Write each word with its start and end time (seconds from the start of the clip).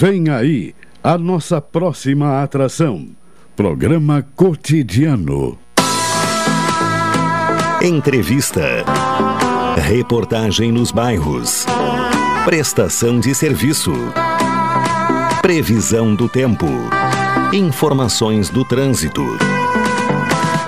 Vem 0.00 0.30
aí 0.30 0.74
a 1.04 1.18
nossa 1.18 1.60
próxima 1.60 2.42
atração. 2.42 3.10
Programa 3.54 4.26
Cotidiano. 4.34 5.58
Entrevista. 7.82 8.62
Reportagem 9.76 10.72
nos 10.72 10.90
bairros. 10.90 11.66
Prestação 12.46 13.20
de 13.20 13.34
serviço. 13.34 13.92
Previsão 15.42 16.14
do 16.14 16.30
tempo. 16.30 16.64
Informações 17.52 18.48
do 18.48 18.64
trânsito. 18.64 19.59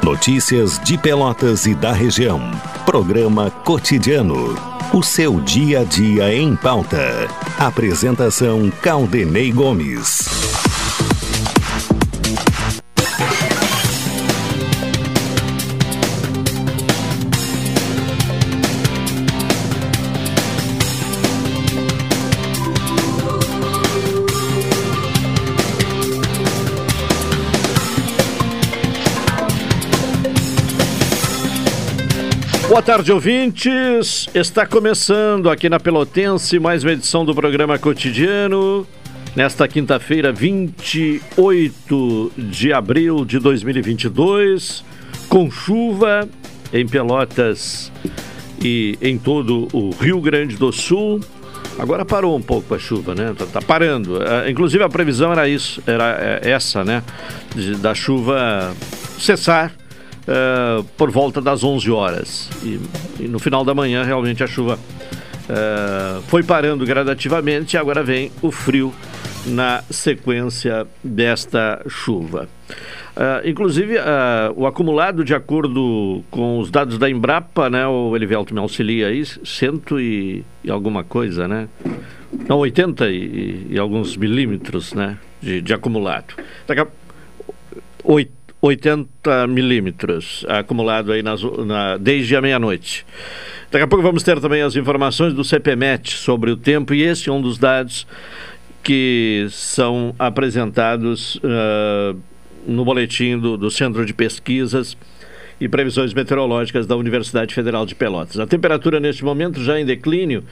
Notícias 0.03 0.80
de 0.80 0.98
Pelotas 0.98 1.64
e 1.64 1.75
da 1.75 1.93
região. 1.93 2.41
Programa 2.85 3.53
Cotidiano. 3.53 4.57
O 4.93 5.00
seu 5.00 5.41
dia 5.41 5.80
a 5.80 5.85
dia 5.85 6.35
em 6.35 6.57
pauta. 6.57 7.29
Apresentação 7.57 8.68
Caldenei 8.82 9.53
Gomes. 9.53 10.52
Boa 32.72 32.83
tarde, 32.83 33.12
ouvintes. 33.12 34.31
Está 34.34 34.67
começando 34.67 35.50
aqui 35.50 35.69
na 35.69 35.78
Pelotense 35.78 36.58
mais 36.58 36.83
uma 36.83 36.92
edição 36.92 37.22
do 37.22 37.34
programa 37.34 37.78
cotidiano. 37.78 38.86
Nesta 39.36 39.69
quinta-feira, 39.69 40.33
28 40.33 42.33
de 42.34 42.72
abril 42.72 43.27
de 43.27 43.39
2022, 43.39 44.83
com 45.28 45.50
chuva 45.50 46.27
em 46.73 46.89
Pelotas 46.89 47.93
e 48.65 48.97
em 49.03 49.19
todo 49.19 49.69
o 49.75 49.91
Rio 49.91 50.19
Grande 50.23 50.56
do 50.56 50.73
Sul. 50.73 51.20
Agora 51.78 52.06
parou 52.06 52.34
um 52.34 52.43
pouco 52.43 52.75
a 52.75 52.78
chuva, 52.78 53.15
né? 53.15 53.34
Tá, 53.37 53.45
tá 53.45 53.61
parando. 53.61 54.15
Uh, 54.15 54.48
inclusive 54.48 54.83
a 54.83 54.89
previsão 54.89 55.31
era 55.31 55.47
isso, 55.47 55.83
era 55.87 56.41
é, 56.43 56.50
essa, 56.50 56.83
né? 56.83 57.03
De, 57.55 57.77
da 57.77 57.95
chuva 57.95 58.75
cessar 59.19 59.75
uh, 60.23 60.84
por 60.97 61.11
volta 61.11 61.41
das 61.41 61.65
11 61.65 61.91
horas. 61.91 62.51
E, 62.62 62.81
e, 63.20 63.28
no 63.28 63.39
final 63.39 63.65
da 63.65 63.75
manhã, 63.75 64.05
realmente, 64.05 64.42
a 64.42 64.47
chuva 64.47 64.78
uh, 64.78 66.23
foi 66.23 66.42
parando 66.42 66.84
gradativamente 66.84 67.77
e 67.77 67.78
agora 67.78 68.03
vem 68.03 68.31
o 68.41 68.50
frio 68.50 68.93
na 69.47 69.83
sequência 69.91 70.87
desta 71.03 71.83
chuva. 71.89 72.48
Uh, 73.15 73.47
inclusive, 73.47 73.97
o 74.56 74.67
acumulado, 74.67 75.23
de 75.23 75.34
acordo 75.34 76.25
com 76.31 76.59
os 76.59 76.70
dados 76.70 76.97
da 76.97 77.11
Embrapa, 77.11 77.69
né, 77.69 77.87
o 77.87 78.17
Elivelto 78.17 78.55
me 78.55 78.61
auxilia 78.61 79.09
aí, 79.09 79.25
cento 79.27 80.00
e, 80.00 80.45
e 80.65 80.70
alguma 80.70 81.05
coisa, 81.05 81.47
né? 81.47 81.69
Não, 82.48 82.59
80 82.59 83.11
e, 83.11 83.67
e 83.70 83.78
alguns 83.78 84.17
milímetros, 84.17 84.95
né, 84.95 85.19
de, 85.43 85.61
de 85.61 85.75
acumulado. 85.75 86.34
Daqui 86.67 86.81
a, 86.81 86.87
8, 88.05 88.33
80 88.63 89.49
milímetros 89.49 90.47
acumulado 90.49 91.11
aí 91.11 91.21
nas, 91.21 91.43
na, 91.43 91.97
desde 91.97 92.37
a 92.37 92.41
meia-noite. 92.41 93.05
Daqui 93.73 93.85
a 93.85 93.89
pouco 93.89 94.05
vamos 94.05 94.23
ter 94.23 94.41
também 94.41 94.63
as 94.63 94.77
informações 94.77 95.35
do 95.35 95.43
CPMET 95.43 96.13
sobre 96.13 96.53
o 96.53 96.57
tempo 96.57 96.95
e 96.95 97.03
esse 97.03 97.29
é 97.29 97.33
um 97.33 97.43
dos 97.43 97.59
dados 97.59 98.07
que 98.81 99.49
são 99.51 100.15
apresentados 100.17 101.37
uh, 101.37 102.17
no 102.65 102.85
boletim 102.85 103.37
do, 103.37 103.57
do 103.57 103.71
Centro 103.71 104.07
de 104.07 104.15
Pesquisas 104.15 104.97
e 105.63 105.69
Previsões 105.69 106.13
Meteorológicas 106.13 106.89
da 106.89 106.97
Universidade 106.97 107.55
Federal 107.55 107.87
de 107.87 107.95
Pelotas. 107.95 108.41
A 108.41 108.47
temperatura 108.49 108.99
neste 108.99 109.25
momento 109.25 109.62
já 109.62 109.78
em 109.78 109.84
declínio, 109.84 110.43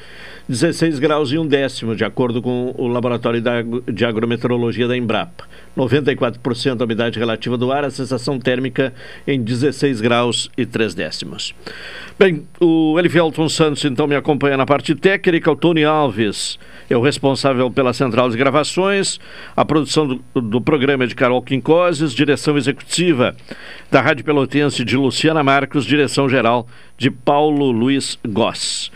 16 0.49 1.01
graus 1.01 1.33
e 1.33 1.39
um 1.39 1.45
décimo, 1.45 1.97
de 1.97 2.05
acordo 2.05 2.41
com 2.41 2.73
o 2.79 2.87
Laboratório 2.87 3.43
de 3.93 4.05
Agrometeorologia 4.05 4.87
da 4.87 4.97
Embrapa. 4.97 5.49
94% 5.77 6.81
a 6.81 6.85
umidade 6.85 7.19
relativa 7.19 7.57
do 7.57 7.73
ar, 7.73 7.85
a 7.85 7.91
sensação 7.91 8.39
térmica 8.39 8.93
em 9.27 9.43
16 9.43 10.01
graus 10.01 10.49
e 10.57 10.65
3 10.65 10.95
décimos. 10.95 11.55
Bem, 12.17 12.47
o 12.61 12.97
Elivelton 12.99 13.49
Santos 13.49 13.85
então 13.85 14.07
me 14.07 14.15
acompanha 14.15 14.57
na 14.57 14.67
parte 14.67 14.95
técnica, 14.95 15.51
o 15.51 15.57
Tony 15.57 15.85
Alves 15.85 16.57
é 16.89 16.97
o 16.97 17.01
responsável 17.01 17.71
pela 17.71 17.93
central 17.93 18.29
de 18.31 18.37
gravações, 18.37 19.21
a 19.57 19.65
produção 19.65 20.07
do, 20.07 20.41
do 20.41 20.61
programa 20.61 21.05
é 21.05 21.07
de 21.07 21.15
Carol 21.15 21.41
Quincoses, 21.41 22.13
direção 22.13 22.57
executiva 22.57 23.37
da 23.91 24.01
Rádio 24.01 24.25
Pelotense 24.25 24.85
de 24.85 24.97
Luciana 25.01 25.43
Marcos, 25.43 25.85
direção 25.85 26.29
geral 26.29 26.67
de 27.01 27.11
Paulo 27.11 27.71
Luiz 27.71 28.19
Goss. 28.29 28.93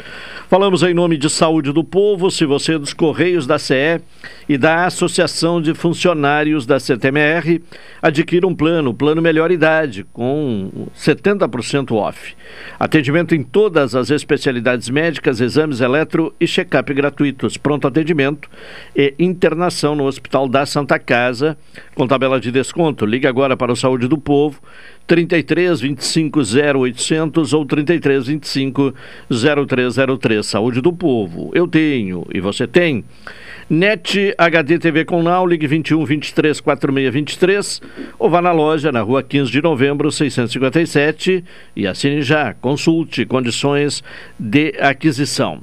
Falamos 0.50 0.82
em 0.82 0.92
nome 0.92 1.16
de 1.16 1.30
Saúde 1.30 1.72
do 1.72 1.82
Povo, 1.82 2.30
se 2.30 2.44
você 2.44 2.74
é 2.74 2.78
dos 2.78 2.92
Correios 2.92 3.46
da 3.46 3.58
CE 3.58 3.98
e 4.46 4.58
da 4.58 4.84
Associação 4.84 5.60
de 5.60 5.72
Funcionários 5.72 6.66
da 6.66 6.78
CTMR, 6.78 7.62
adquira 8.02 8.46
um 8.46 8.54
plano, 8.54 8.92
Plano 8.92 9.22
Melhor 9.22 9.50
Idade, 9.50 10.04
com 10.12 10.86
70% 10.94 11.92
off. 11.92 12.36
Atendimento 12.78 13.34
em 13.34 13.42
todas 13.42 13.94
as 13.94 14.10
especialidades 14.10 14.90
médicas, 14.90 15.40
exames 15.40 15.80
eletro 15.80 16.34
e 16.38 16.46
check-up 16.46 16.92
gratuitos, 16.92 17.56
pronto 17.56 17.88
atendimento 17.88 18.50
e 18.94 19.14
internação 19.18 19.94
no 19.94 20.04
Hospital 20.04 20.46
da 20.46 20.66
Santa 20.66 20.98
Casa, 20.98 21.56
com 21.94 22.06
tabela 22.06 22.38
de 22.38 22.52
desconto. 22.52 23.06
Ligue 23.06 23.26
agora 23.26 23.56
para 23.56 23.72
o 23.72 23.76
Saúde 23.76 24.06
do 24.06 24.18
Povo, 24.18 24.60
33 25.06 25.80
25 25.80 26.40
0800 26.40 27.52
ou 27.52 27.64
33 27.64 27.93
25 28.00 28.94
0303. 29.28 30.44
Saúde 30.44 30.80
do 30.80 30.92
Povo. 30.92 31.50
Eu 31.54 31.66
tenho 31.66 32.26
e 32.32 32.40
você 32.40 32.66
tem. 32.66 33.04
NET 33.68 34.34
HD 34.36 34.78
TV 34.78 35.04
com 35.04 35.22
Now, 35.22 35.46
ligue 35.46 35.66
21 35.66 36.04
23 36.04 36.60
46 36.60 37.14
23 37.14 37.82
ou 38.18 38.28
vá 38.28 38.42
na 38.42 38.52
loja 38.52 38.92
na 38.92 39.00
rua 39.00 39.22
15 39.22 39.50
de 39.50 39.62
novembro 39.62 40.10
657 40.12 41.44
e 41.74 41.86
assine 41.86 42.20
já. 42.22 42.52
Consulte 42.54 43.24
condições 43.24 44.04
de 44.38 44.74
aquisição. 44.78 45.62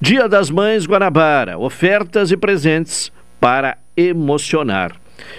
Dia 0.00 0.28
das 0.28 0.50
Mães 0.50 0.86
Guanabara, 0.86 1.58
ofertas 1.58 2.30
e 2.30 2.36
presentes 2.36 3.12
para 3.40 3.76
emocionar. 3.96 4.92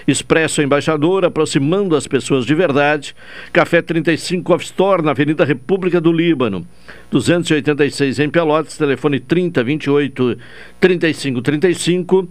Expresso 0.06 0.62
Embaixador, 0.62 1.24
aproximando 1.24 1.96
as 1.96 2.06
pessoas 2.06 2.44
de 2.46 2.54
verdade. 2.54 3.14
Café 3.52 3.82
35 3.82 4.54
Off 4.54 4.64
Store, 4.64 5.02
na 5.02 5.10
Avenida 5.10 5.44
República 5.44 6.00
do 6.00 6.12
Líbano. 6.12 6.66
286 7.10 8.18
em 8.18 8.30
Pelotas, 8.30 8.76
telefone 8.76 9.20
3028 9.20 10.38
3535. 10.80 12.28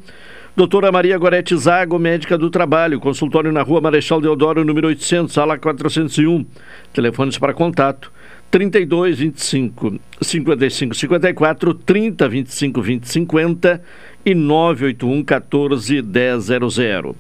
Doutora 0.56 0.92
Maria 0.92 1.18
Gorete 1.18 1.56
Zago, 1.56 1.98
médica 1.98 2.38
do 2.38 2.50
trabalho, 2.50 3.00
consultório 3.00 3.52
na 3.52 3.62
rua 3.62 3.80
Marechal 3.80 4.20
Deodoro, 4.20 4.66
número 4.66 4.88
800, 4.88 5.34
sala 5.34 5.58
401. 5.58 6.46
Telefones 6.92 7.38
para 7.38 7.54
contato 7.54 8.12
32 8.52 9.20
25 9.20 10.00
55 10.22 10.96
54 10.96 11.74
30 11.74 12.28
25 12.28 12.82
20 12.82 13.08
50 13.08 13.82
e 14.26 14.34
981 14.34 15.24
14 15.24 16.02
1000. 16.02 17.16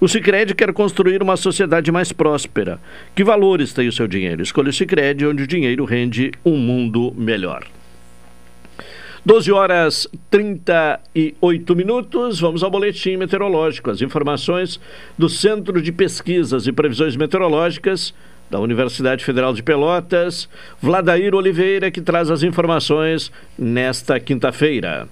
O 0.00 0.08
Sicredi 0.08 0.54
quer 0.54 0.72
construir 0.72 1.22
uma 1.22 1.36
sociedade 1.36 1.92
mais 1.92 2.12
próspera. 2.12 2.80
Que 3.14 3.22
valores 3.22 3.72
tem 3.72 3.88
o 3.88 3.92
seu 3.92 4.08
dinheiro? 4.08 4.42
Escolha 4.42 4.70
o 4.70 4.72
Sicredi, 4.72 5.26
onde 5.26 5.42
o 5.42 5.46
dinheiro 5.46 5.84
rende 5.84 6.32
um 6.44 6.56
mundo 6.56 7.12
melhor. 7.16 7.66
12 9.24 9.52
horas 9.52 10.08
38 10.30 11.76
minutos. 11.76 12.40
Vamos 12.40 12.62
ao 12.62 12.70
boletim 12.70 13.16
meteorológico. 13.18 13.90
As 13.90 14.00
informações 14.00 14.80
do 15.18 15.28
Centro 15.28 15.82
de 15.82 15.92
Pesquisas 15.92 16.66
e 16.66 16.72
Previsões 16.72 17.16
Meteorológicas 17.16 18.14
da 18.50 18.58
Universidade 18.58 19.24
Federal 19.24 19.54
de 19.54 19.62
Pelotas, 19.62 20.48
Vladair 20.82 21.34
Oliveira, 21.34 21.90
que 21.90 22.00
traz 22.00 22.30
as 22.30 22.42
informações 22.42 23.30
nesta 23.56 24.18
quinta-feira. 24.18 25.08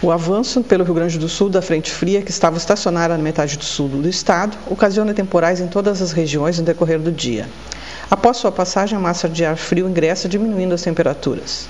O 0.00 0.12
avanço 0.12 0.62
pelo 0.62 0.84
Rio 0.84 0.94
Grande 0.94 1.18
do 1.18 1.28
Sul 1.28 1.48
da 1.48 1.60
frente 1.60 1.90
fria, 1.90 2.22
que 2.22 2.30
estava 2.30 2.56
estacionada 2.56 3.16
na 3.16 3.22
metade 3.22 3.58
do 3.58 3.64
sul 3.64 3.88
do 3.88 4.08
estado, 4.08 4.56
ocasiona 4.70 5.12
temporais 5.12 5.60
em 5.60 5.66
todas 5.66 6.00
as 6.00 6.12
regiões 6.12 6.58
no 6.58 6.64
decorrer 6.64 7.00
do 7.00 7.10
dia. 7.10 7.48
Após 8.08 8.36
sua 8.36 8.52
passagem, 8.52 8.96
a 8.96 9.00
massa 9.00 9.28
de 9.28 9.44
ar 9.44 9.56
frio 9.56 9.88
ingressa, 9.88 10.28
diminuindo 10.28 10.72
as 10.72 10.82
temperaturas. 10.82 11.68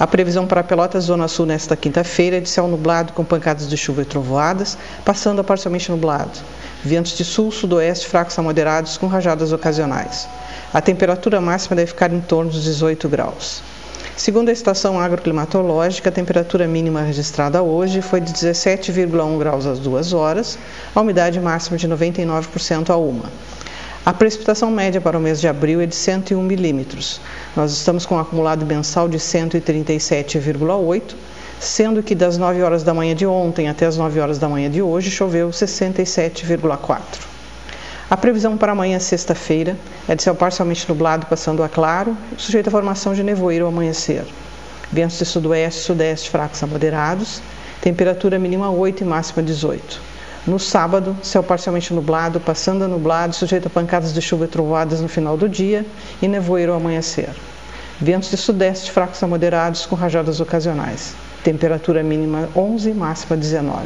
A 0.00 0.06
previsão 0.06 0.46
para 0.46 0.64
Pelotas 0.64 1.04
Zona 1.04 1.28
Sul 1.28 1.44
nesta 1.44 1.76
quinta-feira 1.76 2.38
é 2.38 2.40
de 2.40 2.48
céu 2.48 2.66
nublado 2.66 3.12
com 3.12 3.22
pancadas 3.22 3.68
de 3.68 3.76
chuva 3.76 4.00
e 4.00 4.06
trovoadas, 4.06 4.78
passando 5.04 5.42
a 5.42 5.44
parcialmente 5.44 5.90
nublado. 5.90 6.38
Ventos 6.82 7.14
de 7.18 7.22
sul, 7.22 7.52
sudoeste 7.52 8.08
fracos 8.08 8.38
a 8.38 8.42
moderados 8.42 8.96
com 8.96 9.06
rajadas 9.06 9.52
ocasionais. 9.52 10.26
A 10.72 10.80
temperatura 10.80 11.38
máxima 11.38 11.76
deve 11.76 11.88
ficar 11.88 12.10
em 12.14 12.20
torno 12.22 12.50
dos 12.50 12.64
18 12.64 13.10
graus. 13.10 13.62
Segundo 14.16 14.48
a 14.48 14.52
estação 14.52 14.98
agroclimatológica, 14.98 16.08
a 16.08 16.12
temperatura 16.12 16.66
mínima 16.66 17.02
registrada 17.02 17.62
hoje 17.62 18.00
foi 18.00 18.22
de 18.22 18.32
17,1 18.32 19.38
graus 19.38 19.66
às 19.66 19.78
2 19.80 20.14
horas, 20.14 20.58
a 20.94 21.00
umidade 21.02 21.38
máxima 21.38 21.76
de 21.76 21.86
99% 21.86 22.88
a 22.88 22.96
uma. 22.96 23.30
A 24.04 24.14
precipitação 24.14 24.70
média 24.70 24.98
para 24.98 25.18
o 25.18 25.20
mês 25.20 25.42
de 25.42 25.46
abril 25.46 25.78
é 25.82 25.84
de 25.84 25.94
101 25.94 26.42
milímetros. 26.42 27.20
Nós 27.54 27.70
estamos 27.70 28.06
com 28.06 28.14
um 28.14 28.18
acumulado 28.18 28.64
mensal 28.64 29.06
de 29.10 29.18
137,8, 29.18 31.14
sendo 31.60 32.02
que 32.02 32.14
das 32.14 32.38
9 32.38 32.62
horas 32.62 32.82
da 32.82 32.94
manhã 32.94 33.14
de 33.14 33.26
ontem 33.26 33.68
até 33.68 33.84
as 33.84 33.98
9 33.98 34.18
horas 34.18 34.38
da 34.38 34.48
manhã 34.48 34.70
de 34.70 34.80
hoje 34.80 35.10
choveu 35.10 35.50
67,4. 35.50 36.98
A 38.08 38.16
previsão 38.16 38.56
para 38.56 38.72
amanhã, 38.72 38.98
sexta-feira, 38.98 39.76
é 40.08 40.14
de 40.14 40.22
céu 40.22 40.34
parcialmente 40.34 40.88
nublado, 40.88 41.26
passando 41.26 41.62
a 41.62 41.68
claro, 41.68 42.16
sujeito 42.38 42.68
à 42.68 42.70
formação 42.70 43.12
de 43.12 43.22
nevoeiro 43.22 43.66
ao 43.66 43.70
amanhecer. 43.70 44.24
Ventos 44.90 45.18
de 45.18 45.26
sudoeste 45.26 45.82
sudeste 45.82 46.30
fracos 46.30 46.62
a 46.62 46.66
moderados, 46.66 47.42
temperatura 47.82 48.38
mínima 48.38 48.70
8 48.70 49.02
e 49.02 49.06
máxima 49.06 49.42
18. 49.42 50.00
No 50.46 50.58
sábado, 50.58 51.14
céu 51.22 51.42
parcialmente 51.42 51.92
nublado, 51.92 52.40
passando 52.40 52.82
a 52.82 52.88
nublado, 52.88 53.34
sujeito 53.34 53.66
a 53.66 53.70
pancadas 53.70 54.14
de 54.14 54.22
chuva 54.22 54.46
e 54.46 54.48
trovoadas 54.48 55.02
no 55.02 55.08
final 55.08 55.36
do 55.36 55.46
dia 55.46 55.84
e 56.22 56.26
nevoeiro 56.26 56.72
ao 56.72 56.78
amanhecer. 56.78 57.28
Ventos 58.00 58.30
de 58.30 58.38
sudeste 58.38 58.90
fracos 58.90 59.22
a 59.22 59.26
moderados 59.26 59.84
com 59.84 59.94
rajadas 59.94 60.40
ocasionais. 60.40 61.14
Temperatura 61.44 62.02
mínima 62.02 62.48
11 62.56 62.88
e 62.88 62.94
máxima 62.94 63.36
19. 63.36 63.84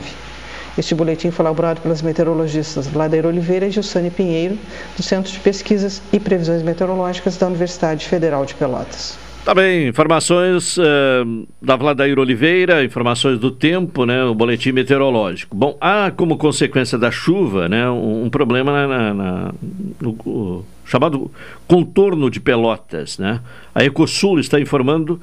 Este 0.79 0.95
boletim 0.95 1.33
foi 1.33 1.45
elaborado 1.45 1.81
pelas 1.81 2.03
meteorologistas 2.03 2.87
Vladeira 2.87 3.27
Oliveira 3.27 3.67
e 3.67 3.73
Gilsane 3.73 4.11
Pinheiro, 4.11 4.57
do 4.97 5.03
Centro 5.03 5.33
de 5.33 5.41
Pesquisas 5.41 6.01
e 6.13 6.21
Previsões 6.21 6.63
Meteorológicas 6.63 7.37
da 7.37 7.49
Universidade 7.49 8.07
Federal 8.07 8.45
de 8.45 8.55
Pelotas. 8.55 9.24
Tá 9.45 9.55
bem, 9.55 9.89
informações 9.89 10.79
uh, 10.79 11.47
da 11.61 11.77
Vladair 11.77 12.19
Oliveira, 12.19 12.83
informações 12.83 13.39
do 13.39 13.51
tempo, 13.51 14.07
né, 14.07 14.25
o 14.25 14.35
boletim 14.35 14.73
meteorológico. 14.73 15.55
Bom, 15.55 15.77
há 15.79 16.11
como 16.11 16.39
consequência 16.39 16.97
da 16.97 17.11
chuva, 17.11 17.69
né, 17.69 17.87
um, 17.91 18.25
um 18.25 18.31
problema 18.31 18.73
na, 18.73 19.13
na, 19.13 19.55
no, 20.01 20.13
no, 20.25 20.65
chamado 20.87 21.31
contorno 21.69 22.31
de 22.31 22.41
Pelotas, 22.41 23.19
né. 23.19 23.43
A 23.75 23.85
Ecosul 23.85 24.41
está 24.41 24.59
informando 24.59 25.21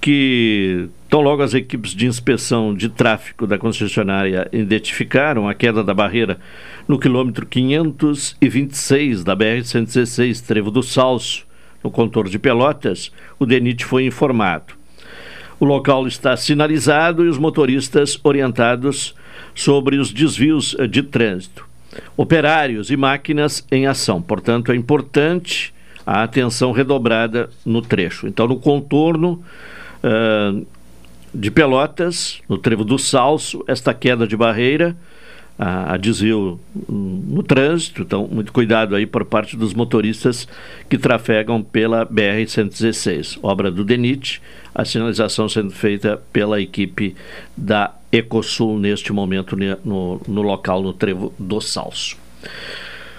que 0.00 0.88
tão 1.08 1.20
logo 1.20 1.40
as 1.40 1.54
equipes 1.54 1.92
de 1.92 2.08
inspeção 2.08 2.74
de 2.74 2.88
tráfego 2.88 3.46
da 3.46 3.58
concessionária 3.58 4.48
identificaram 4.52 5.48
a 5.48 5.54
queda 5.54 5.84
da 5.84 5.94
barreira 5.94 6.40
no 6.88 6.98
quilômetro 6.98 7.46
526 7.46 9.22
da 9.22 9.36
BR-116, 9.36 10.44
Trevo 10.44 10.72
do 10.72 10.82
Salso, 10.82 11.46
no 11.82 11.90
contorno 11.90 12.30
de 12.30 12.38
Pelotas, 12.38 13.10
o 13.38 13.46
DENIT 13.46 13.84
foi 13.84 14.06
informado. 14.06 14.74
O 15.58 15.64
local 15.64 16.06
está 16.06 16.36
sinalizado 16.36 17.24
e 17.24 17.28
os 17.28 17.38
motoristas 17.38 18.18
orientados 18.24 19.14
sobre 19.54 19.96
os 19.96 20.12
desvios 20.12 20.76
de 20.90 21.02
trânsito. 21.02 21.66
Operários 22.16 22.90
e 22.90 22.96
máquinas 22.96 23.64
em 23.70 23.86
ação. 23.86 24.20
Portanto, 24.20 24.72
é 24.72 24.76
importante 24.76 25.72
a 26.06 26.22
atenção 26.22 26.72
redobrada 26.72 27.48
no 27.64 27.80
trecho. 27.80 28.26
Então, 28.26 28.48
no 28.48 28.58
contorno 28.58 29.42
uh, 30.02 30.66
de 31.34 31.50
Pelotas, 31.50 32.40
no 32.48 32.58
trevo 32.58 32.84
do 32.84 32.98
Salso, 32.98 33.64
esta 33.66 33.94
queda 33.94 34.26
de 34.26 34.36
barreira, 34.36 34.96
a, 35.62 35.94
a 35.94 35.96
desvio 35.96 36.58
no 36.88 37.40
trânsito, 37.44 38.02
então 38.02 38.28
muito 38.28 38.52
cuidado 38.52 38.96
aí 38.96 39.06
por 39.06 39.24
parte 39.24 39.56
dos 39.56 39.72
motoristas 39.72 40.48
que 40.88 40.98
trafegam 40.98 41.62
pela 41.62 42.04
BR-116, 42.04 43.38
obra 43.40 43.70
do 43.70 43.84
DENIT, 43.84 44.42
a 44.74 44.84
sinalização 44.84 45.48
sendo 45.48 45.70
feita 45.70 46.20
pela 46.32 46.60
equipe 46.60 47.14
da 47.56 47.94
Ecosul 48.10 48.76
neste 48.76 49.12
momento 49.12 49.56
no, 49.84 50.20
no 50.26 50.42
local, 50.42 50.82
no 50.82 50.92
trevo 50.92 51.32
do 51.38 51.60
Salso. 51.60 52.16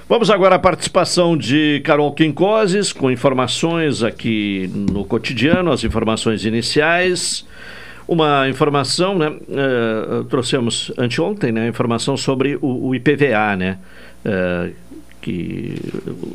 Vamos 0.10 0.30
agora 0.30 0.56
à 0.56 0.60
participação 0.60 1.38
de 1.38 1.82
Carol 1.86 2.12
Quincoses, 2.12 2.92
com 2.92 3.10
informações 3.10 4.04
aqui 4.04 4.70
no 4.74 5.06
cotidiano, 5.06 5.72
as 5.72 5.86
informações 5.86 6.44
iniciais. 6.44 7.46
Uma 8.08 8.50
informação, 8.50 9.18
né? 9.18 9.30
Uh, 9.30 10.24
trouxemos 10.26 10.92
anteontem, 10.98 11.52
né? 11.52 11.68
Informação 11.68 12.18
sobre 12.18 12.58
o, 12.62 12.88
o 12.88 12.96
IPVA, 12.96 13.56
né? 13.56 13.78
Uh, 14.26 14.74
que 15.22 15.76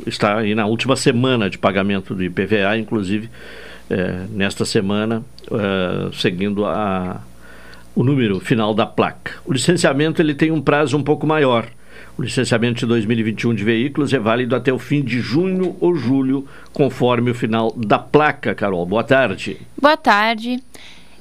está 0.07 0.37
aí 0.37 0.55
na 0.55 0.65
última 0.65 0.95
semana 0.95 1.47
de 1.47 1.59
pagamento 1.59 2.15
do 2.15 2.23
IPVA, 2.23 2.75
inclusive 2.77 3.27
uh, 3.27 4.35
nesta 4.35 4.65
semana, 4.65 5.23
seguindo 6.13 6.65
a, 6.65 7.21
o 7.95 8.03
número 8.03 8.39
final 8.39 8.73
da 8.73 8.87
placa. 8.87 9.33
O 9.45 9.53
licenciamento 9.53 10.21
ele 10.21 10.33
tem 10.33 10.51
um 10.51 10.61
prazo 10.61 10.97
um 10.97 11.03
pouco 11.03 11.27
maior. 11.27 11.67
O 12.17 12.21
licenciamento 12.21 12.79
de 12.79 12.85
2021 12.85 13.53
de 13.53 13.63
veículos 13.63 14.11
é 14.13 14.19
válido 14.19 14.55
até 14.55 14.73
o 14.73 14.79
fim 14.79 15.01
de 15.01 15.21
junho 15.21 15.75
ou 15.79 15.95
julho, 15.95 16.47
conforme 16.73 17.31
o 17.31 17.35
final 17.35 17.71
da 17.77 17.99
placa, 17.99 18.55
Carol. 18.55 18.85
Boa 18.85 19.03
tarde. 19.03 19.57
Boa 19.79 19.95
tarde. 19.95 20.61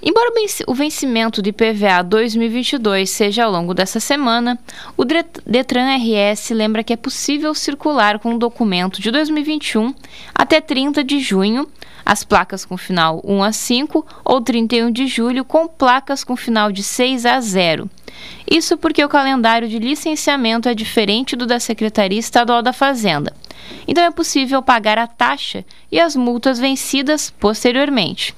Embora 0.01 0.31
o 0.69 0.75
vencimento 0.75 1.43
do 1.43 1.49
IPVA 1.49 2.03
2022 2.05 3.11
seja 3.11 3.45
ao 3.45 3.51
longo 3.51 3.75
dessa 3.75 3.99
semana, 3.99 4.57
o 4.97 5.05
Detran 5.05 5.97
RS 5.97 6.51
lembra 6.51 6.85
que 6.85 6.93
é 6.93 6.97
possível 6.97 7.53
circular 7.53 8.21
com 8.21 8.35
o 8.35 8.39
documento 8.39 9.03
de 9.03 9.11
2021 9.11 9.93
até 10.33 10.61
30 10.61 11.03
de 11.03 11.19
junho, 11.19 11.69
as 12.07 12.23
placas 12.23 12.65
com 12.65 12.77
final 12.77 13.21
1 13.25 13.43
a 13.43 13.53
5 13.53 14.07
ou 14.25 14.41
31 14.41 14.93
de 14.93 15.09
julho 15.09 15.45
com 15.45 15.67
placas 15.67 16.23
com 16.23 16.37
final 16.37 16.71
de 16.71 16.85
6 16.85 17.27
a 17.27 17.41
0. 17.41 17.91
Isso 18.49 18.79
porque 18.79 19.05
o 19.05 19.09
calendário 19.09 19.69
de 19.69 19.81
licenciamento 19.81 20.69
é 20.69 20.75
diferente 20.75 21.35
do 21.35 21.45
da 21.45 21.59
Secretaria 21.59 22.19
Estadual 22.19 22.63
da 22.63 22.73
Fazenda. 22.73 23.35
Então 23.87 24.05
é 24.05 24.11
possível 24.13 24.63
pagar 24.63 24.97
a 24.97 25.09
taxa 25.09 25.65
e 25.91 26.01
as 26.01 26.15
multas 26.15 26.59
vencidas 26.59 27.31
posteriormente. 27.31 28.35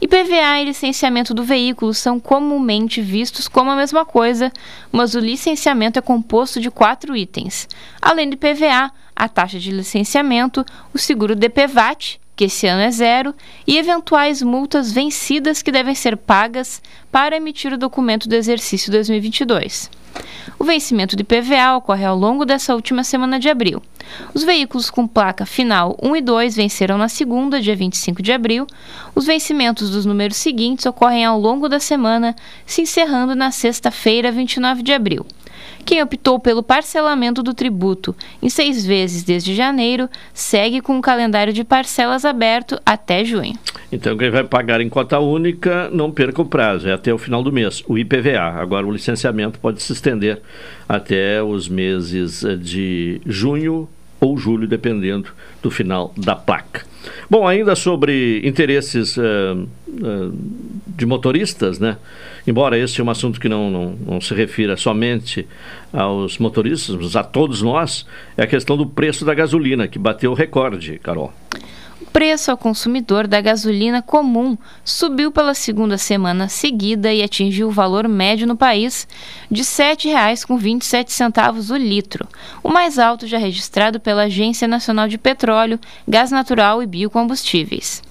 IPVA 0.00 0.60
e 0.60 0.64
licenciamento 0.64 1.32
do 1.32 1.44
veículo 1.44 1.94
são 1.94 2.20
comumente 2.20 3.00
vistos 3.00 3.48
como 3.48 3.70
a 3.70 3.76
mesma 3.76 4.04
coisa, 4.04 4.52
mas 4.90 5.14
o 5.14 5.20
licenciamento 5.20 5.98
é 5.98 6.02
composto 6.02 6.60
de 6.60 6.70
quatro 6.70 7.16
itens. 7.16 7.68
Além 8.00 8.28
do 8.28 8.34
IPVA, 8.34 8.90
a 9.14 9.28
taxa 9.28 9.58
de 9.58 9.70
licenciamento, 9.70 10.64
o 10.92 10.98
seguro 10.98 11.34
DPVAT 11.34 12.20
que 12.36 12.44
esse 12.44 12.66
ano 12.66 12.82
é 12.82 12.90
zero, 12.90 13.34
e 13.66 13.78
eventuais 13.78 14.42
multas 14.42 14.92
vencidas 14.92 15.62
que 15.62 15.70
devem 15.70 15.94
ser 15.94 16.16
pagas 16.16 16.82
para 17.10 17.36
emitir 17.36 17.72
o 17.72 17.78
documento 17.78 18.28
do 18.28 18.34
exercício 18.34 18.90
2022. 18.90 19.90
O 20.58 20.64
vencimento 20.64 21.16
de 21.16 21.24
PVA 21.24 21.76
ocorre 21.76 22.04
ao 22.04 22.16
longo 22.16 22.44
dessa 22.44 22.74
última 22.74 23.04
semana 23.04 23.38
de 23.38 23.48
abril. 23.48 23.82
Os 24.32 24.42
veículos 24.42 24.90
com 24.90 25.06
placa 25.06 25.44
final 25.44 25.96
1 26.02 26.16
e 26.16 26.20
2 26.20 26.56
venceram 26.56 26.96
na 26.96 27.08
segunda, 27.08 27.60
dia 27.60 27.74
25 27.74 28.22
de 28.22 28.32
abril. 28.32 28.66
Os 29.14 29.26
vencimentos 29.26 29.90
dos 29.90 30.06
números 30.06 30.36
seguintes 30.36 30.86
ocorrem 30.86 31.24
ao 31.24 31.38
longo 31.38 31.68
da 31.68 31.80
semana, 31.80 32.34
se 32.66 32.82
encerrando 32.82 33.34
na 33.34 33.50
sexta-feira, 33.50 34.30
29 34.30 34.82
de 34.82 34.92
abril. 34.92 35.26
Quem 35.84 36.02
optou 36.02 36.40
pelo 36.40 36.62
parcelamento 36.62 37.42
do 37.42 37.52
tributo 37.52 38.16
em 38.42 38.48
seis 38.48 38.86
vezes 38.86 39.22
desde 39.22 39.54
janeiro 39.54 40.08
segue 40.32 40.80
com 40.80 40.98
o 40.98 41.02
calendário 41.02 41.52
de 41.52 41.62
parcelas 41.62 42.24
aberto 42.24 42.80
até 42.86 43.24
junho. 43.24 43.54
Então, 43.92 44.16
quem 44.16 44.30
vai 44.30 44.42
pagar 44.42 44.80
em 44.80 44.88
cota 44.88 45.18
única, 45.18 45.90
não 45.90 46.10
perca 46.10 46.40
o 46.40 46.46
prazo, 46.46 46.88
é 46.88 46.92
até 46.92 47.12
o 47.12 47.18
final 47.18 47.42
do 47.42 47.52
mês, 47.52 47.82
o 47.86 47.98
IPVA. 47.98 48.40
Agora, 48.40 48.86
o 48.86 48.90
licenciamento 48.90 49.58
pode 49.58 49.82
se 49.82 49.92
estender 49.92 50.40
até 50.88 51.42
os 51.42 51.68
meses 51.68 52.42
de 52.60 53.20
junho 53.26 53.88
ou 54.20 54.38
julho, 54.38 54.66
dependendo 54.66 55.28
do 55.62 55.70
final 55.70 56.12
da 56.16 56.34
placa. 56.34 56.93
Bom, 57.28 57.46
ainda 57.46 57.74
sobre 57.74 58.40
interesses 58.44 59.16
uh, 59.16 59.22
uh, 59.22 60.38
de 60.86 61.06
motoristas, 61.06 61.78
né? 61.78 61.96
Embora 62.46 62.78
esse 62.78 63.00
é 63.00 63.04
um 63.04 63.10
assunto 63.10 63.40
que 63.40 63.48
não, 63.48 63.70
não, 63.70 63.98
não 64.06 64.20
se 64.20 64.34
refira 64.34 64.76
somente 64.76 65.46
aos 65.92 66.38
motoristas, 66.38 66.96
mas 66.96 67.16
a 67.16 67.24
todos 67.24 67.62
nós, 67.62 68.06
é 68.36 68.42
a 68.42 68.46
questão 68.46 68.76
do 68.76 68.86
preço 68.86 69.24
da 69.24 69.34
gasolina, 69.34 69.88
que 69.88 69.98
bateu 69.98 70.34
recorde, 70.34 70.98
Carol 70.98 71.32
preço 72.12 72.50
ao 72.50 72.56
consumidor 72.56 73.26
da 73.26 73.40
gasolina 73.40 74.02
comum 74.02 74.56
subiu 74.84 75.30
pela 75.30 75.54
segunda 75.54 75.98
semana 75.98 76.48
seguida 76.48 77.12
e 77.12 77.22
atingiu 77.22 77.68
o 77.68 77.72
valor 77.72 78.08
médio 78.08 78.46
no 78.46 78.56
país 78.56 79.06
de 79.50 79.62
R$ 79.62 79.66
7,27 79.66 81.70
o 81.70 81.76
litro, 81.76 82.28
o 82.62 82.68
mais 82.68 82.98
alto 82.98 83.26
já 83.26 83.38
registrado 83.38 84.00
pela 84.00 84.24
Agência 84.24 84.66
Nacional 84.66 85.08
de 85.08 85.18
Petróleo, 85.18 85.78
Gás 86.06 86.30
Natural 86.30 86.82
e 86.82 86.86
Biocombustíveis. 86.86 88.02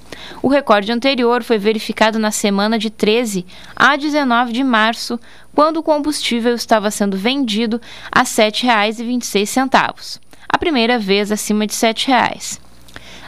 O 0.42 0.48
recorde 0.48 0.92
anterior 0.92 1.44
foi 1.44 1.58
verificado 1.58 2.20
na 2.20 2.32
semana 2.32 2.78
de 2.78 2.90
13 2.90 3.46
a 3.76 3.96
19 3.96 4.54
de 4.54 4.64
março, 4.64 5.20
quando 5.54 5.78
o 5.78 5.84
combustível 5.84 6.56
estava 6.56 6.92
sendo 6.92 7.18
vendido 7.18 7.82
a 8.12 8.20
R$ 8.20 8.26
7,26, 8.26 10.20
a 10.48 10.58
primeira 10.58 10.98
vez 10.98 11.32
acima 11.32 11.68
de 11.68 11.74
R$ 11.74 11.94
7,00. 11.94 12.63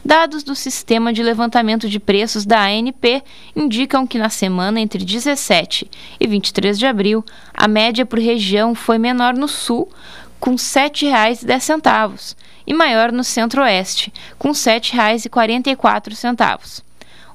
Dados 0.05 0.43
do 0.43 0.53
Sistema 0.53 1.11
de 1.11 1.23
Levantamento 1.23 1.89
de 1.89 1.99
Preços 1.99 2.45
da 2.45 2.63
ANP 2.63 3.23
indicam 3.55 4.05
que 4.05 4.19
na 4.19 4.29
semana 4.29 4.79
entre 4.79 5.03
17 5.03 5.89
e 6.19 6.27
23 6.27 6.77
de 6.77 6.85
abril, 6.85 7.25
a 7.51 7.67
média 7.67 8.05
por 8.05 8.19
região 8.19 8.75
foi 8.75 8.99
menor 8.99 9.33
no 9.33 9.47
sul, 9.47 9.89
com 10.39 10.51
R$ 10.51 10.57
7,10, 10.57 12.35
e 12.67 12.73
maior 12.75 13.11
no 13.11 13.23
centro-oeste, 13.23 14.13
com 14.37 14.49
R$ 14.49 14.53
7,44. 14.53 16.83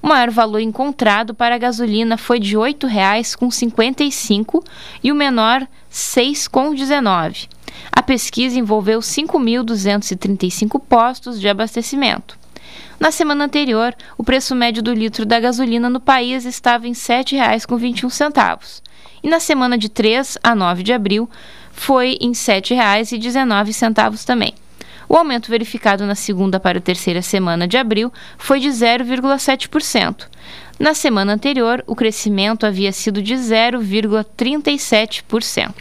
O 0.00 0.07
maior 0.07 0.31
valor 0.31 0.61
encontrado 0.61 1.35
para 1.35 1.57
a 1.57 1.59
gasolina 1.59 2.17
foi 2.17 2.39
de 2.39 2.57
R$ 2.57 2.73
8,55 2.73 4.65
e 5.03 5.11
o 5.11 5.15
menor 5.17 5.62
R$ 5.62 5.69
6,19. 5.91 7.49
A 7.91 8.00
pesquisa 8.00 8.61
envolveu 8.61 9.00
5.235 9.00 10.81
postos 10.89 11.41
de 11.41 11.49
abastecimento. 11.49 12.39
Na 12.99 13.11
semana 13.11 13.45
anterior, 13.45 13.95
o 14.19 14.25
preço 14.25 14.55
médio 14.55 14.83
do 14.83 14.93
litro 14.93 15.25
da 15.25 15.41
gasolina 15.41 15.89
no 15.89 16.01
país 16.01 16.45
estava 16.45 16.87
em 16.87 16.93
R$ 16.93 16.97
7,21. 16.97 18.83
E 19.23 19.29
na 19.29 19.41
semana 19.41 19.79
de 19.79 19.89
3 19.89 20.37
a 20.43 20.55
9 20.55 20.83
de 20.83 20.93
abril, 20.93 21.31
foi 21.73 22.19
em 22.21 22.29
R$ 22.29 22.35
7,19 22.35 24.25
também. 24.25 24.55
O 25.09 25.17
aumento 25.17 25.51
verificado 25.51 26.07
na 26.07 26.15
segunda 26.15 26.61
para 26.61 26.79
a 26.79 26.81
terceira 26.81 27.21
semana 27.21 27.67
de 27.67 27.77
abril 27.77 28.13
foi 28.39 28.61
de 28.61 28.69
0,7%. 28.69 30.29
Na 30.79 30.95
semana 30.95 31.33
anterior, 31.33 31.83
o 31.87 31.97
crescimento 31.97 32.65
havia 32.65 32.93
sido 32.93 33.21
de 33.21 33.35
0,37%. 33.35 35.75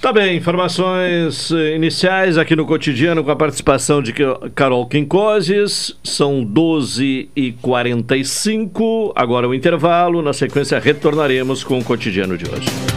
Tá 0.00 0.12
bem, 0.14 0.38
informações 0.38 1.52
eh, 1.52 1.76
iniciais 1.76 2.38
aqui 2.38 2.56
no 2.56 2.64
cotidiano 2.64 3.22
com 3.22 3.30
a 3.30 3.36
participação 3.36 4.02
de 4.02 4.14
Carol 4.54 4.86
Quincoses. 4.86 5.94
São 6.02 6.42
12h45. 6.42 9.12
Agora 9.14 9.46
o 9.46 9.54
intervalo. 9.54 10.22
Na 10.22 10.32
sequência, 10.32 10.78
retornaremos 10.78 11.62
com 11.62 11.78
o 11.78 11.84
cotidiano 11.84 12.38
de 12.38 12.50
hoje. 12.50 12.89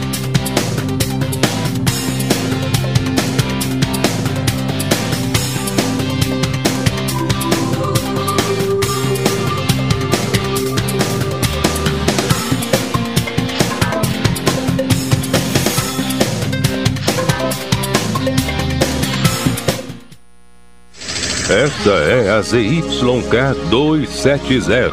Esta 21.83 21.95
é 21.95 22.29
a 22.29 22.41
ZYK 22.41 23.67
270, 23.69 24.89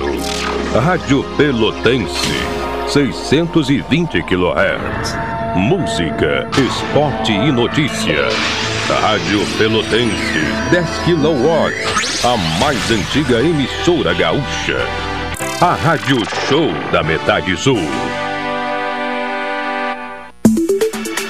Rádio 0.75 1.23
Pelotense, 1.37 2.33
620 2.89 4.21
kHz. 4.25 5.15
Música, 5.55 6.51
esporte 6.59 7.31
e 7.31 7.53
notícia. 7.53 8.27
Rádio 9.03 9.41
Pelotense, 9.57 10.41
10 10.73 10.89
kW, 11.05 12.25
a 12.25 12.37
mais 12.59 12.91
antiga 12.91 13.39
emissora 13.39 14.13
gaúcha. 14.13 14.85
A 15.61 15.75
Rádio 15.75 16.19
Show 16.49 16.73
da 16.91 17.05
Metade 17.05 17.57
Sul. 17.57 17.79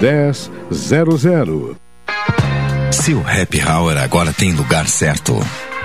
10 0.00 0.50
00. 0.70 1.76
Seu 2.90 3.20
happy 3.20 3.60
hour 3.60 3.96
agora 3.98 4.32
tem 4.32 4.52
lugar 4.52 4.88
certo. 4.88 5.38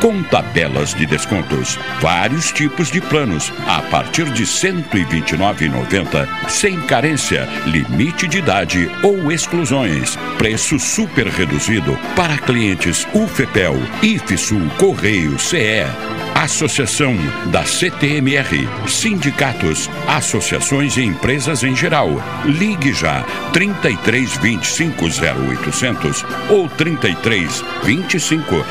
com 0.00 0.22
tabelas 0.24 0.94
de 0.94 1.06
descontos, 1.06 1.78
vários 2.00 2.50
tipos 2.50 2.90
de 2.90 3.00
planos 3.00 3.52
a 3.66 3.80
partir 3.82 4.24
de 4.30 4.42
R$ 4.42 4.48
129,90 4.48 6.28
sem 6.48 6.80
carência, 6.82 7.48
limite 7.66 8.26
de 8.26 8.38
idade 8.38 8.90
ou 9.02 9.30
exclusões. 9.30 10.16
Preço 10.36 10.78
super 10.78 11.26
reduzido 11.26 11.96
para 12.16 12.36
clientes 12.38 13.06
UFEPEL, 13.14 13.76
IFSUL, 14.02 14.68
Correio, 14.78 15.38
CE. 15.38 15.86
Associação 16.34 17.14
da 17.50 17.64
CTMR, 17.64 18.66
sindicatos, 18.86 19.90
associações 20.08 20.96
e 20.96 21.02
empresas 21.02 21.62
em 21.62 21.76
geral. 21.76 22.08
Ligue 22.46 22.94
já 22.94 23.22
33 23.52 24.38
25 24.38 25.04
0800 25.04 26.24
ou 26.48 26.66
33 26.68 27.62
25 27.84 28.64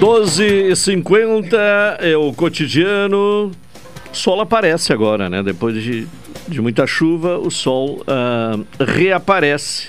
Doze 0.00 0.44
e 0.44 0.74
cinquenta 0.74 1.56
é 2.00 2.16
o 2.16 2.32
cotidiano. 2.32 3.52
O 4.12 4.14
sol 4.14 4.40
aparece 4.40 4.92
agora, 4.92 5.30
né? 5.30 5.42
Depois 5.42 5.80
de, 5.80 6.08
de 6.48 6.60
muita 6.60 6.86
chuva, 6.86 7.38
o 7.38 7.50
sol 7.50 8.02
uh, 8.02 8.84
reaparece 8.84 9.88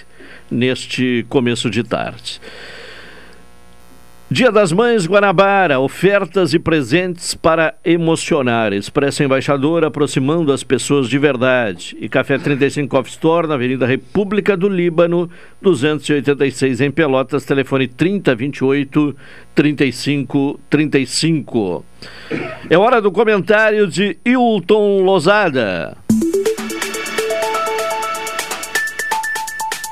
neste 0.52 1.26
começo 1.30 1.70
de 1.70 1.84
tarde. 1.84 2.40
Dia 4.34 4.52
das 4.52 4.72
Mães 4.72 5.06
Guanabara, 5.06 5.80
ofertas 5.80 6.56
e 6.56 6.60
presentes 6.60 7.36
para 7.36 7.76
emocionar. 7.86 8.74
Expressa 8.74 9.24
Embaixador 9.24 9.86
aproximando 9.86 10.52
as 10.52 10.64
pessoas 10.64 11.08
de 11.08 11.20
verdade. 11.20 11.96
E 12.00 12.10
Café 12.10 12.40
35 12.40 12.98
Off 12.98 13.12
Store, 13.12 13.46
na 13.46 13.54
Avenida 13.54 13.86
República 13.86 14.58
do 14.58 14.68
Líbano, 14.68 15.30
286 15.62 16.82
em 16.82 16.90
Pelotas, 16.90 17.46
telefone 17.46 17.88
3028 17.88 19.16
3535. 19.54 21.86
É 22.68 22.76
hora 22.76 23.00
do 23.00 23.12
comentário 23.12 23.88
de 23.88 24.18
Hilton 24.26 25.04
Lozada. 25.04 25.96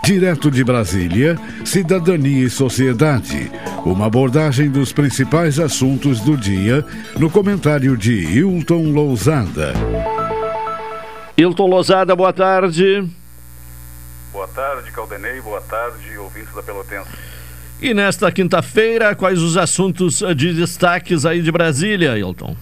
Direto 0.03 0.50
de 0.50 0.63
Brasília, 0.63 1.38
Cidadania 1.63 2.46
e 2.46 2.50
Sociedade. 2.50 3.51
Uma 3.85 4.07
abordagem 4.07 4.68
dos 4.68 4.92
principais 4.92 5.59
assuntos 5.59 6.20
do 6.20 6.35
dia 6.35 6.83
no 7.20 7.29
comentário 7.29 7.96
de 7.96 8.11
Hilton 8.11 8.92
Lousada. 8.92 9.74
Hilton 11.37 11.68
Lousada, 11.68 12.16
boa 12.16 12.33
tarde. 12.33 13.07
Boa 14.33 14.48
tarde, 14.48 14.92
Caldenei. 14.92 15.40
Boa 15.40 15.61
tarde, 15.61 16.18
ouvintes 16.18 16.53
da 16.55 16.64
Pelotense. 16.64 17.09
E 17.79 17.94
nesta 17.94 18.31
quinta-feira, 18.31 19.16
quais 19.16 19.40
os 19.40 19.55
assuntos 19.55 20.24
de 20.35 20.51
destaques 20.51 21.27
aí 21.27 21.44
de 21.44 21.51
Brasília, 21.51 22.18
Hilton? 22.18 22.55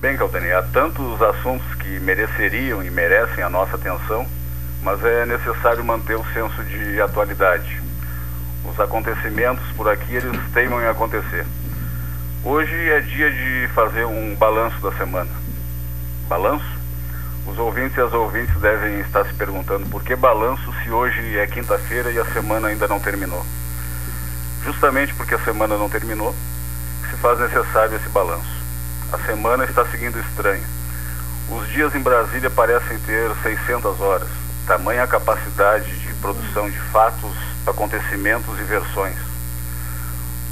Bem, 0.00 0.16
Caldenei, 0.16 0.52
há 0.52 0.62
tantos 0.62 1.20
assuntos 1.20 1.66
que 1.74 1.98
mereceriam 1.98 2.80
e 2.80 2.90
merecem 2.90 3.42
a 3.42 3.50
nossa 3.50 3.74
atenção 3.74 4.24
mas 4.84 5.02
é 5.02 5.24
necessário 5.24 5.82
manter 5.82 6.14
o 6.14 6.24
senso 6.34 6.62
de 6.64 7.00
atualidade. 7.00 7.82
Os 8.70 8.78
acontecimentos 8.78 9.64
por 9.76 9.88
aqui, 9.88 10.14
eles 10.14 10.38
teimam 10.52 10.80
em 10.82 10.86
acontecer. 10.86 11.46
Hoje 12.44 12.90
é 12.90 13.00
dia 13.00 13.30
de 13.30 13.68
fazer 13.74 14.04
um 14.04 14.36
balanço 14.36 14.78
da 14.80 14.92
semana. 14.92 15.30
Balanço? 16.28 16.66
Os 17.46 17.58
ouvintes 17.58 17.96
e 17.96 18.00
as 18.02 18.12
ouvintes 18.12 18.54
devem 18.60 19.00
estar 19.00 19.24
se 19.24 19.32
perguntando 19.32 19.86
por 19.86 20.02
que 20.02 20.14
balanço 20.14 20.72
se 20.82 20.90
hoje 20.90 21.38
é 21.38 21.46
quinta-feira 21.46 22.10
e 22.10 22.18
a 22.18 22.24
semana 22.26 22.68
ainda 22.68 22.86
não 22.86 23.00
terminou. 23.00 23.44
Justamente 24.64 25.14
porque 25.14 25.34
a 25.34 25.44
semana 25.44 25.78
não 25.78 25.88
terminou, 25.88 26.34
se 27.10 27.16
faz 27.16 27.38
necessário 27.38 27.96
esse 27.96 28.08
balanço. 28.10 28.54
A 29.12 29.18
semana 29.18 29.64
está 29.64 29.84
seguindo 29.86 30.18
estranha. 30.20 30.64
Os 31.50 31.68
dias 31.68 31.94
em 31.94 32.00
Brasília 32.00 32.50
parecem 32.50 32.98
ter 32.98 33.30
600 33.42 34.00
horas 34.00 34.43
tamanha 34.66 35.06
capacidade 35.06 35.98
de 35.98 36.14
produção 36.14 36.70
de 36.70 36.78
fatos, 36.78 37.36
acontecimentos 37.66 38.58
e 38.58 38.62
versões. 38.62 39.16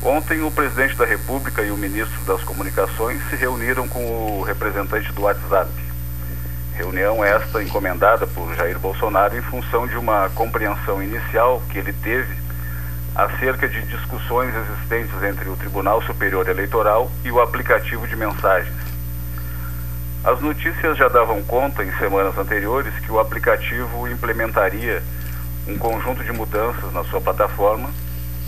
Ontem, 0.02 0.42
o 0.42 0.50
presidente 0.50 0.96
da 0.96 1.06
República 1.06 1.62
e 1.62 1.70
o 1.70 1.76
ministro 1.76 2.20
das 2.24 2.42
Comunicações 2.42 3.20
se 3.30 3.36
reuniram 3.36 3.86
com 3.88 4.04
o 4.38 4.42
representante 4.42 5.12
do 5.12 5.22
WhatsApp. 5.22 5.70
Reunião 6.74 7.24
esta 7.24 7.62
encomendada 7.62 8.26
por 8.26 8.54
Jair 8.54 8.78
Bolsonaro 8.78 9.36
em 9.36 9.42
função 9.42 9.86
de 9.86 9.96
uma 9.96 10.28
compreensão 10.34 11.02
inicial 11.02 11.62
que 11.70 11.78
ele 11.78 11.92
teve 11.92 12.34
acerca 13.14 13.68
de 13.68 13.82
discussões 13.82 14.52
existentes 14.54 15.22
entre 15.22 15.48
o 15.48 15.56
Tribunal 15.56 16.02
Superior 16.02 16.48
Eleitoral 16.48 17.10
e 17.24 17.30
o 17.30 17.40
aplicativo 17.40 18.06
de 18.08 18.16
mensagens. 18.16 18.91
As 20.24 20.40
notícias 20.40 20.96
já 20.96 21.08
davam 21.08 21.42
conta 21.42 21.82
em 21.82 21.90
semanas 21.98 22.38
anteriores 22.38 22.94
que 23.00 23.10
o 23.10 23.18
aplicativo 23.18 24.06
implementaria 24.06 25.02
um 25.66 25.76
conjunto 25.76 26.22
de 26.22 26.30
mudanças 26.30 26.92
na 26.92 27.02
sua 27.02 27.20
plataforma 27.20 27.90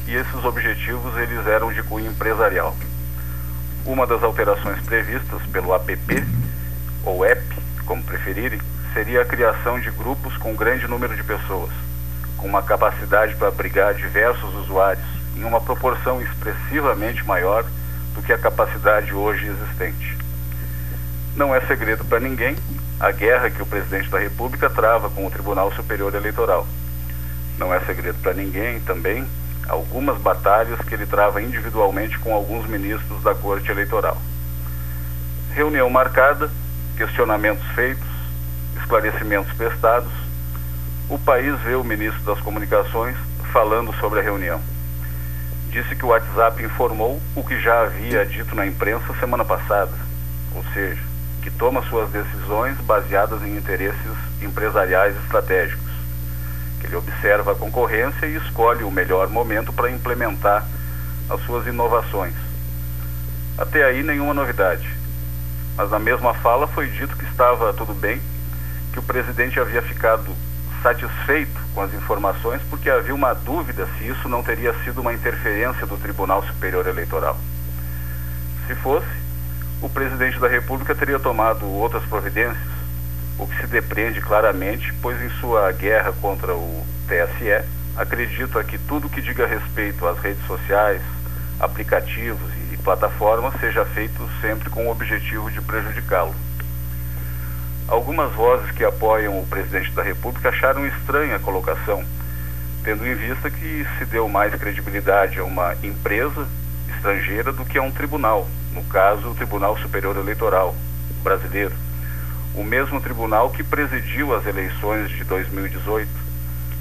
e 0.07 0.15
esses 0.15 0.45
objetivos 0.45 1.17
eles 1.17 1.45
eram 1.49 1.73
de 1.73 1.83
cunho 1.83 2.13
empresarial. 2.13 2.77
Uma 3.85 4.07
das 4.07 4.23
alterações 4.23 4.81
previstas 4.83 5.43
pelo 5.51 5.75
app 5.75 5.99
ou 7.05 7.25
app, 7.25 7.43
como 7.85 8.05
preferirem, 8.05 8.61
seria 8.93 9.23
a 9.23 9.27
criação 9.27 9.81
de 9.81 9.91
grupos 9.91 10.37
com 10.37 10.55
grande 10.55 10.87
número 10.87 11.17
de 11.17 11.25
pessoas, 11.25 11.73
com 12.37 12.47
uma 12.47 12.63
capacidade 12.63 13.35
para 13.35 13.49
abrigar 13.49 13.95
diversos 13.95 14.55
usuários 14.55 15.05
em 15.37 15.43
uma 15.43 15.61
proporção 15.61 16.23
expressivamente 16.23 17.27
maior 17.27 17.65
do 18.15 18.23
que 18.23 18.33
a 18.33 18.39
capacidade 18.39 19.13
hoje 19.13 19.49
existente. 19.49 20.24
Não 21.37 21.53
é 21.53 21.61
segredo 21.63 22.05
para 22.05 22.21
ninguém 22.21 22.57
a 23.01 23.11
guerra 23.11 23.51
que 23.51 23.61
o 23.61 23.67
presidente 23.67 24.09
da 24.09 24.21
República 24.21 24.71
trava 24.71 25.11
com 25.11 25.27
o 25.27 25.31
Tribunal 25.31 25.73
Superior 25.73 26.15
Eleitoral. 26.15 26.65
Não 27.59 27.75
é 27.75 27.81
segredo 27.81 28.19
para 28.23 28.35
ninguém 28.35 28.79
também 28.81 29.27
algumas 29.69 30.17
batalhas 30.19 30.79
que 30.81 30.95
ele 30.95 31.07
trava 31.07 31.43
individualmente 31.43 32.19
com 32.21 32.33
alguns 32.33 32.67
ministros 32.69 33.21
da 33.25 33.35
Corte 33.35 33.69
Eleitoral. 33.69 34.17
Reunião 35.53 35.91
marcada, 35.91 36.49
questionamentos 36.97 37.67
feitos, 37.75 38.07
esclarecimentos 38.79 39.53
prestados. 39.55 40.13
O 41.09 41.19
país 41.19 41.59
vê 41.63 41.75
o 41.75 41.83
ministro 41.83 42.23
das 42.23 42.41
Comunicações 42.41 43.17
falando 43.53 43.93
sobre 43.97 44.21
a 44.21 44.23
reunião. 44.23 44.61
Disse 45.71 45.97
que 45.97 46.05
o 46.05 46.09
WhatsApp 46.09 46.63
informou 46.63 47.21
o 47.35 47.43
que 47.43 47.61
já 47.61 47.83
havia 47.83 48.25
dito 48.25 48.55
na 48.55 48.65
imprensa 48.65 49.13
semana 49.19 49.45
passada, 49.45 49.93
ou 50.55 50.65
seja, 50.73 51.14
que 51.45 51.51
toma 51.51 51.83
suas 51.83 52.09
decisões 52.09 52.75
baseadas 52.79 53.43
em 53.43 53.55
interesses 53.55 54.17
empresariais 54.41 55.15
estratégicos, 55.25 55.93
ele 56.83 56.97
observa 56.97 57.53
a 57.53 57.55
concorrência 57.55 58.25
e 58.25 58.37
escolhe 58.37 58.83
o 58.83 58.91
melhor 58.91 59.29
momento 59.29 59.71
para 59.71 59.91
implementar 59.91 60.67
as 61.29 61.39
suas 61.45 61.67
inovações. 61.67 62.33
Até 63.59 63.85
aí 63.85 64.03
nenhuma 64.03 64.33
novidade. 64.33 64.89
Mas 65.77 65.91
na 65.91 65.99
mesma 65.99 66.33
fala 66.33 66.67
foi 66.67 66.89
dito 66.89 67.15
que 67.15 67.27
estava 67.27 67.75
tudo 67.75 67.93
bem 67.93 68.23
que 68.95 68.99
o 68.99 69.03
presidente 69.03 69.61
havia 69.61 69.83
ficado 69.83 70.35
satisfeito 70.83 71.61
com 71.75 71.83
as 71.83 71.93
informações 71.93 72.63
porque 72.71 72.89
havia 72.89 73.15
uma 73.15 73.35
dúvida 73.35 73.87
se 73.99 74.09
isso 74.09 74.31
não 74.31 74.43
teria 74.43 74.73
sido 74.83 75.03
uma 75.03 75.13
interferência 75.13 75.87
do 75.87 75.99
Tribunal 75.99 76.43
Superior 76.47 76.87
Eleitoral. 76.87 77.37
Se 78.67 78.75
fosse, 78.77 79.24
o 79.85 79.89
presidente 79.91 80.39
da 80.41 80.49
República 80.49 80.95
teria 80.95 81.19
tomado 81.19 81.67
outras 81.67 82.03
providências, 82.05 82.57
o 83.39 83.47
que 83.47 83.61
se 83.61 83.67
depreende 83.67 84.19
claramente, 84.19 84.91
pois 85.03 85.21
em 85.21 85.29
sua 85.41 85.71
guerra 85.73 86.11
contra 86.23 86.55
o 86.55 86.87
TSE, 87.07 87.69
acredita 87.95 88.65
que 88.65 88.79
tudo 88.79 89.11
que 89.11 89.21
diga 89.21 89.47
respeito 89.47 90.07
às 90.07 90.19
redes 90.19 90.43
sociais, 90.47 91.03
aplicativos 91.61 92.51
e 92.73 92.79
plataformas 92.79 93.61
seja 93.61 93.85
feito 93.85 94.27
sempre 94.41 94.71
com 94.71 94.87
o 94.87 94.91
objetivo 94.91 95.51
de 95.51 95.61
prejudicá-lo. 95.61 96.35
Algumas 97.87 98.33
vozes 98.33 98.71
que 98.71 98.85
apoiam 98.85 99.39
o 99.39 99.47
presidente 99.47 99.91
da 99.91 100.03
República 100.03 100.49
acharam 100.49 100.87
estranha 100.87 101.37
a 101.37 101.41
colocação, 101.41 102.03
tendo 102.83 103.07
em 103.07 103.15
vista 103.15 103.51
que 103.51 103.87
se 103.99 104.07
deu 104.07 104.31
mais 104.31 104.55
credibilidade 104.55 105.39
a 105.39 105.45
uma 105.45 105.75
empresa 105.83 106.49
estrangeira 106.89 107.53
do 107.53 107.67
que 107.67 107.77
a 107.77 107.83
um 107.83 107.91
tribunal, 107.91 108.49
no 108.75 108.83
caso, 108.85 109.31
o 109.31 109.35
Tribunal 109.35 109.79
Superior 109.79 110.17
Eleitoral 110.17 110.75
brasileiro, 111.23 111.75
o 112.55 112.63
mesmo 112.63 113.01
tribunal 113.01 113.51
que 113.51 113.63
presidiu 113.63 114.35
as 114.35 114.45
eleições 114.47 115.11
de 115.11 115.25
2018, 115.25 116.09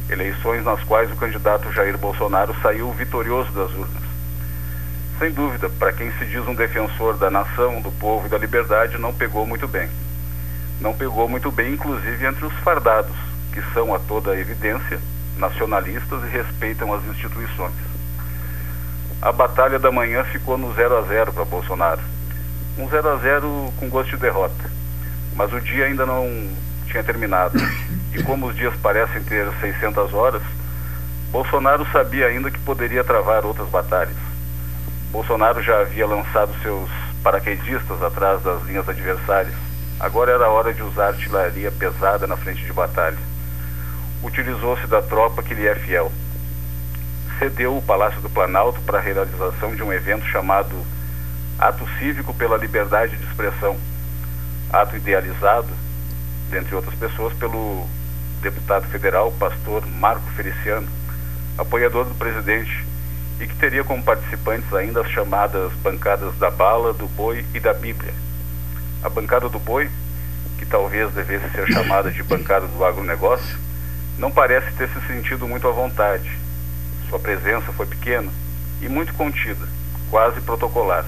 eleições 0.10 0.64
nas 0.64 0.84
quais 0.84 1.12
o 1.12 1.16
candidato 1.16 1.72
Jair 1.72 1.98
Bolsonaro 1.98 2.56
saiu 2.62 2.92
vitorioso 2.92 3.52
das 3.52 3.72
urnas. 3.72 4.04
Sem 5.20 5.32
dúvida, 5.32 5.70
para 5.70 5.94
quem 5.94 6.12
se 6.14 6.26
diz 6.26 6.46
um 6.48 6.56
defensor 6.56 7.18
da 7.18 7.32
nação, 7.32 7.82
do 7.82 7.92
povo 7.92 8.28
e 8.28 8.30
da 8.30 8.38
liberdade, 8.38 8.98
não 8.98 9.14
pegou 9.14 9.46
muito 9.46 9.68
bem 9.68 9.90
não 10.84 10.94
pegou 10.94 11.28
muito 11.30 11.50
bem, 11.50 11.74
inclusive 11.74 12.26
entre 12.26 12.46
os 12.46 12.54
fardados, 12.60 13.16
que 13.54 13.62
são 13.74 13.96
a 13.96 14.00
toda 14.00 14.38
evidência 14.38 15.00
nacionalistas 15.38 16.24
e 16.24 16.28
respeitam 16.28 16.94
as 16.94 17.04
instituições. 17.06 17.74
A 19.24 19.32
batalha 19.32 19.80
da 19.80 19.90
manhã 19.90 20.22
ficou 20.26 20.58
no 20.58 20.74
0 20.74 20.98
a 20.98 21.02
0 21.04 21.32
para 21.32 21.46
Bolsonaro. 21.46 22.02
Um 22.78 22.90
0 22.90 23.10
a 23.10 23.16
0 23.16 23.74
com 23.80 23.90
gosto 23.90 24.10
de 24.10 24.18
derrota. 24.18 24.70
Mas 25.34 25.54
o 25.54 25.62
dia 25.62 25.86
ainda 25.86 26.06
não 26.06 26.28
tinha 26.88 27.02
terminado. 27.02 27.58
E 28.14 28.22
como 28.22 28.48
os 28.48 28.56
dias 28.56 28.76
parecem 28.76 29.24
ter 29.24 29.48
600 29.62 30.14
horas, 30.14 30.42
Bolsonaro 31.32 31.88
sabia 31.92 32.28
ainda 32.28 32.52
que 32.52 32.60
poderia 32.60 33.02
travar 33.02 33.46
outras 33.46 33.70
batalhas. 33.70 34.18
Bolsonaro 35.10 35.64
já 35.64 35.80
havia 35.80 36.06
lançado 36.06 36.54
seus 36.62 36.90
paraquedistas 37.24 38.04
atrás 38.04 38.44
das 38.44 38.62
linhas 38.64 38.88
adversárias 38.90 39.56
Agora 40.04 40.34
era 40.34 40.50
hora 40.50 40.74
de 40.74 40.84
usar 40.84 41.08
artilharia 41.08 41.72
pesada 41.72 42.28
na 42.28 42.36
frente 42.36 42.62
de 42.66 42.74
batalha. 42.74 43.18
Utilizou-se 44.22 44.86
da 44.88 45.02
tropa 45.02 45.42
que 45.42 45.54
lhe 45.54 45.66
é 45.66 45.76
fiel. 45.76 46.12
Cedeu 47.44 47.76
o 47.76 47.82
Palácio 47.82 48.22
do 48.22 48.30
Planalto 48.30 48.80
para 48.84 49.00
a 49.00 49.02
realização 49.02 49.76
de 49.76 49.84
um 49.84 49.92
evento 49.92 50.26
chamado 50.28 50.74
Ato 51.60 51.86
Cívico 52.00 52.34
pela 52.34 52.56
Liberdade 52.56 53.18
de 53.18 53.24
Expressão. 53.26 53.76
Ato 54.72 54.96
idealizado, 54.96 55.68
dentre 56.50 56.74
outras 56.74 56.96
pessoas, 56.96 57.34
pelo 57.34 57.86
deputado 58.42 58.88
federal, 58.88 59.30
pastor 59.34 59.86
Marco 59.86 60.26
Feliciano, 60.38 60.88
apoiador 61.58 62.06
do 62.06 62.16
presidente, 62.16 62.86
e 63.42 63.46
que 63.46 63.56
teria 63.58 63.84
como 63.84 64.02
participantes 64.02 64.74
ainda 64.74 65.02
as 65.02 65.12
chamadas 65.12 65.74
bancadas 65.84 66.34
da 66.38 66.50
bala, 66.50 66.94
do 66.94 67.10
boi 67.10 67.46
e 67.54 67.60
da 67.60 67.74
Bíblia 67.74 68.14
a 69.04 69.10
bancada 69.10 69.50
do 69.50 69.60
boi, 69.60 69.90
que 70.58 70.66
talvez 70.66 71.12
devesse 71.12 71.50
ser 71.50 71.68
chamada 71.74 72.10
de 72.10 72.24
bancada 72.24 72.68
do 72.68 72.86
agronegócio, 72.86 73.60
não 74.18 74.32
parece 74.32 74.72
ter 74.78 74.88
se 74.88 75.08
sentido 75.08 75.46
muito 75.46 75.68
à 75.68 75.72
vontade. 75.72 76.43
Sua 77.14 77.20
presença 77.20 77.72
foi 77.74 77.86
pequena 77.86 78.32
e 78.82 78.90
muito 78.90 79.14
contida, 79.14 79.68
quase 80.10 80.42
protocolar. 80.42 81.06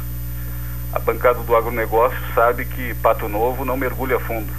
A 0.94 1.00
bancada 1.00 1.40
do 1.40 1.56
agronegócio 1.56 2.20
sabe 2.36 2.64
que 2.64 2.94
Pato 3.02 3.28
Novo 3.28 3.66
não 3.66 3.76
mergulha 3.76 4.20
fundo. 4.20 4.54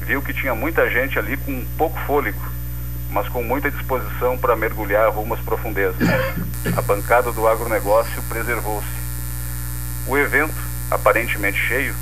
Viu 0.00 0.22
que 0.22 0.32
tinha 0.32 0.54
muita 0.54 0.88
gente 0.88 1.18
ali 1.18 1.36
com 1.36 1.62
pouco 1.76 2.00
fôlego, 2.06 2.40
mas 3.10 3.28
com 3.28 3.42
muita 3.42 3.70
disposição 3.70 4.38
para 4.38 4.56
mergulhar 4.56 5.10
rumo 5.10 5.34
às 5.34 5.40
profundezas. 5.40 6.08
A 6.74 6.80
bancada 6.80 7.30
do 7.32 7.46
agronegócio 7.46 8.22
preservou-se. 8.30 8.88
O 10.08 10.16
evento, 10.16 10.56
aparentemente 10.90 11.58
cheio, 11.68 11.94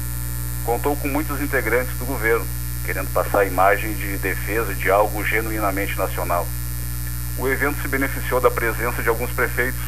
contou 0.64 0.94
com 0.94 1.09
muitos 1.09 1.42
integrantes 1.42 1.98
do 1.98 2.04
governo, 2.04 2.46
querendo 2.87 3.12
passar 3.12 3.40
a 3.40 3.46
imagem 3.46 3.94
de 3.94 4.16
defesa 4.18 4.72
de 4.76 4.88
algo 4.92 5.24
genuinamente 5.24 5.98
nacional. 5.98 6.46
O 7.40 7.48
evento 7.48 7.81
se 7.81 7.88
beneficiou 7.88 8.40
da 8.40 8.50
presença 8.50 9.03
de 9.03 9.09
alguns 9.09 9.31
prefeitos 9.31 9.81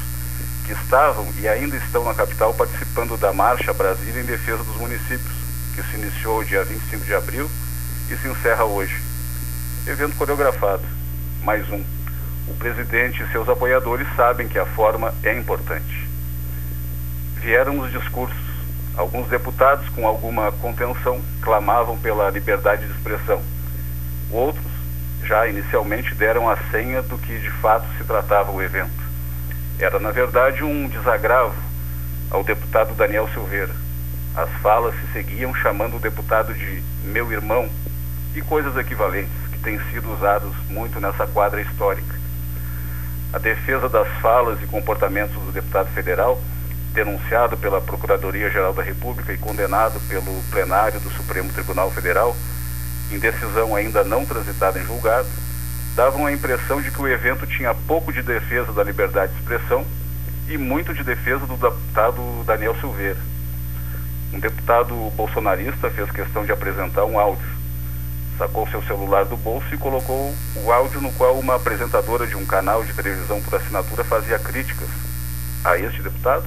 que 0.65 0.73
estavam 0.73 1.27
e 1.39 1.47
ainda 1.47 1.77
estão 1.77 2.03
na 2.05 2.15
capital 2.15 2.55
participando 2.55 3.17
da 3.19 3.33
Marcha 3.33 3.73
Brasília 3.73 4.23
em 4.23 4.27
defesa 4.27 4.65
dos 4.65 4.77
municípios, 4.77 5.33
que 5.75 5.83
se 5.83 5.97
iniciou 5.97 6.43
dia 6.43 6.65
25 6.65 7.05
de 7.05 7.15
abril 7.15 7.51
e 8.11 8.17
se 8.17 8.27
encerra 8.27 8.65
hoje. 8.65 8.99
Evento 9.87 10.17
coreografado, 10.17 10.83
mais 11.45 11.69
um. 11.71 11.85
O 12.49 12.55
presidente 12.59 13.23
e 13.23 13.31
seus 13.31 13.49
apoiadores 13.49 14.09
sabem 14.17 14.49
que 14.49 14.59
a 14.59 14.67
forma 14.67 15.15
é 15.23 15.39
importante. 15.39 16.09
Vieram 17.37 17.79
os 17.81 17.93
discursos, 17.93 18.53
Alguns 18.97 19.27
deputados, 19.29 19.89
com 19.91 20.07
alguma 20.07 20.53
contenção, 20.53 21.19
clamavam 21.41 21.99
pela 21.99 22.29
liberdade 22.29 22.87
de 22.87 22.93
expressão. 22.93 23.41
Outros, 24.31 24.72
já 25.25 25.47
inicialmente, 25.47 26.15
deram 26.15 26.49
a 26.49 26.57
senha 26.71 27.03
do 27.03 27.19
que 27.19 27.39
de 27.39 27.51
fato 27.51 27.87
se 27.97 28.05
tratava 28.05 28.51
o 28.51 28.63
evento. 28.63 29.03
Era, 29.79 29.99
na 29.99 30.11
verdade, 30.11 30.63
um 30.63 30.89
desagravo 30.89 31.55
ao 32.31 32.45
deputado 32.45 32.95
Daniel 32.95 33.29
Silveira. 33.33 33.75
As 34.35 34.51
falas 34.63 34.95
se 34.95 35.13
seguiam 35.13 35.55
chamando 35.55 35.97
o 35.97 36.01
deputado 36.01 36.55
de 36.55 36.83
meu 37.05 37.31
irmão 37.33 37.69
e 38.35 38.41
coisas 38.41 38.77
equivalentes 38.77 39.33
que 39.53 39.59
têm 39.59 39.79
sido 39.91 40.13
usados 40.13 40.55
muito 40.69 40.99
nessa 41.01 41.27
quadra 41.27 41.61
histórica. 41.61 42.15
A 43.33 43.39
defesa 43.39 43.89
das 43.89 44.09
falas 44.21 44.63
e 44.63 44.67
comportamentos 44.67 45.35
do 45.35 45.53
deputado 45.53 45.89
federal 45.93 46.41
denunciado 46.93 47.57
pela 47.57 47.81
Procuradoria-Geral 47.81 48.73
da 48.73 48.83
República 48.83 49.33
e 49.33 49.39
condenado 49.39 49.99
pelo 50.09 50.43
plenário 50.51 51.01
do 51.01 51.11
Supremo 51.11 51.51
Tribunal 51.53 51.91
Federal, 51.91 52.37
em 53.15 53.19
decisão 53.19 53.75
ainda 53.75 54.03
não 54.03 54.25
transitada 54.25 54.79
em 54.79 54.85
julgado, 54.85 55.29
davam 55.95 56.27
a 56.27 56.33
impressão 56.33 56.81
de 56.81 56.91
que 56.91 57.03
o 57.03 57.09
evento 57.09 57.47
tinha 57.47 57.75
pouco 57.75 58.13
de 58.13 58.23
defesa 58.23 58.73
da 58.73 58.83
liberdade 58.83 59.33
de 59.33 59.39
expressão 59.39 59.85
e 60.49 60.57
muito 60.57 60.95
de 60.95 61.05
defesa 61.05 61.47
do 61.47 61.57
deputado 61.57 62.45
Daniel 62.45 62.75
Silveira. 62.81 63.19
Um 64.33 64.41
deputado 64.41 64.95
bolsonarista 65.15 65.91
fez 65.91 66.11
questão 66.11 66.45
de 66.45 66.53
apresentar 66.53 67.05
um 67.05 67.19
áudio. 67.19 67.47
Sacou 68.39 68.67
seu 68.69 68.83
celular 68.85 69.27
do 69.27 69.37
bolso 69.37 69.67
e 69.73 69.79
colocou 69.79 70.35
o 70.57 70.73
áudio 70.73 71.03
no 71.03 71.13
qual 71.13 71.39
uma 71.39 71.57
apresentadora 71.57 72.27
de 72.27 72.35
um 72.35 72.47
canal 72.47 72.83
de 72.83 72.95
televisão 72.95 73.43
por 73.43 73.55
assinatura 73.55 74.03
fazia 74.05 74.39
críticas 74.39 74.89
a 75.63 75.77
este 75.77 76.01
deputado 76.01 76.45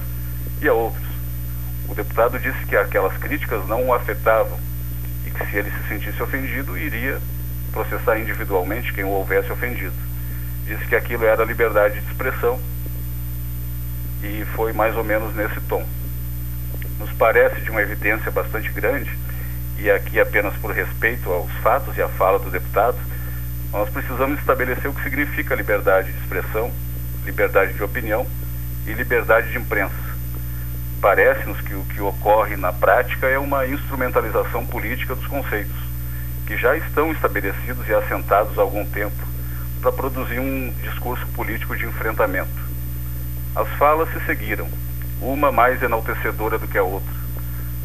e 0.60 0.68
a 0.68 0.72
outros. 0.72 1.06
O 1.88 1.94
deputado 1.94 2.38
disse 2.40 2.66
que 2.66 2.76
aquelas 2.76 3.16
críticas 3.18 3.66
não 3.68 3.86
o 3.86 3.94
afetavam 3.94 4.58
que 5.36 5.50
se 5.50 5.56
ele 5.56 5.70
se 5.70 5.88
sentisse 5.88 6.22
ofendido, 6.22 6.76
iria 6.76 7.20
processar 7.72 8.18
individualmente 8.18 8.92
quem 8.92 9.04
o 9.04 9.08
houvesse 9.08 9.50
ofendido. 9.52 9.94
Disse 10.66 10.84
que 10.86 10.96
aquilo 10.96 11.24
era 11.24 11.44
liberdade 11.44 12.00
de 12.00 12.06
expressão 12.10 12.60
e 14.22 14.44
foi 14.54 14.72
mais 14.72 14.96
ou 14.96 15.04
menos 15.04 15.34
nesse 15.34 15.60
tom. 15.62 15.86
Nos 16.98 17.12
parece 17.12 17.60
de 17.60 17.70
uma 17.70 17.82
evidência 17.82 18.30
bastante 18.30 18.70
grande, 18.70 19.10
e 19.78 19.90
aqui 19.90 20.18
apenas 20.18 20.54
por 20.56 20.72
respeito 20.72 21.30
aos 21.30 21.50
fatos 21.62 21.96
e 21.96 22.02
à 22.02 22.08
fala 22.08 22.38
do 22.38 22.50
deputado, 22.50 22.96
nós 23.72 23.90
precisamos 23.90 24.38
estabelecer 24.40 24.88
o 24.90 24.94
que 24.94 25.02
significa 25.02 25.54
liberdade 25.54 26.10
de 26.10 26.18
expressão, 26.18 26.72
liberdade 27.24 27.74
de 27.74 27.82
opinião 27.82 28.26
e 28.86 28.92
liberdade 28.92 29.50
de 29.50 29.58
imprensa 29.58 30.05
parece-nos 31.00 31.60
que 31.60 31.74
o 31.74 31.84
que 31.84 32.00
ocorre 32.00 32.56
na 32.56 32.72
prática 32.72 33.26
é 33.26 33.38
uma 33.38 33.66
instrumentalização 33.66 34.64
política 34.66 35.14
dos 35.14 35.26
conceitos, 35.26 35.76
que 36.46 36.56
já 36.56 36.76
estão 36.76 37.12
estabelecidos 37.12 37.88
e 37.88 37.94
assentados 37.94 38.58
há 38.58 38.62
algum 38.62 38.84
tempo, 38.86 39.16
para 39.80 39.92
produzir 39.92 40.38
um 40.38 40.72
discurso 40.82 41.26
político 41.28 41.76
de 41.76 41.86
enfrentamento. 41.86 42.66
As 43.54 43.68
falas 43.78 44.08
se 44.12 44.20
seguiram, 44.26 44.68
uma 45.20 45.50
mais 45.50 45.82
enaltecedora 45.82 46.58
do 46.58 46.68
que 46.68 46.78
a 46.78 46.82
outra. 46.82 47.14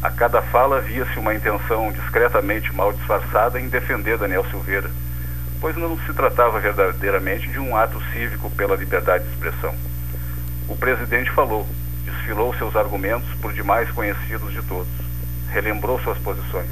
A 0.02 0.10
cada 0.10 0.42
fala 0.42 0.80
via-se 0.80 1.18
uma 1.18 1.34
intenção 1.34 1.92
discretamente 1.92 2.74
mal 2.74 2.92
disfarçada 2.92 3.60
em 3.60 3.68
defender 3.68 4.18
Daniel 4.18 4.44
Silveira, 4.50 4.90
pois 5.60 5.76
não 5.76 5.96
se 6.00 6.12
tratava 6.12 6.58
verdadeiramente 6.58 7.48
de 7.48 7.58
um 7.58 7.76
ato 7.76 8.02
cívico 8.12 8.50
pela 8.50 8.74
liberdade 8.74 9.24
de 9.24 9.30
expressão. 9.30 9.74
O 10.68 10.76
presidente 10.76 11.30
falou, 11.30 11.66
desfilou 12.04 12.54
seus 12.54 12.74
argumentos 12.76 13.28
por 13.40 13.52
demais 13.52 13.90
conhecidos 13.90 14.52
de 14.52 14.62
todos, 14.62 14.88
relembrou 15.50 16.00
suas 16.00 16.18
posições. 16.18 16.70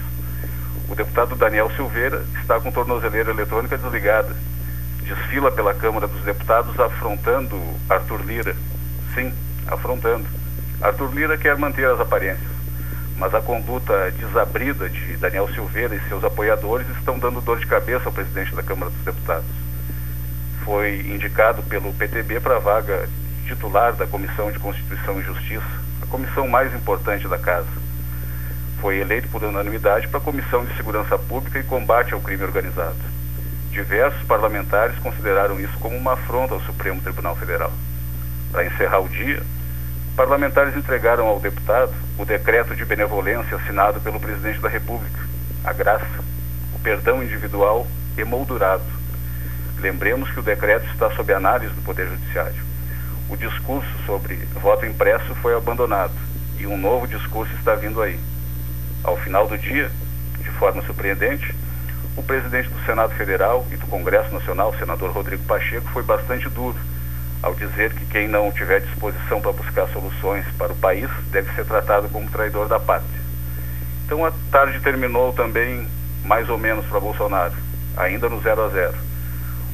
O 0.88 0.94
deputado 0.94 1.36
Daniel 1.36 1.70
Silveira 1.76 2.24
está 2.40 2.60
com 2.60 2.72
tornozeleira 2.72 3.30
eletrônica 3.30 3.78
desligada. 3.78 4.34
Desfila 5.02 5.50
pela 5.52 5.72
Câmara 5.72 6.08
dos 6.08 6.22
Deputados 6.22 6.78
afrontando 6.78 7.56
Arthur 7.88 8.22
Lira. 8.24 8.56
Sim, 9.14 9.32
afrontando. 9.66 10.26
Arthur 10.80 11.14
Lira 11.14 11.38
quer 11.38 11.56
manter 11.56 11.86
as 11.86 12.00
aparências, 12.00 12.50
mas 13.16 13.34
a 13.34 13.40
conduta 13.40 14.10
desabrida 14.12 14.88
de 14.88 15.16
Daniel 15.16 15.48
Silveira 15.54 15.94
e 15.94 16.08
seus 16.08 16.24
apoiadores 16.24 16.88
estão 16.96 17.18
dando 17.18 17.40
dor 17.40 17.58
de 17.58 17.66
cabeça 17.66 18.06
ao 18.06 18.12
presidente 18.12 18.54
da 18.54 18.62
Câmara 18.62 18.90
dos 18.90 19.04
Deputados. 19.04 19.46
Foi 20.64 21.00
indicado 21.00 21.62
pelo 21.64 21.92
PTB 21.92 22.40
para 22.40 22.56
a 22.56 22.60
vaga 22.60 23.08
titular 23.50 23.94
da 23.94 24.06
Comissão 24.06 24.52
de 24.52 24.60
Constituição 24.60 25.20
e 25.20 25.24
Justiça, 25.24 25.66
a 26.02 26.06
comissão 26.06 26.46
mais 26.46 26.72
importante 26.72 27.26
da 27.26 27.36
casa. 27.36 27.66
Foi 28.80 28.98
eleito 28.98 29.28
por 29.28 29.42
unanimidade 29.42 30.06
para 30.06 30.18
a 30.18 30.22
Comissão 30.22 30.64
de 30.64 30.76
Segurança 30.76 31.18
Pública 31.18 31.58
e 31.58 31.64
Combate 31.64 32.14
ao 32.14 32.20
Crime 32.20 32.44
Organizado. 32.44 32.96
Diversos 33.72 34.22
parlamentares 34.22 34.96
consideraram 35.00 35.60
isso 35.60 35.76
como 35.80 35.96
uma 35.96 36.12
afronta 36.12 36.54
ao 36.54 36.60
Supremo 36.60 37.00
Tribunal 37.00 37.34
Federal. 37.34 37.72
Para 38.52 38.64
encerrar 38.64 39.00
o 39.00 39.08
dia, 39.08 39.42
parlamentares 40.16 40.76
entregaram 40.76 41.26
ao 41.26 41.40
deputado 41.40 41.92
o 42.18 42.24
decreto 42.24 42.76
de 42.76 42.84
benevolência 42.84 43.56
assinado 43.56 44.00
pelo 44.00 44.20
presidente 44.20 44.60
da 44.60 44.68
República, 44.68 45.20
a 45.64 45.72
graça, 45.72 46.24
o 46.74 46.78
perdão 46.78 47.22
individual 47.22 47.86
emoldurado. 48.16 48.84
Lembremos 49.78 50.30
que 50.30 50.38
o 50.38 50.42
decreto 50.42 50.86
está 50.92 51.10
sob 51.10 51.32
análise 51.32 51.74
do 51.74 51.82
Poder 51.82 52.08
Judiciário. 52.08 52.69
O 53.30 53.36
discurso 53.36 53.88
sobre 54.04 54.34
voto 54.60 54.84
impresso 54.84 55.36
foi 55.36 55.56
abandonado 55.56 56.12
e 56.58 56.66
um 56.66 56.76
novo 56.76 57.06
discurso 57.06 57.54
está 57.54 57.76
vindo 57.76 58.02
aí. 58.02 58.18
Ao 59.04 59.16
final 59.18 59.46
do 59.46 59.56
dia, 59.56 59.88
de 60.40 60.50
forma 60.50 60.82
surpreendente, 60.82 61.54
o 62.16 62.22
presidente 62.24 62.68
do 62.68 62.84
Senado 62.84 63.14
Federal 63.14 63.64
e 63.70 63.76
do 63.76 63.86
Congresso 63.86 64.34
Nacional, 64.34 64.70
o 64.70 64.78
senador 64.78 65.12
Rodrigo 65.12 65.44
Pacheco, 65.44 65.88
foi 65.92 66.02
bastante 66.02 66.48
duro 66.48 66.76
ao 67.40 67.54
dizer 67.54 67.94
que 67.94 68.04
quem 68.06 68.26
não 68.26 68.50
tiver 68.50 68.80
disposição 68.80 69.40
para 69.40 69.52
buscar 69.52 69.86
soluções 69.88 70.44
para 70.58 70.72
o 70.72 70.76
país 70.76 71.08
deve 71.30 71.54
ser 71.54 71.64
tratado 71.64 72.08
como 72.08 72.28
traidor 72.28 72.66
da 72.66 72.80
pátria. 72.80 73.20
Então 74.04 74.26
a 74.26 74.32
tarde 74.50 74.80
terminou 74.80 75.32
também 75.32 75.86
mais 76.24 76.48
ou 76.50 76.58
menos 76.58 76.84
para 76.86 76.98
Bolsonaro, 76.98 77.54
ainda 77.96 78.28
no 78.28 78.40
0 78.40 78.64
a 78.64 78.68
0. 78.70 79.09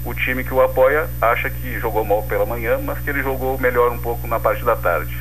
O 0.07 0.15
time 0.15 0.45
que 0.45 0.55
o 0.55 0.63
apoia 0.63 1.09
acha 1.21 1.51
que 1.51 1.81
jogou 1.81 2.05
mal 2.05 2.23
pela 2.23 2.47
manhã, 2.47 2.79
mas 2.79 3.01
que 3.01 3.11
ele 3.11 3.25
jogou 3.25 3.59
melhor 3.59 3.91
um 3.91 3.99
pouco 3.99 4.29
na 4.29 4.39
parte 4.39 4.65
da 4.65 4.77
tarde. 4.77 5.15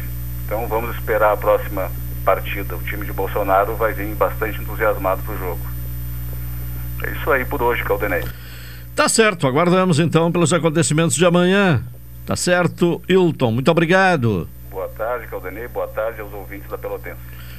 Então 0.46 0.68
vamos 0.68 0.96
esperar 0.96 1.34
a 1.34 1.38
próxima 1.38 1.92
partida. 2.24 2.76
O 2.76 2.84
time 2.84 3.04
de 3.04 3.12
Bolsonaro 3.12 3.76
vai 3.76 3.94
vir 3.94 4.14
bastante 4.14 4.62
entusiasmado 4.62 5.24
para 5.24 5.34
o 5.34 5.38
jogo. 5.40 5.62
É 7.04 7.10
isso 7.10 7.32
aí 7.32 7.44
por 7.44 7.64
hoje, 7.64 7.84
Caldenei. 7.84 8.24
Tá 8.96 9.10
certo, 9.10 9.48
aguardamos 9.48 10.00
então 10.00 10.32
pelos 10.32 10.54
acontecimentos 10.54 11.16
de 11.16 11.26
amanhã. 11.26 11.84
Tá 12.24 12.36
certo, 12.36 13.02
Hilton, 13.10 13.52
muito 13.52 13.72
obrigado. 13.72 14.48
Boa 14.70 14.88
tarde, 14.90 15.26
Caldenei. 15.28 15.68
Boa 15.68 15.88
tarde 15.88 16.22
aos 16.22 16.32
ouvintes 16.32 16.70
da 16.70 16.78
Pelotense. 16.78 17.18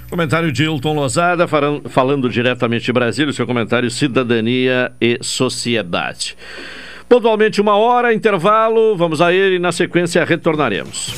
Comentário 0.09 0.53
de 0.53 0.63
Hilton 0.63 0.95
Lozada, 0.95 1.47
falando 1.89 2.31
diretamente 2.31 2.85
de 2.85 2.93
Brasília, 2.93 3.31
o 3.31 3.35
seu 3.35 3.47
comentário 3.47 3.91
Cidadania 3.91 4.93
e 5.01 5.19
Sociedade. 5.21 6.37
Pontualmente 7.09 7.61
uma 7.61 7.77
hora, 7.77 8.13
intervalo, 8.13 8.97
vamos 8.97 9.21
a 9.21 9.33
ele 9.33 9.57
e 9.57 9.59
na 9.59 9.71
sequência 9.71 10.25
retornaremos. 10.25 11.15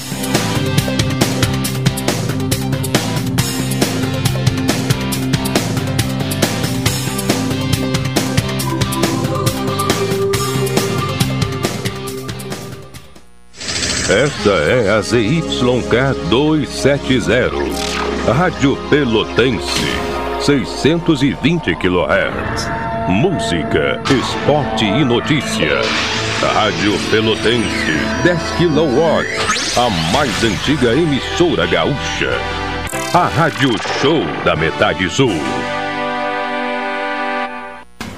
Esta 14.10 14.50
é 14.50 14.90
a 14.90 15.02
ZYK 15.02 16.14
270, 16.30 18.32
Rádio 18.32 18.74
Pelotense, 18.88 19.84
620 20.40 21.76
kHz. 21.76 22.87
Música, 23.08 23.98
esporte 24.10 24.84
e 24.84 25.02
notícia. 25.02 25.80
Rádio 26.42 26.92
Pelotense, 27.10 27.92
10 28.22 28.38
kW, 28.58 29.80
a 29.80 30.12
mais 30.12 30.44
antiga 30.44 30.92
emissora 30.92 31.64
gaúcha. 31.64 32.30
A 33.14 33.26
Rádio 33.26 33.70
Show 34.02 34.20
da 34.44 34.54
Metade 34.54 35.08
Sul. 35.08 35.32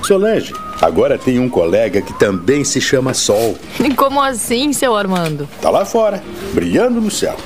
Solange, 0.02 0.52
agora 0.82 1.16
tem 1.16 1.38
um 1.38 1.48
colega 1.48 2.02
que 2.02 2.12
também 2.14 2.64
se 2.64 2.80
chama 2.80 3.14
Sol. 3.14 3.56
Como 3.96 4.20
assim, 4.20 4.72
seu 4.72 4.96
Armando? 4.96 5.48
Tá 5.62 5.70
lá 5.70 5.84
fora, 5.84 6.20
brilhando 6.52 7.00
no 7.00 7.12
céu. 7.12 7.36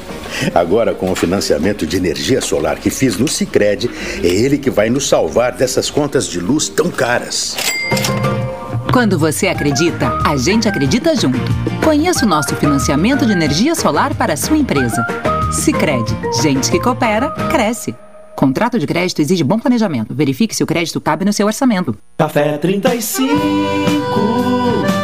Agora, 0.55 0.95
com 0.95 1.11
o 1.11 1.15
financiamento 1.15 1.87
de 1.87 1.97
energia 1.97 2.41
solar 2.41 2.79
que 2.79 2.91
fiz 2.91 3.17
no 3.17 3.29
Cicred, 3.29 3.91
é 4.23 4.27
ele 4.27 4.59
que 4.59 4.71
vai 4.71 4.91
nos 4.91 5.09
salvar 5.09 5.53
dessas 5.53 5.91
contas 5.91 6.27
de 6.27 6.41
luz 6.41 6.69
tão 6.69 6.91
caras. 6.91 7.57
Quando 8.93 9.19
você 9.19 9.49
acredita, 9.49 10.09
a 10.25 10.37
gente 10.37 10.69
acredita 10.69 11.17
junto. 11.17 11.39
Conheça 11.85 12.25
o 12.25 12.29
nosso 12.29 12.55
financiamento 12.57 13.27
de 13.27 13.33
energia 13.33 13.75
solar 13.75 14.15
para 14.15 14.35
a 14.35 14.37
sua 14.37 14.57
empresa. 14.57 15.05
Cicred, 15.53 16.05
gente 16.43 16.71
que 16.71 16.81
coopera, 16.81 17.31
cresce. 17.51 17.95
Contrato 18.37 18.79
de 18.79 18.87
crédito 18.87 19.21
exige 19.21 19.45
bom 19.45 19.59
planejamento. 19.59 20.15
Verifique 20.15 20.55
se 20.55 20.63
o 20.63 20.67
crédito 20.67 21.01
cabe 21.01 21.25
no 21.25 21.33
seu 21.33 21.47
orçamento. 21.47 21.97
Café 22.19 22.59
35 22.59 25.04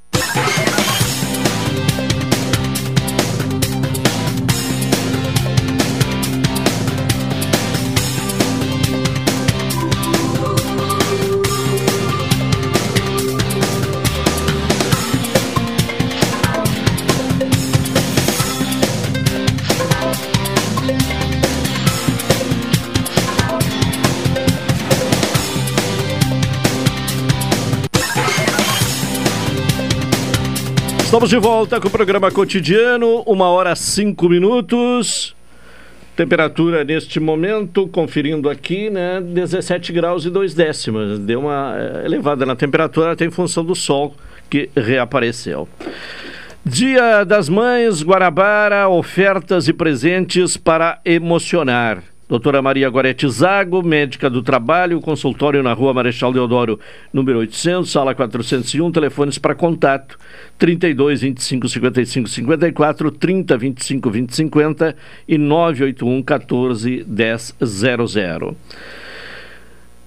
Estamos 31.12 31.28
de 31.28 31.36
volta 31.36 31.78
com 31.78 31.88
o 31.88 31.90
programa 31.90 32.30
cotidiano, 32.30 33.20
uma 33.26 33.46
hora 33.50 33.76
cinco 33.76 34.30
minutos. 34.30 35.36
Temperatura 36.16 36.84
neste 36.84 37.20
momento, 37.20 37.86
conferindo 37.86 38.48
aqui, 38.48 38.88
né, 38.88 39.20
17 39.20 39.92
graus 39.92 40.24
e 40.24 40.30
2 40.30 40.54
décimas. 40.54 41.18
Deu 41.18 41.40
uma 41.40 41.74
eh, 41.76 42.06
elevada 42.06 42.46
na 42.46 42.56
temperatura, 42.56 43.12
até 43.12 43.26
em 43.26 43.30
função 43.30 43.62
do 43.62 43.74
sol 43.74 44.14
que 44.48 44.70
reapareceu. 44.74 45.68
Dia 46.64 47.24
das 47.24 47.46
Mães, 47.46 48.02
Guarabara, 48.02 48.88
ofertas 48.88 49.68
e 49.68 49.74
presentes 49.74 50.56
para 50.56 50.98
emocionar. 51.04 52.02
Doutora 52.32 52.62
Maria 52.62 52.88
Gorete 52.88 53.28
Zago, 53.28 53.82
médica 53.82 54.30
do 54.30 54.42
trabalho, 54.42 55.02
consultório 55.02 55.62
na 55.62 55.74
rua 55.74 55.92
Marechal 55.92 56.32
Deodoro, 56.32 56.80
número 57.12 57.40
800, 57.40 57.90
sala 57.90 58.14
401, 58.14 58.90
telefones 58.90 59.36
para 59.36 59.54
contato 59.54 60.18
32 60.56 61.20
25 61.20 61.68
55 61.68 62.28
54, 62.30 63.10
30 63.10 63.58
25 63.58 64.10
20 64.10 64.34
50 64.34 64.96
e 65.28 65.36
981 65.36 66.22
14 66.22 67.04
10 67.04 67.54
00. 67.60 68.56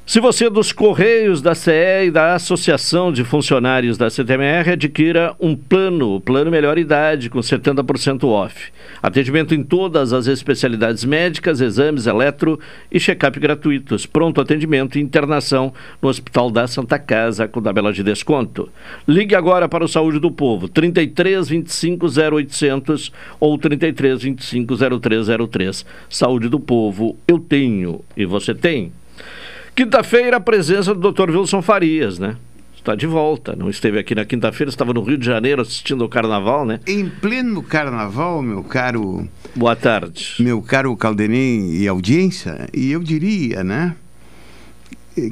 Se 0.08 0.20
você 0.20 0.46
é 0.46 0.50
dos 0.52 0.72
Correios, 0.72 1.42
da 1.42 1.56
CE 1.56 2.06
e 2.06 2.12
da 2.12 2.36
Associação 2.36 3.12
de 3.12 3.24
Funcionários 3.24 3.98
da 3.98 4.08
CTMR, 4.08 4.74
adquira 4.74 5.36
um 5.40 5.56
plano, 5.56 6.22
plano 6.22 6.52
melhor 6.52 6.78
idade, 6.78 7.28
com 7.28 7.40
70% 7.40 8.24
off. 8.26 8.72
Atendimento 9.02 9.56
em 9.56 9.64
todas 9.64 10.14
as 10.14 10.28
especialidades 10.28 11.04
médicas, 11.04 11.60
exames, 11.60 12.06
eletro 12.06 12.60
e 12.92 13.00
check-up 13.00 13.40
gratuitos. 13.40 14.06
Pronto 14.06 14.40
atendimento 14.40 15.00
e 15.00 15.02
internação 15.02 15.74
no 16.00 16.08
Hospital 16.08 16.52
da 16.52 16.68
Santa 16.68 17.00
Casa, 17.00 17.48
com 17.48 17.60
tabela 17.60 17.92
de 17.92 18.04
desconto. 18.04 18.70
Ligue 19.08 19.34
agora 19.34 19.68
para 19.68 19.84
o 19.84 19.88
Saúde 19.88 20.20
do 20.20 20.30
Povo, 20.30 20.70
33 20.70 21.50
25 21.50 22.06
0800 22.06 23.12
ou 23.40 23.58
33 23.58 24.22
25 24.22 24.76
0303. 25.00 25.84
Saúde 26.08 26.48
do 26.48 26.60
Povo, 26.60 27.18
eu 27.28 27.40
tenho 27.40 28.02
e 28.16 28.24
você 28.24 28.54
tem. 28.54 28.92
Quinta-feira, 29.76 30.38
a 30.38 30.40
presença 30.40 30.96
do 30.96 31.12
Dr. 31.12 31.32
Wilson 31.32 31.62
Farias, 31.62 32.18
né? 32.18 32.38
Está 32.78 32.96
de 32.96 33.06
volta. 33.06 33.58
Não 33.58 33.70
esteve 33.70 34.00
aqui 34.00 34.16
na 34.16 34.24
quinta-feira, 34.24 34.70
estava 34.70 34.94
no 34.94 35.04
Rio 35.04 35.18
de 35.18 35.26
Janeiro 35.26 35.62
assistindo 35.62 36.02
ao 36.02 36.10
carnaval, 36.10 36.66
né? 36.66 36.80
Em 36.88 37.10
pleno 37.10 37.62
carnaval, 37.62 38.42
meu 38.42 38.64
caro. 38.64 39.28
Boa 39.54 39.76
tarde. 39.76 40.36
Meu 40.40 40.62
caro 40.62 40.96
Caldenem 40.96 41.76
e 41.76 41.90
audiência, 41.90 42.70
e 42.74 42.90
eu 42.90 43.04
diria, 43.04 43.66
né? 43.66 43.94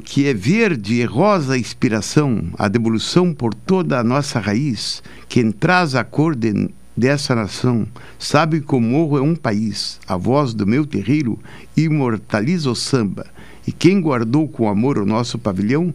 Que 0.04 0.28
é 0.28 0.34
verde 0.34 0.96
e 0.96 1.04
rosa 1.04 1.54
a 1.54 1.58
inspiração, 1.58 2.44
a 2.58 2.68
devolução 2.68 3.32
por 3.32 3.54
toda 3.54 3.98
a 3.98 4.04
nossa 4.04 4.38
raiz, 4.40 5.02
quem 5.26 5.50
traz 5.50 5.94
a 5.94 6.04
cor 6.04 6.36
de, 6.36 6.68
dessa 6.94 7.34
nação, 7.34 7.86
sabe 8.18 8.60
que 8.60 8.74
o 8.74 8.80
morro 8.80 9.16
é 9.16 9.22
um 9.22 9.34
país, 9.34 9.98
a 10.06 10.18
voz 10.18 10.52
do 10.52 10.66
meu 10.66 10.84
terreiro 10.84 11.38
imortaliza 11.74 12.70
o 12.70 12.76
samba 12.76 13.24
e 13.66 13.72
quem 13.72 14.00
guardou 14.00 14.48
com 14.48 14.68
amor 14.68 14.98
o 14.98 15.06
nosso 15.06 15.38
pavilhão 15.38 15.92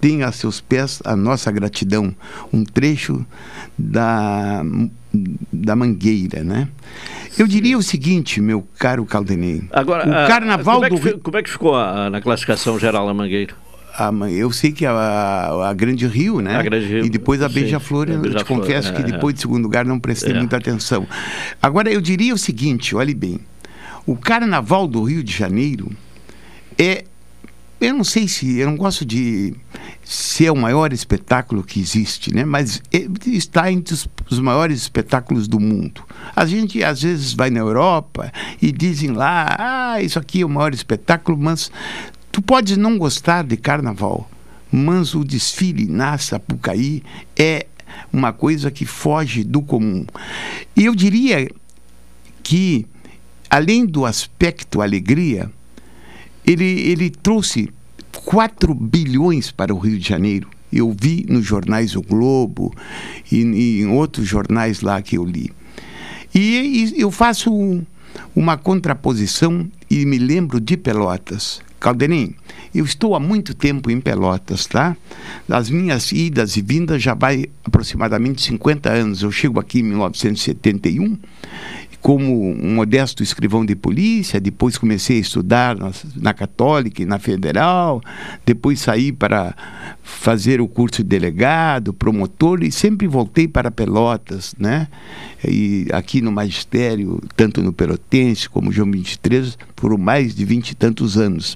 tem 0.00 0.22
a 0.22 0.32
seus 0.32 0.60
pés 0.60 1.00
a 1.04 1.14
nossa 1.14 1.50
gratidão. 1.52 2.14
Um 2.52 2.64
trecho 2.64 3.24
da, 3.78 4.62
da 5.52 5.76
Mangueira, 5.76 6.42
né? 6.42 6.68
Eu 7.38 7.46
diria 7.46 7.76
o 7.76 7.82
seguinte, 7.82 8.40
meu 8.40 8.66
caro 8.78 9.04
Caldenei. 9.04 9.62
Agora, 9.70 10.08
o 10.08 10.28
carnaval 10.28 10.80
como 10.80 10.86
é, 10.86 10.90
do 10.90 11.00
que, 11.00 11.12
como 11.18 11.36
é 11.36 11.42
que 11.42 11.50
ficou 11.50 11.76
a, 11.76 12.08
na 12.08 12.20
classificação 12.20 12.78
geral 12.78 13.08
a 13.08 13.14
Mangueira? 13.14 13.54
A, 13.96 14.10
eu 14.30 14.50
sei 14.52 14.72
que 14.72 14.86
a, 14.86 14.92
a, 14.92 15.70
a, 15.70 15.74
Grande 15.74 16.06
Rio, 16.06 16.40
né? 16.40 16.56
A 16.56 16.62
Grande 16.62 16.86
Rio. 16.86 17.04
E 17.04 17.10
depois 17.10 17.42
a 17.42 17.48
Beija-Flor, 17.48 18.08
eu 18.08 18.20
Beija 18.20 18.38
te 18.38 18.44
confesso 18.44 18.90
é, 18.90 18.92
que 18.92 19.02
depois 19.02 19.34
de 19.34 19.42
segundo 19.42 19.62
lugar 19.62 19.84
não 19.84 20.00
prestei 20.00 20.32
é. 20.32 20.38
muita 20.38 20.56
atenção. 20.56 21.06
Agora, 21.60 21.92
eu 21.92 22.00
diria 22.00 22.32
o 22.32 22.38
seguinte, 22.38 22.94
olhe 22.96 23.14
bem. 23.14 23.38
O 24.06 24.16
Carnaval 24.16 24.86
do 24.86 25.02
Rio 25.02 25.22
de 25.22 25.32
Janeiro 25.32 25.90
é 26.78 27.04
eu 27.80 27.94
não 27.94 28.04
sei 28.04 28.28
se, 28.28 28.58
eu 28.58 28.66
não 28.66 28.76
gosto 28.76 29.06
de 29.06 29.54
ser 30.04 30.50
o 30.50 30.56
maior 30.56 30.92
espetáculo 30.92 31.64
que 31.64 31.80
existe, 31.80 32.34
né? 32.34 32.44
Mas 32.44 32.82
está 33.26 33.72
entre 33.72 33.94
os, 33.94 34.06
os, 34.30 34.38
maiores 34.38 34.82
espetáculos 34.82 35.48
do 35.48 35.58
mundo. 35.58 36.04
A 36.36 36.44
gente 36.44 36.84
às 36.84 37.00
vezes 37.00 37.32
vai 37.32 37.48
na 37.48 37.60
Europa 37.60 38.30
e 38.60 38.70
dizem 38.70 39.12
lá, 39.12 39.56
ah, 39.58 40.02
isso 40.02 40.18
aqui 40.18 40.42
é 40.42 40.44
o 40.44 40.48
maior 40.48 40.74
espetáculo, 40.74 41.38
mas 41.38 41.72
tu 42.30 42.42
podes 42.42 42.76
não 42.76 42.98
gostar 42.98 43.44
de 43.44 43.56
carnaval, 43.56 44.30
mas 44.70 45.14
o 45.14 45.24
desfile 45.24 45.86
na 45.86 46.18
Sapucaí 46.18 47.02
é 47.34 47.66
uma 48.12 48.32
coisa 48.32 48.70
que 48.70 48.84
foge 48.84 49.42
do 49.42 49.62
comum. 49.62 50.04
E 50.76 50.84
eu 50.84 50.94
diria 50.94 51.50
que, 52.42 52.86
além 53.48 53.86
do 53.86 54.04
aspecto 54.04 54.82
alegria, 54.82 55.50
ele, 56.46 56.64
ele 56.64 57.10
trouxe 57.10 57.70
4 58.24 58.74
bilhões 58.74 59.50
para 59.50 59.74
o 59.74 59.78
Rio 59.78 59.98
de 59.98 60.08
Janeiro. 60.08 60.48
Eu 60.72 60.94
vi 60.98 61.26
nos 61.28 61.44
jornais 61.44 61.96
O 61.96 62.02
Globo 62.02 62.72
e, 63.30 63.38
e 63.38 63.80
em 63.80 63.88
outros 63.88 64.26
jornais 64.26 64.80
lá 64.80 65.02
que 65.02 65.18
eu 65.18 65.24
li. 65.24 65.50
E, 66.34 66.92
e 66.96 67.00
eu 67.00 67.10
faço 67.10 67.52
um, 67.52 67.84
uma 68.34 68.56
contraposição 68.56 69.68
e 69.90 70.06
me 70.06 70.18
lembro 70.18 70.60
de 70.60 70.76
Pelotas. 70.76 71.60
Calderim, 71.80 72.34
eu 72.74 72.84
estou 72.84 73.14
há 73.14 73.20
muito 73.20 73.54
tempo 73.54 73.90
em 73.90 74.00
Pelotas, 74.00 74.66
tá? 74.66 74.94
As 75.48 75.70
minhas 75.70 76.12
idas 76.12 76.56
e 76.56 76.62
vindas 76.62 77.02
já 77.02 77.14
vai 77.14 77.46
aproximadamente 77.64 78.42
50 78.42 78.90
anos. 78.90 79.22
Eu 79.22 79.32
chego 79.32 79.58
aqui 79.58 79.80
em 79.80 79.84
1971 79.84 81.18
como 82.00 82.50
um 82.50 82.74
modesto 82.74 83.22
escrivão 83.22 83.64
de 83.64 83.76
polícia, 83.76 84.40
depois 84.40 84.78
comecei 84.78 85.18
a 85.18 85.20
estudar 85.20 85.76
na, 85.76 85.90
na 86.16 86.32
Católica 86.32 87.02
e 87.02 87.06
na 87.06 87.18
Federal, 87.18 88.00
depois 88.44 88.80
saí 88.80 89.12
para 89.12 89.54
fazer 90.02 90.60
o 90.60 90.68
curso 90.68 91.02
de 91.02 91.08
delegado, 91.08 91.92
promotor 91.92 92.62
e 92.62 92.72
sempre 92.72 93.06
voltei 93.06 93.46
para 93.46 93.70
Pelotas, 93.70 94.54
né? 94.58 94.88
E 95.46 95.86
aqui 95.92 96.20
no 96.20 96.32
magistério, 96.32 97.20
tanto 97.36 97.62
no 97.62 97.72
Pelotense 97.72 98.48
como 98.48 98.72
João 98.72 98.90
23, 98.90 99.58
por 99.76 99.96
mais 99.98 100.34
de 100.34 100.44
vinte 100.44 100.70
e 100.70 100.74
tantos 100.74 101.18
anos. 101.18 101.54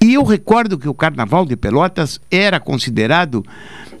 E 0.00 0.14
eu 0.14 0.24
recordo 0.24 0.78
que 0.78 0.88
o 0.88 0.94
Carnaval 0.94 1.44
de 1.44 1.56
Pelotas 1.56 2.20
era 2.30 2.58
considerado 2.58 3.44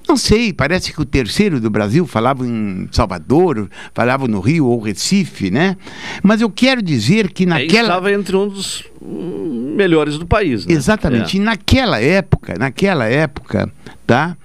não 0.08 0.16
sei, 0.16 0.52
parece 0.52 0.92
que 0.92 1.00
o 1.00 1.04
terceiro 1.04 1.60
do 1.60 1.70
Brasil 1.70 2.06
falava 2.06 2.46
em 2.46 2.88
Salvador, 2.90 3.68
falava 3.94 4.26
no 4.26 4.40
Rio 4.40 4.66
ou 4.66 4.80
Recife, 4.80 5.50
né? 5.50 5.76
Mas 6.22 6.40
eu 6.40 6.50
quero 6.50 6.82
dizer 6.82 7.32
que 7.32 7.46
naquela. 7.46 7.88
estava 7.88 8.12
entre 8.12 8.36
um 8.36 8.48
dos 8.48 8.84
hum, 9.00 9.74
melhores 9.76 10.18
do 10.18 10.26
país. 10.26 10.66
Né? 10.66 10.74
Exatamente. 10.74 11.36
É. 11.36 11.40
E 11.40 11.44
naquela 11.44 12.00
época, 12.00 12.56
naquela 12.58 13.06
época, 13.06 13.70
tá? 14.06 14.36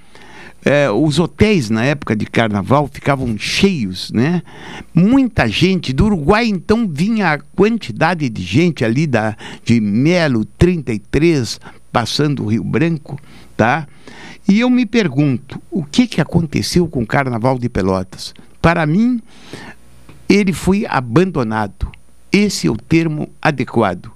É, 0.65 0.89
os 0.91 1.17
hotéis 1.17 1.69
na 1.69 1.85
época 1.85 2.13
de 2.13 2.25
carnaval 2.25 2.89
ficavam 2.91 3.37
cheios, 3.37 4.11
né? 4.11 4.41
Muita 4.93 5.47
gente 5.47 5.93
do 5.93 6.05
Uruguai, 6.05 6.45
então 6.45 6.87
vinha 6.87 7.31
a 7.33 7.39
quantidade 7.39 8.27
de 8.29 8.41
gente 8.41 8.83
ali 8.83 9.07
da 9.07 9.35
de 9.63 9.79
Melo 9.79 10.43
33 10.43 11.59
passando 11.91 12.43
o 12.43 12.47
Rio 12.47 12.65
Branco, 12.65 13.17
tá? 13.55 13.87
E 14.47 14.61
eu 14.61 14.69
me 14.69 14.85
pergunto, 14.85 15.61
o 15.69 15.83
que, 15.83 16.07
que 16.07 16.21
aconteceu 16.21 16.87
com 16.87 17.03
o 17.03 17.07
Carnaval 17.07 17.59
de 17.59 17.67
Pelotas? 17.67 18.33
Para 18.61 18.85
mim, 18.85 19.21
ele 20.29 20.53
foi 20.53 20.85
abandonado. 20.87 21.91
Esse 22.31 22.67
é 22.67 22.71
o 22.71 22.77
termo 22.77 23.29
adequado. 23.41 24.11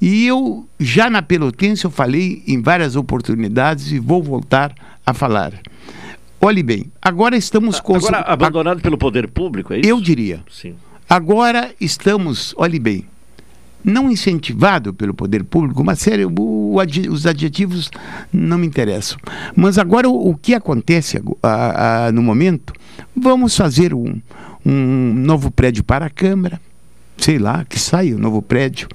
E 0.00 0.26
eu, 0.26 0.66
já 0.78 1.08
na 1.08 1.22
Pelotense, 1.22 1.84
eu 1.84 1.90
falei 1.90 2.42
em 2.46 2.60
várias 2.60 2.96
oportunidades 2.96 3.92
e 3.92 3.98
vou 3.98 4.22
voltar 4.22 4.74
a 5.04 5.14
falar. 5.14 5.52
Olhe 6.40 6.62
bem, 6.62 6.90
agora 7.00 7.36
estamos... 7.36 7.80
com 7.80 7.96
Agora, 7.96 8.18
abandonado 8.20 8.80
pelo 8.80 8.98
poder 8.98 9.28
público, 9.28 9.72
é 9.72 9.80
isso? 9.80 9.88
Eu 9.88 10.00
diria. 10.00 10.42
Sim. 10.50 10.74
Agora 11.08 11.72
estamos, 11.80 12.54
olhe 12.56 12.78
bem, 12.78 13.04
não 13.86 14.10
incentivado 14.10 14.92
pelo 14.92 15.14
poder 15.14 15.44
público, 15.44 15.84
mas 15.84 16.00
sério, 16.00 16.32
o, 16.36 16.76
os 17.08 17.24
adjetivos 17.24 17.88
não 18.32 18.58
me 18.58 18.66
interessam. 18.66 19.16
Mas 19.54 19.78
agora 19.78 20.08
o, 20.08 20.30
o 20.30 20.36
que 20.36 20.54
acontece 20.54 21.22
a, 21.40 22.06
a, 22.06 22.12
no 22.12 22.20
momento? 22.20 22.72
Vamos 23.14 23.56
fazer 23.56 23.94
um, 23.94 24.20
um 24.64 25.14
novo 25.14 25.52
prédio 25.52 25.84
para 25.84 26.06
a 26.06 26.10
Câmara, 26.10 26.60
sei 27.16 27.38
lá, 27.38 27.64
que 27.64 27.78
saia 27.78 28.14
o 28.14 28.18
um 28.18 28.20
novo 28.20 28.42
prédio. 28.42 28.88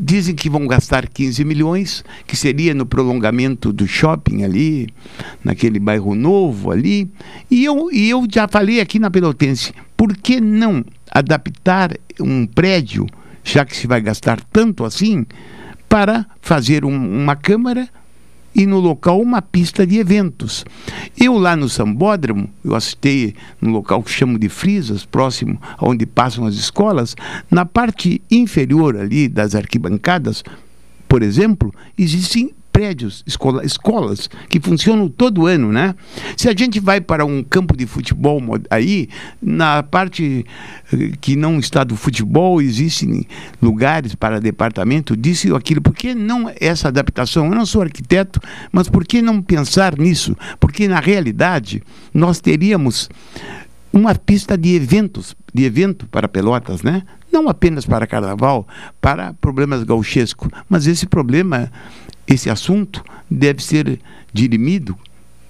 Dizem 0.00 0.34
que 0.34 0.50
vão 0.50 0.66
gastar 0.66 1.08
15 1.08 1.44
milhões, 1.44 2.04
que 2.26 2.36
seria 2.36 2.74
no 2.74 2.84
prolongamento 2.84 3.72
do 3.72 3.86
shopping 3.86 4.42
ali, 4.42 4.88
naquele 5.44 5.78
bairro 5.78 6.16
novo 6.16 6.72
ali. 6.72 7.08
E 7.48 7.64
eu, 7.64 7.88
e 7.92 8.10
eu 8.10 8.26
já 8.30 8.48
falei 8.48 8.80
aqui 8.80 8.98
na 8.98 9.10
Pelotense, 9.10 9.72
por 9.96 10.16
que 10.16 10.40
não 10.40 10.84
adaptar 11.10 11.92
um 12.20 12.46
prédio 12.46 13.06
já 13.52 13.64
que 13.64 13.76
se 13.76 13.86
vai 13.86 14.00
gastar 14.00 14.40
tanto 14.52 14.84
assim, 14.84 15.24
para 15.88 16.26
fazer 16.40 16.84
um, 16.84 17.22
uma 17.22 17.34
câmara 17.34 17.88
e 18.54 18.66
no 18.66 18.78
local 18.80 19.20
uma 19.20 19.40
pista 19.40 19.86
de 19.86 19.98
eventos. 19.98 20.64
Eu 21.18 21.38
lá 21.38 21.56
no 21.56 21.68
Sambódromo, 21.68 22.50
eu 22.64 22.74
assisti 22.74 23.34
no 23.60 23.70
local 23.70 24.02
que 24.02 24.10
chamo 24.10 24.38
de 24.38 24.48
Frisas, 24.48 25.04
próximo 25.04 25.60
onde 25.80 26.04
passam 26.04 26.44
as 26.44 26.54
escolas, 26.54 27.14
na 27.50 27.64
parte 27.64 28.20
inferior 28.30 28.96
ali 28.96 29.28
das 29.28 29.54
arquibancadas, 29.54 30.42
por 31.08 31.22
exemplo, 31.22 31.72
existem 31.96 32.52
prédios, 32.78 33.24
escola, 33.26 33.64
escolas 33.64 34.30
que 34.48 34.60
funcionam 34.60 35.08
todo 35.08 35.48
ano, 35.48 35.72
né? 35.72 35.96
Se 36.36 36.48
a 36.48 36.54
gente 36.56 36.78
vai 36.78 37.00
para 37.00 37.26
um 37.26 37.42
campo 37.42 37.76
de 37.76 37.86
futebol 37.86 38.40
aí, 38.70 39.08
na 39.42 39.82
parte 39.82 40.46
eh, 40.92 41.10
que 41.20 41.34
não 41.34 41.58
está 41.58 41.82
do 41.82 41.96
futebol, 41.96 42.62
existem 42.62 43.26
lugares 43.60 44.14
para 44.14 44.40
departamento, 44.40 45.16
disse 45.16 45.52
aquilo. 45.52 45.82
Por 45.82 45.92
que 45.92 46.14
não 46.14 46.48
essa 46.60 46.86
adaptação? 46.86 47.46
Eu 47.46 47.54
não 47.56 47.66
sou 47.66 47.82
arquiteto, 47.82 48.40
mas 48.70 48.88
por 48.88 49.04
que 49.04 49.20
não 49.20 49.42
pensar 49.42 49.98
nisso? 49.98 50.36
Porque 50.60 50.86
na 50.86 51.00
realidade 51.00 51.82
nós 52.14 52.38
teríamos 52.38 53.10
uma 53.92 54.14
pista 54.14 54.56
de 54.56 54.76
eventos, 54.76 55.34
de 55.52 55.64
evento 55.64 56.06
para 56.06 56.28
Pelotas, 56.28 56.82
né? 56.82 57.02
Não 57.32 57.48
apenas 57.48 57.84
para 57.84 58.06
carnaval, 58.06 58.68
para 59.00 59.34
problemas 59.34 59.82
gauchescos, 59.82 60.48
mas 60.68 60.86
esse 60.86 61.06
problema 61.06 61.72
esse 62.28 62.50
assunto 62.50 63.02
deve 63.30 63.62
ser 63.62 63.98
dirimido 64.32 64.96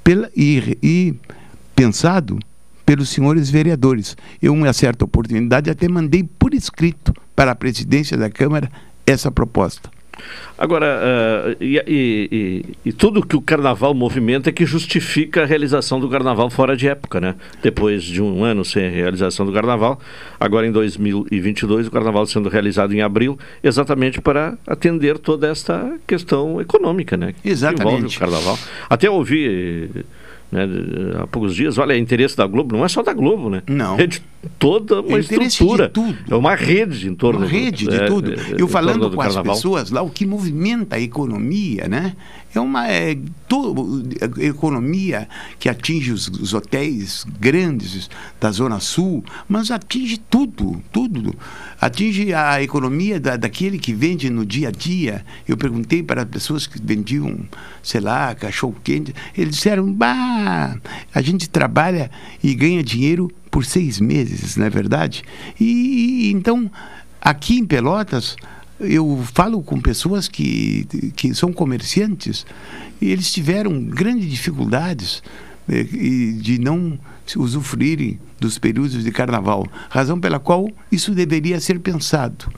pela, 0.04 0.30
e, 0.36 0.78
e 0.82 1.14
pensado 1.74 2.38
pelos 2.86 3.10
senhores 3.10 3.50
vereadores. 3.50 4.16
Eu, 4.40 4.54
uma 4.54 4.72
certa 4.72 5.04
oportunidade, 5.04 5.68
até 5.68 5.88
mandei 5.88 6.22
por 6.22 6.54
escrito 6.54 7.12
para 7.36 7.50
a 7.50 7.54
presidência 7.54 8.16
da 8.16 8.30
Câmara 8.30 8.70
essa 9.04 9.30
proposta. 9.30 9.90
Agora, 10.56 10.86
uh, 10.86 11.62
e, 11.62 11.76
e, 11.86 12.28
e, 12.32 12.64
e, 12.86 12.92
tudo 12.92 13.24
que 13.24 13.36
o 13.36 13.40
carnaval 13.40 13.94
movimenta 13.94 14.50
é 14.50 14.52
que 14.52 14.66
justifica 14.66 15.42
a 15.42 15.46
realização 15.46 16.00
do 16.00 16.08
carnaval 16.08 16.50
fora 16.50 16.76
de 16.76 16.88
época, 16.88 17.20
né? 17.20 17.36
Depois 17.62 18.02
de 18.02 18.20
um 18.20 18.42
ano 18.42 18.64
sem 18.64 18.90
realização 18.90 19.46
do 19.46 19.52
carnaval, 19.52 20.00
agora 20.38 20.66
em 20.66 20.72
2022, 20.72 21.86
o 21.86 21.90
carnaval 21.90 22.26
sendo 22.26 22.48
realizado 22.48 22.92
em 22.92 23.02
abril, 23.02 23.38
exatamente 23.62 24.20
para 24.20 24.58
atender 24.66 25.18
toda 25.18 25.48
esta 25.48 25.96
questão 26.06 26.60
econômica, 26.60 27.16
né? 27.16 27.34
Exatamente. 27.44 27.82
Que 27.82 27.88
envolve 27.88 28.16
o 28.16 28.18
carnaval. 28.18 28.58
Até 28.90 29.08
ouvi 29.08 29.90
né, 30.50 30.66
há 31.22 31.26
poucos 31.26 31.54
dias, 31.54 31.76
olha, 31.78 31.92
é 31.92 31.98
interesse 31.98 32.36
da 32.36 32.46
Globo, 32.46 32.76
não 32.76 32.84
é 32.84 32.88
só 32.88 33.02
da 33.02 33.12
Globo, 33.12 33.50
né? 33.50 33.62
Não. 33.66 33.98
É 33.98 34.06
de 34.06 34.22
toda 34.58 35.00
uma 35.00 35.18
é 35.18 35.20
estrutura. 35.20 35.90
É 36.28 36.34
uma 36.34 36.54
rede 36.54 37.08
em 37.08 37.14
torno 37.14 37.40
Uma 37.40 37.48
rede 37.48 37.86
de 37.86 37.96
é, 37.96 38.06
tudo. 38.06 38.32
É, 38.32 38.54
Eu 38.56 38.68
falando 38.68 39.10
com 39.10 39.16
carnaval. 39.16 39.52
as 39.52 39.58
pessoas 39.58 39.90
lá, 39.90 40.02
o 40.02 40.10
que 40.10 40.24
movimenta 40.24 40.96
a 40.96 41.00
economia, 41.00 41.88
né? 41.88 42.14
É 42.54 42.60
uma 42.60 42.90
é, 42.90 43.16
economia 44.38 45.28
que 45.58 45.68
atinge 45.68 46.12
os, 46.12 46.28
os, 46.28 46.54
hotéis 46.54 47.26
grandes 47.38 48.08
da 48.40 48.50
Zona 48.50 48.80
Sul, 48.80 49.22
mas 49.46 49.70
atinge 49.70 50.18
tudo, 50.18 50.82
tudo. 50.90 51.34
Atinge 51.78 52.32
a 52.32 52.62
economia 52.62 53.20
da, 53.20 53.36
daquele 53.36 53.78
que 53.78 53.92
vende 53.92 54.30
no 54.30 54.46
dia 54.46 54.68
a 54.68 54.70
dia. 54.70 55.24
Eu 55.46 55.58
perguntei 55.58 56.02
para 56.02 56.22
as 56.22 56.28
pessoas 56.28 56.66
que 56.66 56.80
vendiam, 56.82 57.38
sei 57.82 58.00
lá, 58.00 58.34
cachorro 58.34 58.76
quente, 58.82 59.14
eles 59.36 59.56
disseram, 59.56 59.92
bah, 59.92 60.76
a 61.14 61.20
gente 61.20 61.50
trabalha 61.50 62.10
e 62.42 62.54
ganha 62.54 62.82
dinheiro 62.82 63.30
por 63.50 63.64
seis 63.64 64.00
meses, 64.00 64.56
não 64.56 64.66
é 64.66 64.70
verdade? 64.70 65.22
E 65.58 66.30
então, 66.32 66.70
aqui 67.20 67.58
em 67.58 67.66
Pelotas, 67.66 68.36
eu 68.80 69.24
falo 69.32 69.62
com 69.62 69.80
pessoas 69.80 70.28
que, 70.28 70.86
que 71.16 71.34
são 71.34 71.52
comerciantes 71.52 72.46
e 73.00 73.10
eles 73.10 73.32
tiveram 73.32 73.82
grandes 73.82 74.30
dificuldades 74.30 75.22
eh, 75.68 75.82
de 75.82 76.58
não 76.58 76.98
usufruírem 77.36 78.18
dos 78.40 78.58
períodos 78.58 79.02
de 79.02 79.10
carnaval, 79.10 79.66
razão 79.90 80.20
pela 80.20 80.38
qual 80.38 80.70
isso 80.90 81.12
deveria 81.12 81.60
ser 81.60 81.80
pensado 81.80 82.48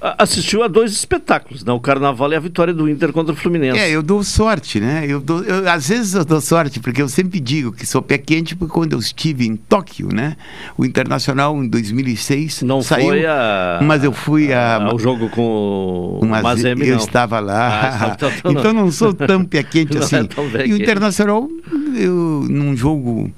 assistiu 0.00 0.62
a 0.62 0.68
dois 0.68 0.92
espetáculos, 0.92 1.64
né? 1.64 1.72
O 1.72 1.80
Carnaval 1.80 2.32
e 2.32 2.36
a 2.36 2.40
vitória 2.40 2.74
do 2.74 2.88
Inter 2.88 3.12
contra 3.12 3.32
o 3.32 3.36
Fluminense. 3.36 3.78
É, 3.78 3.90
eu 3.90 4.02
dou 4.02 4.22
sorte, 4.24 4.80
né? 4.80 5.04
Eu 5.06 5.20
dou, 5.20 5.42
eu, 5.42 5.68
às 5.68 5.88
vezes 5.88 6.14
eu 6.14 6.24
dou 6.24 6.40
sorte, 6.40 6.80
porque 6.80 7.00
eu 7.00 7.08
sempre 7.08 7.40
digo 7.40 7.72
que 7.72 7.86
sou 7.86 8.02
pé 8.02 8.18
quente, 8.18 8.56
porque 8.56 8.72
quando 8.72 8.92
eu 8.94 8.98
estive 8.98 9.46
em 9.46 9.56
Tóquio, 9.56 10.08
né? 10.12 10.36
O 10.76 10.84
Internacional 10.84 11.62
em 11.62 11.68
2006 11.68 12.62
não 12.62 12.82
saiu, 12.82 13.08
foi 13.08 13.26
a, 13.26 13.80
mas 13.82 14.02
eu 14.02 14.12
fui 14.12 14.52
a, 14.52 14.76
a, 14.76 14.84
ao 14.84 14.98
jogo 14.98 15.28
com 15.30 16.18
o 16.20 16.26
Mazembe, 16.26 16.86
Eu 16.86 16.96
estava 16.96 17.40
lá, 17.40 17.98
ah, 18.00 18.12
então, 18.14 18.30
então, 18.30 18.52
então 18.58 18.72
não 18.72 18.90
sou 18.90 19.12
tão 19.12 19.44
pé 19.44 19.62
quente 19.62 19.96
assim. 19.98 20.16
É 20.58 20.66
e 20.66 20.72
o 20.72 20.76
Internacional, 20.76 21.48
eu, 21.96 22.46
num 22.48 22.76
jogo 22.76 23.30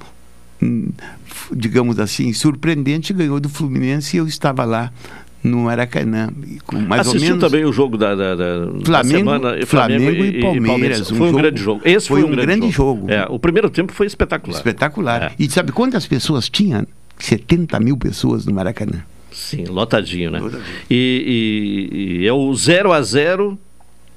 hum, 0.62 0.88
digamos 1.52 1.98
assim, 1.98 2.32
surpreendente, 2.32 3.12
ganhou 3.12 3.40
do 3.40 3.48
Fluminense 3.48 4.16
e 4.16 4.18
eu 4.18 4.26
estava 4.26 4.64
lá 4.64 4.92
no 5.44 5.58
Maracanã. 5.58 6.30
Com 6.66 6.78
mais 6.78 7.02
Assistiu 7.02 7.20
ou 7.20 7.36
menos... 7.36 7.44
também 7.44 7.64
o 7.66 7.72
jogo 7.72 7.98
da, 7.98 8.14
da, 8.14 8.34
da 8.34 8.44
Flamengo, 8.84 9.18
semana, 9.18 9.66
Flamengo, 9.66 9.66
Flamengo 9.66 10.24
e, 10.24 10.28
e, 10.28 10.40
Palmeiras. 10.40 10.66
Palmeiras. 10.68 11.12
Um 11.12 11.16
foi 11.16 11.26
um 11.26 11.30
jogo, 11.30 11.38
grande 11.38 11.60
jogo. 11.60 11.80
Esse 11.84 12.08
foi, 12.08 12.20
foi 12.22 12.30
um, 12.30 12.32
grande, 12.32 12.46
grande 12.46 12.70
jogo. 12.70 13.00
jogo. 13.02 13.12
É, 13.12 13.26
o 13.28 13.38
primeiro 13.38 13.68
tempo 13.68 13.92
foi 13.92 14.06
espetacular. 14.06 14.56
Espetacular. 14.56 15.22
É. 15.22 15.32
E 15.38 15.50
sabe 15.50 15.70
quantas 15.70 16.06
pessoas 16.06 16.48
tinha? 16.48 16.86
70 17.18 17.78
mil 17.78 17.96
pessoas 17.96 18.46
no 18.46 18.54
Maracanã. 18.54 19.04
Sim, 19.30 19.64
lotadinho, 19.64 20.30
né? 20.30 20.38
Lotadinho. 20.40 20.64
E, 20.90 21.90
e, 21.92 22.22
e 22.22 22.26
é 22.26 22.32
o 22.32 22.54
0 22.54 22.92
a 22.92 23.02
0 23.02 23.58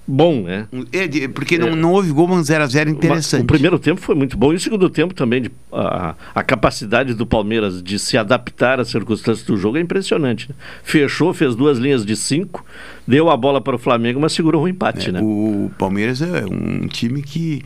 bom, 0.07 0.43
né? 0.43 0.67
É, 0.93 1.27
porque 1.27 1.57
não, 1.57 1.69
é. 1.69 1.75
não 1.75 1.91
houve 1.91 2.11
gol, 2.11 2.27
mas 2.27 2.47
0 2.47 2.63
a 2.63 2.67
0 2.67 2.89
interessante. 2.89 3.43
O 3.43 3.45
primeiro 3.45 3.77
tempo 3.77 3.99
foi 3.99 4.15
muito 4.15 4.37
bom 4.37 4.53
e 4.53 4.55
o 4.55 4.59
segundo 4.59 4.89
tempo 4.89 5.13
também, 5.13 5.41
de, 5.41 5.51
a, 5.71 6.15
a 6.33 6.43
capacidade 6.43 7.13
do 7.13 7.25
Palmeiras 7.25 7.83
de 7.83 7.99
se 7.99 8.17
adaptar 8.17 8.79
às 8.79 8.87
circunstâncias 8.87 9.45
do 9.45 9.57
jogo 9.57 9.77
é 9.77 9.81
impressionante. 9.81 10.49
Né? 10.49 10.55
Fechou, 10.83 11.33
fez 11.33 11.55
duas 11.55 11.77
linhas 11.77 12.05
de 12.05 12.15
cinco, 12.15 12.65
deu 13.05 13.29
a 13.29 13.35
bola 13.35 13.59
para 13.59 13.75
o 13.75 13.79
Flamengo, 13.79 14.19
mas 14.19 14.31
segurou 14.31 14.63
um 14.63 14.67
empate, 14.67 15.09
é, 15.09 15.11
né? 15.11 15.19
O 15.21 15.69
Palmeiras 15.77 16.21
é 16.21 16.45
um 16.45 16.87
time 16.87 17.21
que, 17.21 17.61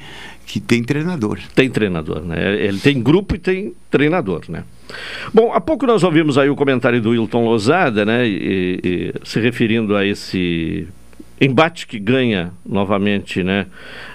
que 0.46 0.60
tem 0.60 0.84
treinador. 0.84 1.40
Tem 1.54 1.70
treinador, 1.70 2.22
né? 2.22 2.56
Ele 2.60 2.80
tem 2.80 3.02
grupo 3.02 3.36
e 3.36 3.40
tem 3.40 3.74
treinador, 3.90 4.44
né? 4.50 4.64
Bom, 5.34 5.54
há 5.54 5.62
pouco 5.62 5.86
nós 5.86 6.04
ouvimos 6.04 6.38
aí 6.38 6.50
o 6.50 6.56
comentário 6.56 7.02
do 7.02 7.12
Wilton 7.12 7.46
Lozada, 7.46 8.04
né? 8.04 8.28
E, 8.28 8.80
e, 8.84 9.14
se 9.24 9.40
referindo 9.40 9.96
a 9.96 10.06
esse 10.06 10.88
embate 11.42 11.88
que 11.88 11.98
ganha 11.98 12.54
novamente 12.64 13.44
né, 13.44 13.66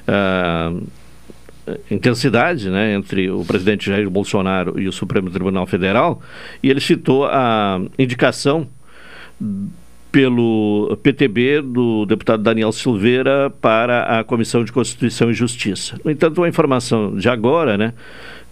uh, 0.09 0.87
intensidade 1.91 2.70
né, 2.70 2.95
entre 2.95 3.29
o 3.29 3.45
presidente 3.45 3.87
Jair 3.87 4.09
Bolsonaro 4.09 4.81
e 4.81 4.87
o 4.87 4.93
Supremo 4.93 5.29
Tribunal 5.29 5.66
Federal, 5.66 6.22
e 6.62 6.70
ele 6.70 6.81
citou 6.81 7.27
a 7.27 7.81
indicação 7.99 8.68
pelo 10.12 10.97
PTB 11.03 11.61
do 11.61 12.07
deputado 12.07 12.43
Daniel 12.43 12.72
Silveira 12.72 13.51
para 13.61 14.20
a 14.20 14.24
Comissão 14.24 14.64
de 14.64 14.72
Constituição 14.72 15.31
e 15.31 15.35
Justiça. 15.35 15.99
No 16.05 16.11
entanto, 16.11 16.43
a 16.43 16.49
informação 16.49 17.16
de 17.16 17.29
agora, 17.29 17.77
né, 17.77 17.93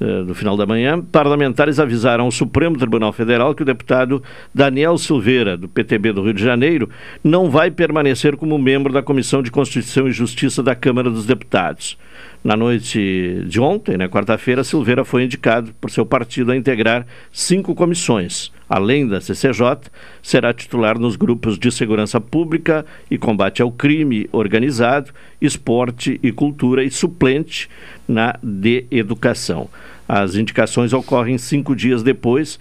no 0.00 0.32
eh, 0.32 0.34
final 0.34 0.56
da 0.56 0.66
manhã, 0.66 1.00
parlamentares 1.00 1.78
avisaram 1.78 2.24
ao 2.24 2.30
Supremo 2.30 2.76
Tribunal 2.76 3.12
Federal 3.12 3.54
que 3.54 3.62
o 3.62 3.66
deputado 3.66 4.22
Daniel 4.52 4.98
Silveira, 4.98 5.56
do 5.56 5.68
PTB 5.68 6.12
do 6.12 6.22
Rio 6.22 6.34
de 6.34 6.42
Janeiro, 6.42 6.88
não 7.22 7.50
vai 7.50 7.70
permanecer 7.70 8.36
como 8.36 8.58
membro 8.58 8.92
da 8.92 9.02
Comissão 9.02 9.42
de 9.42 9.50
Constituição 9.50 10.08
e 10.08 10.12
Justiça 10.12 10.62
da 10.62 10.74
Câmara 10.74 11.10
dos 11.10 11.26
Deputados. 11.26 11.96
Na 12.44 12.54
noite 12.54 13.42
de 13.46 13.58
ontem, 13.58 13.96
né, 13.96 14.06
quarta-feira, 14.06 14.62
Silveira 14.62 15.02
foi 15.02 15.24
indicado 15.24 15.72
por 15.80 15.90
seu 15.90 16.04
partido 16.04 16.52
a 16.52 16.56
integrar 16.56 17.06
cinco 17.32 17.74
comissões. 17.74 18.52
Além 18.68 19.08
da 19.08 19.18
CCJ, 19.18 19.90
será 20.22 20.52
titular 20.52 20.98
nos 20.98 21.16
grupos 21.16 21.58
de 21.58 21.72
segurança 21.72 22.20
pública 22.20 22.84
e 23.10 23.16
combate 23.16 23.62
ao 23.62 23.72
crime 23.72 24.28
organizado, 24.30 25.10
esporte 25.40 26.20
e 26.22 26.30
cultura 26.30 26.84
e 26.84 26.90
suplente 26.90 27.70
na 28.06 28.38
de 28.42 28.84
educação. 28.90 29.70
As 30.06 30.34
indicações 30.34 30.92
ocorrem 30.92 31.38
cinco 31.38 31.74
dias 31.74 32.02
depois 32.02 32.60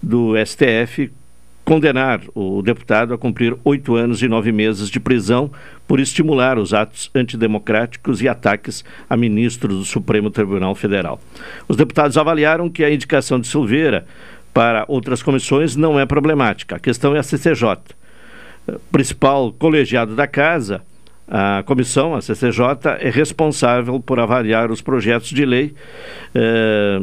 do 0.00 0.34
STF 0.46 1.10
condenar 1.64 2.20
o 2.34 2.60
deputado 2.60 3.14
a 3.14 3.18
cumprir 3.18 3.56
oito 3.64 3.94
anos 3.94 4.22
e 4.22 4.28
nove 4.28 4.52
meses 4.52 4.90
de 4.90 5.00
prisão 5.00 5.50
por 5.88 5.98
estimular 5.98 6.58
os 6.58 6.74
atos 6.74 7.10
antidemocráticos 7.14 8.20
e 8.20 8.28
ataques 8.28 8.84
a 9.08 9.16
ministros 9.16 9.78
do 9.78 9.84
Supremo 9.84 10.30
Tribunal 10.30 10.74
Federal. 10.74 11.18
Os 11.66 11.76
deputados 11.76 12.18
avaliaram 12.18 12.68
que 12.68 12.84
a 12.84 12.92
indicação 12.92 13.40
de 13.40 13.48
Silveira 13.48 14.06
para 14.52 14.84
outras 14.86 15.22
comissões 15.22 15.74
não 15.74 15.98
é 15.98 16.06
problemática. 16.06 16.76
A 16.76 16.78
questão 16.78 17.16
é 17.16 17.18
a 17.18 17.22
CCJ. 17.22 17.78
O 18.68 18.78
principal 18.92 19.52
colegiado 19.52 20.14
da 20.14 20.26
Casa 20.26 20.82
a 21.26 21.62
comissão, 21.64 22.14
a 22.14 22.20
CCJ, 22.20 22.64
é 23.00 23.10
responsável 23.10 23.98
por 23.98 24.20
avaliar 24.20 24.70
os 24.70 24.80
projetos 24.80 25.28
de 25.28 25.44
lei, 25.44 25.74
eh, 26.34 27.00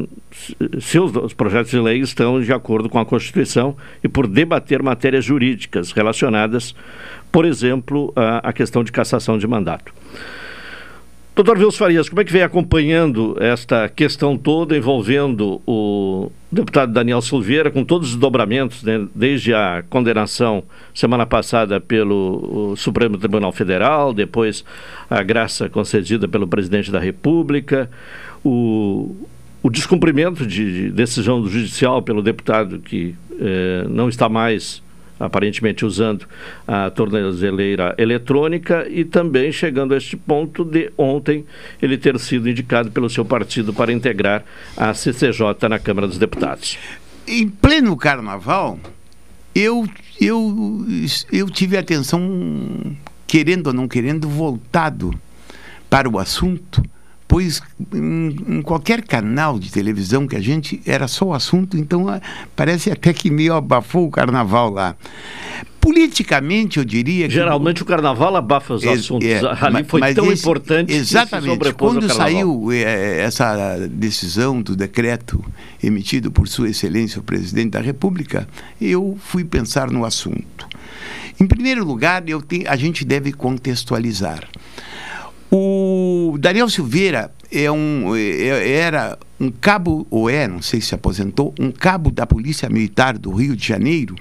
se 0.80 0.98
os, 0.98 1.14
os, 1.16 1.34
projetos 1.34 1.70
de 1.70 1.80
lei 1.80 1.98
estão 2.00 2.40
de 2.40 2.52
acordo 2.52 2.88
com 2.88 2.98
a 2.98 3.04
Constituição 3.04 3.76
e 4.02 4.08
por 4.08 4.26
debater 4.26 4.82
matérias 4.82 5.24
jurídicas 5.24 5.92
relacionadas, 5.92 6.74
por 7.30 7.44
exemplo, 7.44 8.12
a 8.14 8.52
questão 8.52 8.84
de 8.84 8.92
cassação 8.92 9.38
de 9.38 9.46
mandato. 9.46 9.92
Doutor 11.34 11.56
Vils 11.56 11.78
Farias, 11.78 12.10
como 12.10 12.20
é 12.20 12.24
que 12.26 12.32
vem 12.32 12.42
acompanhando 12.42 13.34
esta 13.40 13.88
questão 13.88 14.36
toda 14.36 14.76
envolvendo 14.76 15.62
o 15.66 16.30
deputado 16.50 16.92
Daniel 16.92 17.22
Silveira, 17.22 17.70
com 17.70 17.82
todos 17.84 18.10
os 18.10 18.16
dobramentos, 18.16 18.82
né, 18.82 19.06
desde 19.14 19.54
a 19.54 19.82
condenação 19.88 20.62
semana 20.94 21.24
passada 21.24 21.80
pelo 21.80 22.74
Supremo 22.76 23.16
Tribunal 23.16 23.50
Federal, 23.50 24.12
depois 24.12 24.62
a 25.08 25.22
graça 25.22 25.70
concedida 25.70 26.28
pelo 26.28 26.46
presidente 26.46 26.92
da 26.92 27.00
República, 27.00 27.88
o, 28.44 29.16
o 29.62 29.70
descumprimento 29.70 30.46
de 30.46 30.90
decisão 30.90 31.40
do 31.40 31.48
judicial 31.48 32.02
pelo 32.02 32.22
deputado 32.22 32.78
que 32.78 33.14
eh, 33.40 33.86
não 33.88 34.10
está 34.10 34.28
mais 34.28 34.81
aparentemente 35.24 35.84
usando 35.84 36.26
a 36.66 36.90
tornozeleira 36.90 37.94
eletrônica 37.96 38.86
e 38.88 39.04
também 39.04 39.52
chegando 39.52 39.94
a 39.94 39.96
este 39.96 40.16
ponto 40.16 40.64
de 40.64 40.92
ontem 40.98 41.44
ele 41.80 41.96
ter 41.96 42.18
sido 42.18 42.48
indicado 42.48 42.90
pelo 42.90 43.08
seu 43.08 43.24
partido 43.24 43.72
para 43.72 43.92
integrar 43.92 44.44
a 44.76 44.92
CCJ 44.92 45.68
na 45.68 45.78
Câmara 45.78 46.08
dos 46.08 46.18
Deputados. 46.18 46.76
Em 47.26 47.48
pleno 47.48 47.96
carnaval, 47.96 48.78
eu, 49.54 49.88
eu, 50.20 50.84
eu 51.30 51.48
tive 51.48 51.76
a 51.76 51.80
atenção, 51.80 52.20
querendo 53.26 53.68
ou 53.68 53.72
não 53.72 53.86
querendo, 53.86 54.28
voltado 54.28 55.14
para 55.88 56.08
o 56.08 56.18
assunto 56.18 56.82
pois 57.32 57.62
em, 57.94 58.36
em, 58.46 58.60
qualquer 58.60 59.00
canal 59.00 59.58
de 59.58 59.72
televisão 59.72 60.26
que 60.28 60.36
a 60.36 60.40
gente 60.40 60.82
era 60.84 61.08
só 61.08 61.28
o 61.28 61.32
assunto, 61.32 61.78
então 61.78 62.06
ah, 62.06 62.20
parece 62.54 62.90
até 62.90 63.10
que 63.14 63.30
meio 63.30 63.54
abafou 63.54 64.06
o 64.06 64.10
carnaval 64.10 64.68
lá. 64.68 64.94
Politicamente, 65.80 66.76
eu 66.78 66.84
diria 66.84 67.26
que. 67.26 67.32
Geralmente 67.32 67.80
o 67.80 67.86
carnaval 67.86 68.36
abafa 68.36 68.74
os 68.74 68.86
assuntos. 68.86 69.26
É, 69.26 69.40
Ali 69.62 69.82
foi 69.84 70.12
tão 70.12 70.30
esse, 70.30 70.42
importante. 70.42 70.92
Exatamente. 70.92 71.72
Quando 71.72 72.06
saiu 72.12 72.70
é, 72.70 73.20
essa 73.20 73.78
decisão 73.88 74.60
do 74.60 74.76
decreto 74.76 75.42
emitido 75.82 76.30
por 76.30 76.46
Sua 76.46 76.68
Excelência 76.68 77.18
o 77.18 77.22
Presidente 77.22 77.70
da 77.70 77.80
República, 77.80 78.46
eu 78.78 79.16
fui 79.18 79.42
pensar 79.42 79.90
no 79.90 80.04
assunto. 80.04 80.68
Em 81.40 81.46
primeiro 81.46 81.82
lugar, 81.82 82.28
eu 82.28 82.42
te, 82.42 82.66
a 82.68 82.76
gente 82.76 83.06
deve 83.06 83.32
contextualizar. 83.32 84.46
O 85.54 86.38
Daniel 86.38 86.66
Silveira 86.70 87.30
é 87.52 87.70
um, 87.70 88.16
é, 88.16 88.70
era 88.70 89.18
um 89.38 89.50
cabo, 89.50 90.06
ou 90.08 90.30
é, 90.30 90.48
não 90.48 90.62
sei 90.62 90.80
se 90.80 90.94
aposentou, 90.94 91.54
um 91.60 91.70
cabo 91.70 92.10
da 92.10 92.26
Polícia 92.26 92.70
Militar 92.70 93.18
do 93.18 93.30
Rio 93.32 93.54
de 93.54 93.68
Janeiro, 93.68 94.16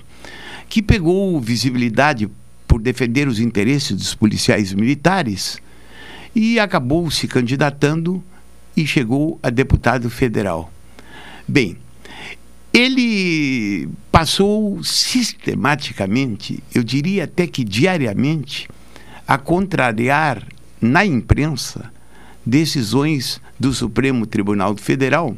que 0.67 0.81
pegou 0.81 1.39
visibilidade 1.39 2.29
por 2.67 2.81
defender 2.81 3.29
os 3.29 3.39
interesses 3.39 3.95
dos 3.95 4.13
policiais 4.13 4.73
militares 4.73 5.57
e 6.35 6.59
acabou 6.59 7.09
se 7.09 7.29
candidatando 7.29 8.21
e 8.75 8.85
chegou 8.85 9.39
a 9.41 9.49
deputado 9.49 10.09
federal. 10.09 10.69
Bem, 11.47 11.77
ele 12.73 13.87
passou 14.11 14.83
sistematicamente, 14.83 16.61
eu 16.75 16.83
diria 16.83 17.23
até 17.23 17.47
que 17.47 17.63
diariamente, 17.63 18.67
a 19.25 19.37
contrariar 19.37 20.45
na 20.81 21.05
imprensa 21.05 21.91
decisões 22.45 23.39
do 23.59 23.73
Supremo 23.73 24.25
Tribunal 24.25 24.75
Federal 24.75 25.37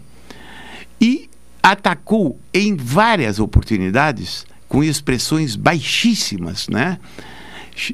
e 1.00 1.30
atacou 1.62 2.40
em 2.54 2.76
várias 2.76 3.40
oportunidades 3.40 4.46
com 4.68 4.84
expressões 4.84 5.56
baixíssimas, 5.56 6.68
né? 6.68 6.98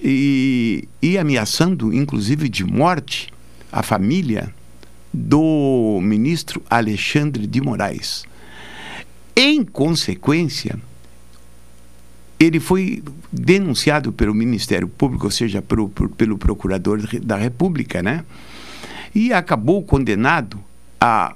E, 0.04 0.88
e 1.02 1.18
ameaçando, 1.18 1.94
inclusive, 1.94 2.50
de 2.50 2.64
morte 2.64 3.34
a 3.72 3.82
família 3.82 4.54
do 5.14 6.00
ministro 6.02 6.62
Alexandre 6.70 7.48
de 7.48 7.62
Moraes. 7.62 8.26
Em 9.36 9.64
consequência, 9.64 10.80
ele 12.40 12.60
foi 12.60 13.04
denunciado 13.32 14.14
pelo 14.14 14.34
Ministério 14.34 14.88
Público, 14.88 15.26
ou 15.26 15.32
seja, 15.32 15.62
pro, 15.62 15.90
pelo 15.90 16.38
Procurador 16.38 17.02
da 17.22 17.36
República, 17.36 18.02
né? 18.02 18.24
E 19.14 19.34
acabou 19.34 19.84
condenado 19.84 20.64
a 21.02 21.36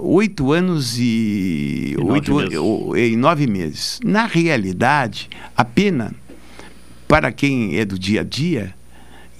oito 0.00 0.52
anos 0.52 0.98
e, 0.98 1.94
e 1.94 1.96
oito 1.98 2.32
nove 2.32 3.12
e 3.12 3.16
nove 3.16 3.46
meses. 3.46 3.98
Na 4.04 4.26
realidade, 4.26 5.28
a 5.56 5.64
pena 5.64 6.14
para 7.08 7.32
quem 7.32 7.76
é 7.76 7.84
do 7.84 7.98
dia 7.98 8.20
a 8.20 8.24
dia 8.24 8.74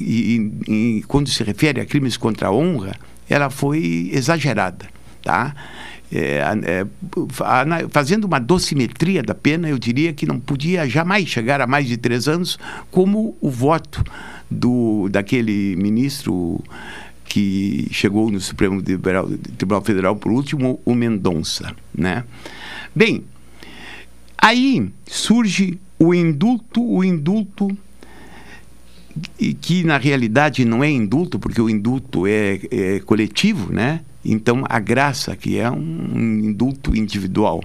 e, 0.01 0.51
e, 0.66 1.05
quando 1.07 1.28
se 1.28 1.43
refere 1.45 1.80
a 1.80 1.87
crimes 1.87 2.16
contra 2.16 2.49
a 2.49 2.53
honra, 2.53 2.97
ela 3.28 3.49
foi 3.49 4.11
exagerada, 4.12 4.87
tá? 5.22 5.55
É, 6.12 6.38
é, 6.64 6.86
fazendo 7.90 8.24
uma 8.24 8.38
dosimetria 8.38 9.22
da 9.22 9.34
pena, 9.34 9.68
eu 9.68 9.78
diria 9.78 10.12
que 10.12 10.26
não 10.26 10.38
podia 10.38 10.88
jamais 10.88 11.28
chegar 11.28 11.61
a 11.61 11.66
mais 11.66 11.86
de 11.86 11.96
três 11.96 12.28
anos, 12.28 12.59
como 12.90 13.36
o 13.40 13.50
voto 13.50 14.05
do, 14.50 15.09
daquele 15.11 15.74
ministro 15.76 16.62
que 17.24 17.88
chegou 17.90 18.30
no 18.30 18.40
Supremo 18.40 18.80
Tribunal 18.80 19.82
Federal 19.82 20.14
por 20.14 20.30
último, 20.30 20.80
o 20.84 20.94
Mendonça. 20.94 21.74
Né? 21.92 22.22
Bem, 22.94 23.24
aí 24.38 24.88
surge 25.07 25.80
o 25.98 26.14
indulto, 26.14 26.84
o 26.84 27.02
indulto 27.02 27.76
que 29.61 29.84
na 29.84 29.96
realidade 29.96 30.64
não 30.64 30.82
é 30.82 30.90
indulto, 30.90 31.38
porque 31.38 31.61
o 31.61 31.70
indulto 31.70 32.26
é, 32.26 32.61
é 32.70 33.00
coletivo, 33.00 33.72
né? 33.72 34.00
Então, 34.25 34.64
a 34.68 34.79
graça, 34.79 35.37
que 35.37 35.59
é 35.59 35.70
um 35.70 36.41
indulto 36.45 36.97
individual. 36.97 37.62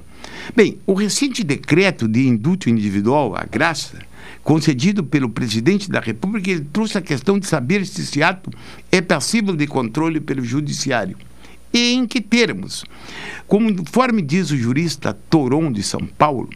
Bem, 0.55 0.77
o 0.85 0.93
recente 0.93 1.43
decreto 1.43 2.07
de 2.07 2.27
indulto 2.27 2.69
individual, 2.69 3.35
a 3.35 3.45
graça, 3.45 3.99
concedido 4.43 5.03
pelo 5.03 5.29
presidente 5.29 5.89
da 5.89 5.99
República, 5.99 6.51
ele 6.51 6.67
trouxe 6.73 6.97
a 6.97 7.01
questão 7.01 7.39
de 7.39 7.47
saber 7.47 7.85
se 7.85 8.01
esse 8.01 8.21
ato 8.21 8.51
é 8.91 8.99
passível 8.99 9.55
de 9.55 9.67
controle 9.67 10.19
pelo 10.19 10.43
judiciário. 10.43 11.17
E 11.73 11.93
em 11.93 12.05
que 12.07 12.19
termos? 12.19 12.83
Conforme 13.47 14.21
diz 14.21 14.51
o 14.51 14.57
jurista 14.57 15.13
Toron 15.29 15.71
de 15.71 15.83
São 15.83 16.01
Paulo, 16.17 16.49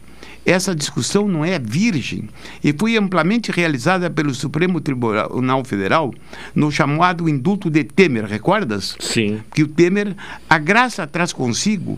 essa 0.45 0.75
discussão 0.75 1.27
não 1.27 1.45
é 1.45 1.57
virgem 1.57 2.29
e 2.63 2.73
foi 2.73 2.97
amplamente 2.97 3.51
realizada 3.51 4.09
pelo 4.09 4.33
Supremo 4.33 4.81
Tribunal 4.81 5.63
Federal 5.63 6.13
no 6.53 6.71
chamado 6.71 7.29
indulto 7.29 7.69
de 7.69 7.83
Temer, 7.83 8.25
recordas? 8.25 8.95
Sim. 8.99 9.41
Que 9.53 9.63
o 9.63 9.67
Temer, 9.67 10.15
a 10.49 10.57
graça 10.57 11.07
traz 11.07 11.31
consigo 11.31 11.97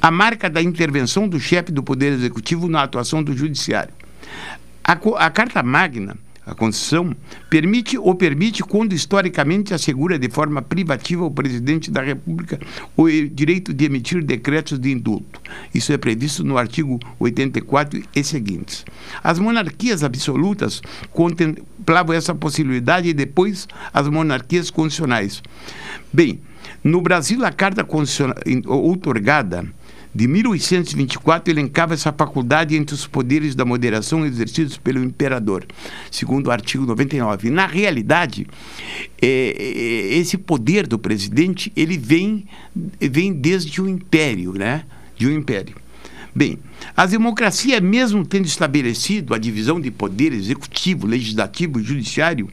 a 0.00 0.10
marca 0.10 0.48
da 0.48 0.62
intervenção 0.62 1.28
do 1.28 1.38
chefe 1.38 1.72
do 1.72 1.82
Poder 1.82 2.12
Executivo 2.12 2.68
na 2.68 2.82
atuação 2.82 3.22
do 3.22 3.36
Judiciário. 3.36 3.92
A, 4.82 4.92
a 4.92 5.30
Carta 5.30 5.62
Magna 5.62 6.16
a 6.50 6.54
Constituição, 6.54 7.14
permite 7.48 7.96
ou 7.96 8.12
permite 8.14 8.62
quando 8.64 8.92
historicamente 8.92 9.72
assegura 9.72 10.18
de 10.18 10.28
forma 10.28 10.60
privativa 10.60 11.22
ao 11.22 11.30
presidente 11.30 11.92
da 11.92 12.02
República 12.02 12.58
o 12.96 13.08
direito 13.08 13.72
de 13.72 13.84
emitir 13.84 14.24
decretos 14.24 14.78
de 14.78 14.90
indulto. 14.90 15.40
Isso 15.72 15.92
é 15.92 15.96
previsto 15.96 16.42
no 16.42 16.58
artigo 16.58 16.98
84 17.20 18.02
e 18.14 18.24
seguintes. 18.24 18.84
As 19.22 19.38
monarquias 19.38 20.02
absolutas 20.02 20.82
contemplavam 21.12 22.16
essa 22.16 22.34
possibilidade 22.34 23.08
e 23.08 23.14
depois 23.14 23.68
as 23.92 24.08
monarquias 24.08 24.70
constitucionais. 24.70 25.40
Bem, 26.12 26.40
no 26.82 27.00
Brasil, 27.00 27.44
a 27.44 27.52
carta 27.52 27.86
outorgada 28.66 29.72
de 30.14 30.26
1824 30.26 31.52
elencava 31.52 31.94
essa 31.94 32.12
faculdade 32.12 32.76
entre 32.76 32.94
os 32.94 33.06
poderes 33.06 33.54
da 33.54 33.64
moderação 33.64 34.26
exercidos 34.26 34.76
pelo 34.76 35.02
imperador, 35.02 35.64
segundo 36.10 36.48
o 36.48 36.50
artigo 36.50 36.84
99. 36.84 37.50
Na 37.50 37.66
realidade, 37.66 38.46
é, 39.22 39.54
é, 39.56 40.14
esse 40.18 40.36
poder 40.36 40.86
do 40.86 40.98
presidente 40.98 41.72
ele 41.76 41.96
vem, 41.96 42.44
vem 43.00 43.32
desde 43.32 43.80
o 43.80 43.88
império, 43.88 44.52
né? 44.52 44.84
De 45.16 45.28
um 45.28 45.32
império. 45.32 45.76
Bem, 46.34 46.58
a 46.96 47.06
democracia, 47.06 47.80
mesmo 47.80 48.24
tendo 48.24 48.46
estabelecido 48.46 49.34
a 49.34 49.38
divisão 49.38 49.80
de 49.80 49.90
poder 49.90 50.32
executivo, 50.32 51.06
legislativo 51.06 51.80
e 51.80 51.84
judiciário, 51.84 52.48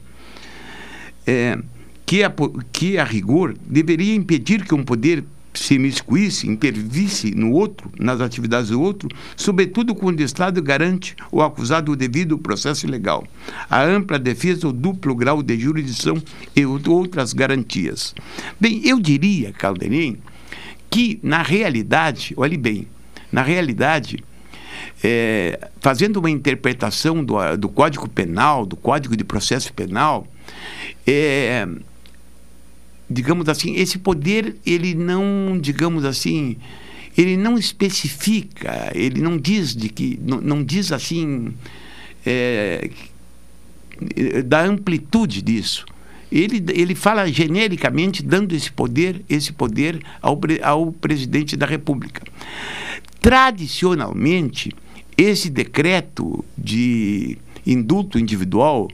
é, 1.26 1.58
que, 2.04 2.22
a, 2.22 2.32
que 2.72 2.98
a 2.98 3.04
rigor 3.04 3.54
deveria 3.66 4.14
impedir 4.14 4.64
que 4.64 4.74
um 4.74 4.82
poder 4.82 5.24
se 5.58 5.74
imiscuísse, 5.74 6.48
intervisse 6.48 7.34
no 7.34 7.52
outro, 7.52 7.90
nas 7.98 8.20
atividades 8.20 8.70
do 8.70 8.80
outro, 8.80 9.08
sobretudo 9.36 9.94
quando 9.94 10.20
o 10.20 10.22
Estado 10.22 10.62
garante 10.62 11.16
o 11.30 11.42
acusado 11.42 11.92
o 11.92 11.96
devido 11.96 12.38
processo 12.38 12.86
legal, 12.86 13.26
a 13.68 13.82
ampla 13.82 14.18
defesa, 14.18 14.68
o 14.68 14.72
duplo 14.72 15.14
grau 15.14 15.42
de 15.42 15.58
jurisdição 15.58 16.22
e 16.54 16.64
outras 16.64 17.32
garantias. 17.32 18.14
Bem, 18.60 18.80
eu 18.84 19.00
diria, 19.00 19.52
Calderim, 19.52 20.18
que 20.88 21.18
na 21.22 21.42
realidade, 21.42 22.34
olhe 22.36 22.56
bem, 22.56 22.86
na 23.30 23.42
realidade, 23.42 24.24
é, 25.02 25.68
fazendo 25.80 26.18
uma 26.18 26.30
interpretação 26.30 27.24
do, 27.24 27.34
do 27.56 27.68
Código 27.68 28.08
Penal, 28.08 28.64
do 28.64 28.76
Código 28.76 29.16
de 29.16 29.24
Processo 29.24 29.72
Penal, 29.72 30.26
é, 31.06 31.66
digamos 33.08 33.48
assim, 33.48 33.74
esse 33.74 33.98
poder, 33.98 34.56
ele 34.66 34.94
não, 34.94 35.58
digamos 35.60 36.04
assim, 36.04 36.56
ele 37.16 37.36
não 37.36 37.56
especifica, 37.56 38.92
ele 38.94 39.20
não 39.20 39.36
diz 39.38 39.74
de 39.74 39.88
que, 39.88 40.18
não, 40.22 40.40
não 40.40 40.62
diz 40.62 40.92
assim, 40.92 41.54
é, 42.24 42.90
da 44.44 44.64
amplitude 44.64 45.42
disso. 45.42 45.86
Ele, 46.30 46.62
ele 46.74 46.94
fala 46.94 47.26
genericamente 47.26 48.22
dando 48.22 48.54
esse 48.54 48.70
poder, 48.70 49.24
esse 49.28 49.52
poder 49.52 50.00
ao, 50.20 50.38
ao 50.62 50.92
presidente 50.92 51.56
da 51.56 51.64
República. 51.64 52.22
Tradicionalmente, 53.20 54.70
esse 55.16 55.48
decreto 55.48 56.44
de 56.56 57.38
indulto 57.66 58.18
individual 58.18 58.88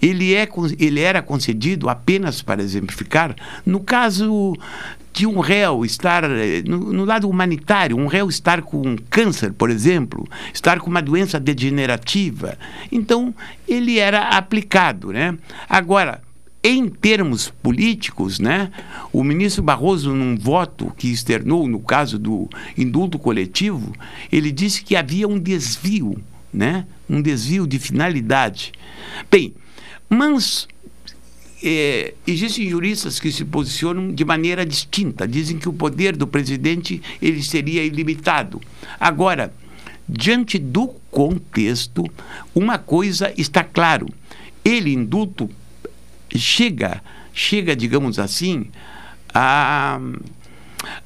ele, 0.00 0.34
é, 0.34 0.48
ele 0.78 1.00
era 1.00 1.22
concedido 1.22 1.88
apenas 1.88 2.42
para 2.42 2.62
exemplificar 2.62 3.34
no 3.64 3.80
caso 3.80 4.56
de 5.16 5.26
um 5.26 5.40
réu 5.40 5.82
estar, 5.82 6.24
no, 6.66 6.92
no, 6.92 7.04
lado 7.06 7.26
humanitário, 7.26 7.96
um 7.96 8.06
réu 8.06 8.28
estar 8.28 8.60
com 8.60 8.96
câncer, 9.08 9.50
por 9.50 9.70
exemplo, 9.70 10.28
estar 10.52 10.78
com 10.78 10.90
uma 10.90 11.00
doença 11.00 11.40
degenerativa. 11.40 12.58
Então, 12.92 13.34
ele 13.66 13.98
era 13.98 14.28
aplicado. 14.28 15.14
Né? 15.14 15.34
Agora, 15.70 16.20
em 16.62 16.86
termos 16.86 17.48
políticos, 17.48 18.38
né, 18.38 18.70
o 19.10 19.24
ministro 19.24 19.62
Barroso, 19.62 20.12
num 20.12 20.36
voto 20.36 20.92
que 20.98 21.10
externou 21.10 21.66
no 21.66 21.80
caso 21.80 22.18
do 22.18 22.46
indulto 22.76 23.18
coletivo, 23.18 23.94
ele 24.30 24.52
disse 24.52 24.82
que 24.82 24.96
havia 24.96 25.26
um 25.26 25.38
desvio, 25.38 26.20
né, 26.52 26.84
um 27.08 27.22
desvio 27.22 27.66
de 27.66 27.78
finalidade. 27.78 28.72
Bem, 29.30 29.54
mas 30.08 30.68
é, 31.62 32.14
existem 32.26 32.68
juristas 32.68 33.18
que 33.18 33.32
se 33.32 33.44
posicionam 33.44 34.12
de 34.12 34.24
maneira 34.24 34.64
distinta, 34.64 35.26
dizem 35.26 35.58
que 35.58 35.68
o 35.68 35.72
poder 35.72 36.16
do 36.16 36.26
presidente 36.26 37.02
ele 37.20 37.42
seria 37.42 37.84
ilimitado. 37.84 38.60
Agora, 39.00 39.52
diante 40.08 40.58
do 40.58 40.88
contexto, 41.10 42.04
uma 42.54 42.78
coisa 42.78 43.32
está 43.36 43.64
claro: 43.64 44.08
ele 44.64 44.92
indulto 44.92 45.50
chega, 46.34 47.02
chega, 47.32 47.74
digamos 47.74 48.18
assim, 48.18 48.66
a, 49.32 50.00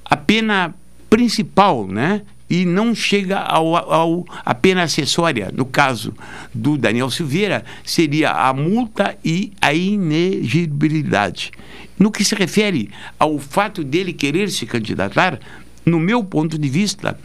a 0.05 0.16
pena 0.16 0.74
principal, 1.09 1.86
né? 1.86 2.22
E 2.51 2.64
não 2.64 2.92
chega 2.94 3.38
ao, 3.38 3.76
ao, 3.76 4.24
a 4.44 4.55
pena 4.55 4.82
acessória. 4.82 5.53
No 5.55 5.64
caso 5.64 6.12
do 6.53 6.76
Daniel 6.76 7.09
Silveira, 7.09 7.64
seria 7.84 8.32
a 8.32 8.53
multa 8.53 9.16
e 9.24 9.53
a 9.61 9.72
inegibilidade. 9.72 11.53
No 11.96 12.11
que 12.11 12.24
se 12.24 12.34
refere 12.34 12.90
ao 13.18 13.38
fato 13.38 13.84
dele 13.84 14.12
querer 14.12 14.51
se 14.51 14.66
candidatar, 14.66 15.38
no 15.86 16.01
meu 16.01 16.24
ponto 16.24 16.59
de 16.59 16.68
vista, 16.68 17.18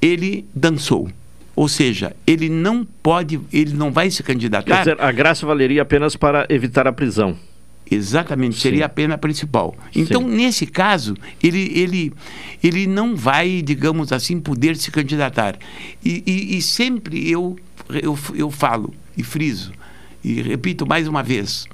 ele 0.00 0.46
dançou. 0.54 1.10
Ou 1.54 1.68
seja, 1.68 2.14
ele 2.24 2.48
não 2.48 2.86
pode, 3.02 3.40
ele 3.52 3.74
não 3.74 3.90
vai 3.90 4.10
se 4.10 4.22
candidatar. 4.22 4.64
Quer 4.64 4.78
dizer, 4.78 5.00
a 5.00 5.12
graça 5.12 5.44
valeria 5.44 5.82
apenas 5.82 6.14
para 6.14 6.46
evitar 6.48 6.86
a 6.86 6.92
prisão. 6.92 7.36
Exatamente, 7.90 8.56
Sim. 8.56 8.60
seria 8.60 8.86
a 8.86 8.88
pena 8.88 9.16
principal. 9.16 9.74
Então, 9.94 10.22
Sim. 10.22 10.36
nesse 10.36 10.66
caso, 10.66 11.14
ele, 11.42 11.72
ele, 11.74 12.12
ele 12.62 12.86
não 12.86 13.16
vai, 13.16 13.62
digamos 13.62 14.12
assim, 14.12 14.40
poder 14.40 14.76
se 14.76 14.90
candidatar. 14.90 15.58
E, 16.04 16.22
e, 16.26 16.56
e 16.58 16.62
sempre 16.62 17.30
eu, 17.30 17.56
eu, 17.88 18.18
eu 18.34 18.50
falo 18.50 18.92
e 19.16 19.22
friso, 19.22 19.72
e 20.22 20.42
repito 20.42 20.86
mais 20.86 21.08
uma 21.08 21.22
vez: 21.22 21.66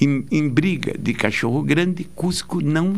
em, 0.00 0.24
em 0.30 0.48
briga 0.48 0.96
de 0.98 1.12
cachorro 1.12 1.62
grande, 1.62 2.04
Cusco 2.14 2.60
não 2.60 2.96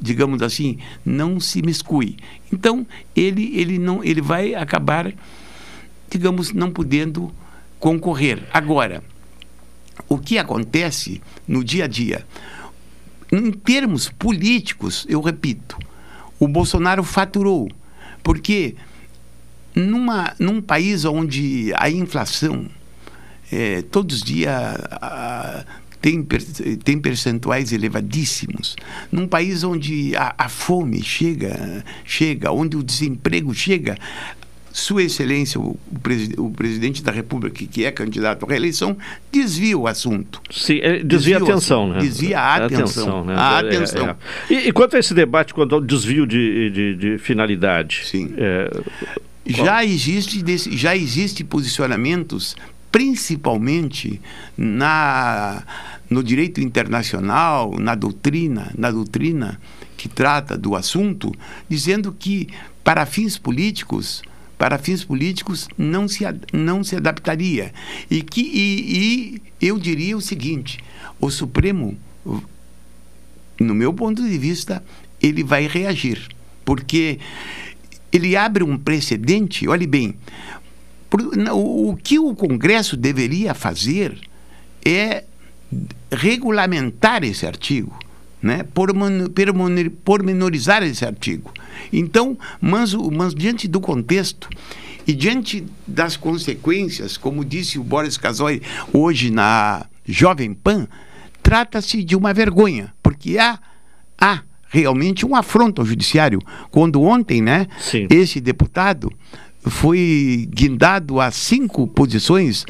digamos 0.00 0.42
assim, 0.42 0.78
não 1.04 1.38
se 1.38 1.62
miscui. 1.62 2.16
Então, 2.52 2.84
ele, 3.14 3.52
ele, 3.54 3.78
não, 3.78 4.02
ele 4.02 4.20
vai 4.20 4.52
acabar, 4.52 5.12
digamos, 6.10 6.52
não 6.52 6.72
podendo 6.72 7.32
concorrer. 7.78 8.42
Agora, 8.52 9.02
o 10.08 10.18
que 10.18 10.38
acontece 10.38 11.20
no 11.46 11.62
dia 11.62 11.84
a 11.84 11.88
dia. 11.88 12.26
Em 13.30 13.50
termos 13.50 14.08
políticos, 14.08 15.06
eu 15.08 15.20
repito, 15.20 15.78
o 16.38 16.46
Bolsonaro 16.46 17.02
faturou, 17.02 17.70
porque 18.22 18.74
numa, 19.74 20.34
num 20.38 20.60
país 20.60 21.04
onde 21.04 21.72
a 21.76 21.90
inflação 21.90 22.66
é, 23.50 23.82
todos 23.82 24.16
os 24.16 24.22
dias 24.22 24.54
tem, 26.00 26.26
tem 26.82 26.98
percentuais 26.98 27.72
elevadíssimos, 27.72 28.74
num 29.10 29.28
país 29.28 29.62
onde 29.62 30.16
a, 30.16 30.34
a 30.36 30.48
fome 30.48 31.02
chega, 31.02 31.84
chega, 32.04 32.50
onde 32.50 32.76
o 32.76 32.82
desemprego 32.82 33.54
chega, 33.54 33.96
sua 34.72 35.02
Excelência, 35.02 35.60
o, 35.60 35.78
o, 36.38 36.50
presidente 36.50 37.02
da 37.02 37.12
República, 37.12 37.64
que 37.66 37.84
é 37.84 37.90
candidato 37.90 38.44
à 38.44 38.48
reeleição, 38.48 38.96
desvia 39.30 39.76
o 39.76 39.86
assunto. 39.86 40.40
Sim, 40.50 40.78
é, 40.78 41.02
desvia, 41.02 41.04
desvia 41.04 41.36
a 41.36 41.42
atenção, 41.42 41.88
né? 41.88 41.98
Desvia 42.00 42.40
a 42.40 42.54
atenção. 42.56 42.84
atenção 42.84 43.24
né? 43.24 43.34
A 43.36 43.58
atenção. 43.58 44.08
É, 44.08 44.10
é. 44.10 44.16
E, 44.54 44.68
e, 44.68 44.72
quanto 44.72 44.96
a 44.96 44.98
esse 44.98 45.12
debate 45.12 45.52
quanto 45.52 45.74
ao 45.74 45.80
desvio 45.80 46.26
de, 46.26 46.70
de, 46.70 46.96
de 46.96 47.18
finalidade? 47.18 48.02
Sim. 48.04 48.32
É, 48.38 48.70
já, 49.44 49.84
existe, 49.84 50.42
já 50.76 50.96
existe 50.96 51.44
posicionamentos, 51.44 52.56
principalmente 52.90 54.20
na, 54.56 55.62
no 56.08 56.22
direito 56.22 56.60
internacional, 56.60 57.76
na 57.78 57.94
doutrina, 57.94 58.72
na 58.76 58.90
doutrina 58.90 59.60
que 59.96 60.08
trata 60.08 60.56
do 60.56 60.74
assunto, 60.74 61.30
dizendo 61.68 62.10
que, 62.10 62.48
para 62.82 63.04
fins 63.06 63.36
políticos, 63.36 64.22
para 64.62 64.78
fins 64.78 65.02
políticos 65.02 65.66
não 65.76 66.06
se, 66.06 66.22
não 66.52 66.84
se 66.84 66.94
adaptaria. 66.94 67.72
E, 68.08 68.22
que, 68.22 68.42
e, 68.42 69.42
e 69.60 69.66
eu 69.66 69.76
diria 69.76 70.16
o 70.16 70.20
seguinte: 70.20 70.78
o 71.20 71.28
Supremo, 71.32 71.98
no 73.58 73.74
meu 73.74 73.92
ponto 73.92 74.22
de 74.22 74.38
vista, 74.38 74.80
ele 75.20 75.42
vai 75.42 75.66
reagir, 75.66 76.28
porque 76.64 77.18
ele 78.12 78.36
abre 78.36 78.62
um 78.62 78.78
precedente, 78.78 79.66
olhe 79.66 79.84
bem, 79.84 80.14
o, 81.52 81.96
que 82.00 82.20
o 82.20 82.32
Congresso 82.32 82.96
deveria 82.96 83.54
fazer 83.54 84.16
é 84.86 85.24
regulamentar 86.08 87.24
esse 87.24 87.44
artigo, 87.44 87.98
né? 88.42 88.64
pormenorizar 90.04 90.82
esse 90.82 91.04
artigo. 91.04 91.52
Então, 91.92 92.36
mas, 92.60 92.92
mas 92.94 93.34
diante 93.34 93.68
do 93.68 93.80
contexto 93.80 94.48
e 95.06 95.12
diante 95.12 95.64
das 95.86 96.16
consequências, 96.16 97.16
como 97.16 97.44
disse 97.44 97.78
o 97.78 97.84
Boris 97.84 98.16
Casoy 98.16 98.62
hoje 98.92 99.30
na 99.30 99.86
Jovem 100.04 100.52
Pan, 100.54 100.88
trata-se 101.42 102.02
de 102.02 102.16
uma 102.16 102.32
vergonha, 102.32 102.92
porque 103.02 103.38
há, 103.38 103.58
há 104.20 104.42
realmente 104.68 105.26
um 105.26 105.36
afronto 105.36 105.80
ao 105.80 105.86
judiciário. 105.86 106.40
Quando 106.70 107.02
ontem, 107.02 107.42
né, 107.42 107.66
Sim. 107.78 108.06
esse 108.10 108.40
deputado 108.40 109.12
foi 109.64 110.48
guindado 110.50 111.20
a 111.20 111.30
cinco 111.30 111.86
posições, 111.86 112.64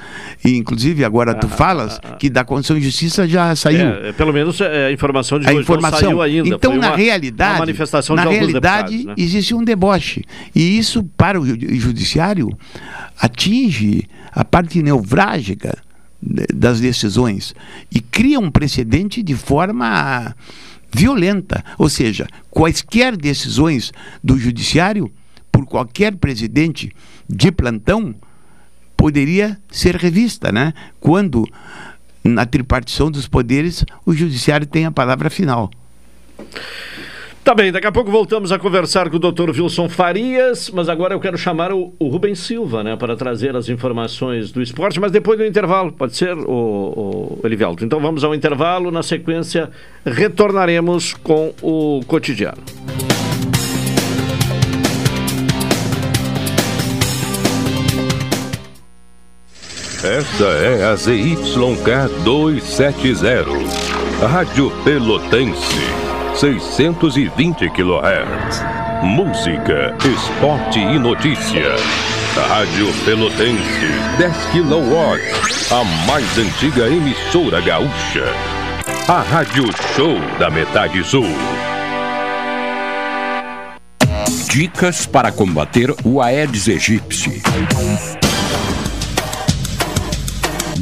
e 0.45 0.57
inclusive 0.57 1.05
agora 1.05 1.35
tu 1.35 1.47
ah, 1.47 1.51
falas 1.51 1.95
ah, 2.03 2.11
ah, 2.13 2.17
que 2.17 2.29
da 2.29 2.45
Constituição 2.45 2.79
de 2.79 2.85
Justiça 2.85 3.27
já 3.27 3.55
saiu. 3.57 3.81
É, 3.81 4.09
é 4.11 4.13
pelo 4.13 4.33
menos 4.33 4.61
é, 4.61 4.87
a 4.87 4.93
informação 4.93 5.39
de 5.39 5.49
a 5.49 5.51
hoje 5.51 5.61
informação. 5.61 5.99
saiu 5.99 6.23
ainda. 6.23 6.49
Então, 6.49 6.77
na 6.77 6.89
uma, 6.89 6.97
realidade, 6.97 7.53
uma 7.53 7.59
manifestação 7.61 8.15
na 8.15 8.25
realidade 8.25 9.07
né? 9.07 9.15
existe 9.17 9.55
um 9.55 9.65
deboche. 9.65 10.23
E 10.55 10.79
isso, 10.79 11.03
para 11.17 11.41
o 11.41 11.47
judiciário, 11.47 12.51
atinge 13.19 14.07
a 14.31 14.45
parte 14.45 14.83
neurálgica 14.83 15.79
das 16.55 16.79
decisões 16.79 17.55
e 17.91 18.01
cria 18.01 18.39
um 18.39 18.51
precedente 18.51 19.23
de 19.23 19.35
forma 19.35 20.35
violenta. 20.93 21.65
Ou 21.79 21.89
seja, 21.89 22.29
quaisquer 22.51 23.17
decisões 23.17 23.93
do 24.23 24.39
judiciário 24.39 25.11
por 25.63 25.67
qualquer 25.67 26.17
presidente 26.17 26.93
de 27.29 27.53
plantão 27.53 28.15
poderia 28.97 29.59
ser 29.71 29.97
revista, 29.97 30.51
né? 30.51 30.73
Quando 31.01 31.47
na 32.25 32.47
tripartição 32.47 33.11
dos 33.11 33.29
poderes 33.29 33.85
o 34.05 34.13
judiciário 34.13 34.67
tem 34.67 34.85
a 34.85 34.91
palavra 34.91 35.31
final. 35.31 35.71
Tá 37.45 37.55
bem, 37.57 37.73
daqui 37.73 37.89
a 37.89 37.93
pouco 37.93 38.09
voltamos 38.09 38.53
a 38.53 38.59
conversar 38.59 39.11
com 39.11 39.17
o 39.17 39.19
Dr. 39.19 39.51
Wilson 39.51 39.89
Farias, 39.89 40.71
mas 40.71 40.89
agora 40.89 41.13
eu 41.15 41.19
quero 41.19 41.37
chamar 41.37 41.73
o, 41.73 41.93
o 41.99 42.07
Rubens 42.07 42.39
Silva, 42.39 42.85
né, 42.85 42.95
para 42.95 43.17
trazer 43.17 43.57
as 43.57 43.69
informações 43.69 44.53
do 44.53 44.63
esporte, 44.63 45.01
mas 45.01 45.11
depois 45.11 45.37
do 45.39 45.45
intervalo, 45.45 45.91
pode 45.91 46.17
ser, 46.17 46.37
o, 46.37 47.41
o 47.41 47.41
Elivelto? 47.45 47.85
Então 47.85 47.99
vamos 47.99 48.23
ao 48.23 48.33
intervalo, 48.33 48.93
na 48.93 49.03
sequência 49.03 49.71
retornaremos 50.07 51.15
com 51.15 51.53
o 51.61 52.01
cotidiano. 52.07 52.63
Esta 60.05 60.47
é 60.47 60.83
a 60.91 60.97
ZYK 60.97 62.25
270, 62.25 63.45
Rádio 64.21 64.69
Pelotense, 64.83 65.79
620 66.35 67.71
kHz. 67.71 68.65
Música, 69.05 69.95
esporte 70.05 70.81
e 70.81 70.99
notícia. 70.99 71.77
Rádio 72.49 72.93
Pelotense, 73.05 73.87
10 74.19 74.35
kW, 74.47 75.71
a 75.71 75.85
mais 76.09 76.37
antiga 76.37 76.89
emissora 76.89 77.61
gaúcha. 77.61 78.25
A 79.07 79.21
Rádio 79.21 79.67
Show 79.95 80.19
da 80.41 80.51
Metade 80.51 81.05
Sul. 81.05 81.29
Dicas 84.51 85.07
para 85.07 85.31
combater 85.31 85.95
o 86.05 86.21
Aedes 86.21 86.69
aegypti. 86.69 87.41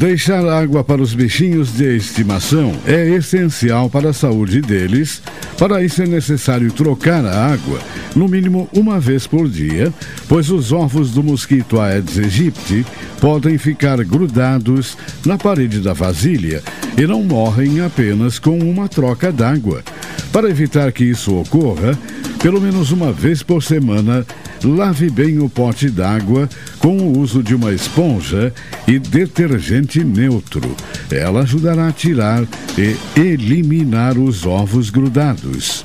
Deixar 0.00 0.48
água 0.48 0.82
para 0.82 1.02
os 1.02 1.12
bichinhos 1.12 1.74
de 1.74 1.94
estimação 1.94 2.74
é 2.86 3.06
essencial 3.10 3.90
para 3.90 4.08
a 4.08 4.12
saúde 4.14 4.62
deles. 4.62 5.20
Para 5.58 5.84
isso 5.84 6.02
é 6.02 6.06
necessário 6.06 6.72
trocar 6.72 7.22
a 7.22 7.52
água, 7.52 7.78
no 8.16 8.26
mínimo 8.26 8.66
uma 8.72 8.98
vez 8.98 9.26
por 9.26 9.46
dia, 9.46 9.92
pois 10.26 10.48
os 10.48 10.72
ovos 10.72 11.10
do 11.10 11.22
mosquito 11.22 11.78
Aedes 11.78 12.18
aegypti 12.18 12.86
podem 13.20 13.58
ficar 13.58 14.02
grudados 14.02 14.96
na 15.26 15.36
parede 15.36 15.80
da 15.80 15.92
vasilha 15.92 16.62
e 16.96 17.06
não 17.06 17.22
morrem 17.22 17.82
apenas 17.82 18.38
com 18.38 18.58
uma 18.58 18.88
troca 18.88 19.30
d'água. 19.30 19.84
Para 20.32 20.48
evitar 20.48 20.92
que 20.92 21.04
isso 21.04 21.38
ocorra, 21.38 21.98
pelo 22.42 22.60
menos 22.60 22.90
uma 22.90 23.12
vez 23.12 23.42
por 23.42 23.62
semana, 23.62 24.26
lave 24.64 25.10
bem 25.10 25.38
o 25.38 25.48
pote 25.48 25.90
d'água 25.90 26.48
com 26.78 26.96
o 26.96 27.18
uso 27.18 27.42
de 27.42 27.54
uma 27.54 27.72
esponja 27.72 28.52
e 28.86 28.98
detergente 28.98 30.02
neutro. 30.02 30.74
Ela 31.10 31.42
ajudará 31.42 31.88
a 31.88 31.92
tirar 31.92 32.42
e 32.78 32.96
eliminar 33.18 34.16
os 34.16 34.46
ovos 34.46 34.88
grudados. 34.88 35.82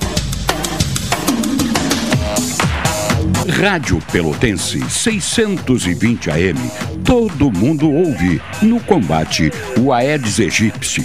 Rádio 3.60 4.02
Pelotense 4.10 4.82
620 4.90 6.30
AM. 6.30 6.70
Todo 7.04 7.50
mundo 7.50 7.90
ouve 7.90 8.40
no 8.62 8.80
combate 8.80 9.52
o 9.78 9.92
Aedes 9.92 10.40
aegypti. 10.40 11.02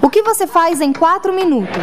O 0.00 0.10
que 0.10 0.22
você 0.22 0.46
faz 0.46 0.80
em 0.80 0.92
quatro 0.92 1.34
minutos? 1.34 1.82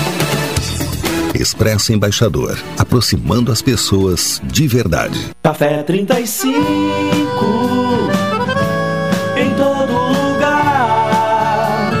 Expresso 1.33 1.93
Embaixador, 1.93 2.57
aproximando 2.77 3.51
as 3.51 3.61
pessoas 3.61 4.41
de 4.43 4.67
verdade. 4.67 5.29
Café 5.41 5.81
35 5.83 6.49
em 9.37 9.49
todo 9.55 9.91
lugar. 9.91 11.91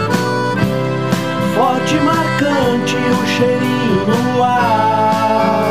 Forte 1.55 1.95
e 1.95 1.99
marcante 2.01 2.95
o 2.95 3.27
cheirinho 3.37 4.05
no 4.07 4.43
ar. 4.43 5.63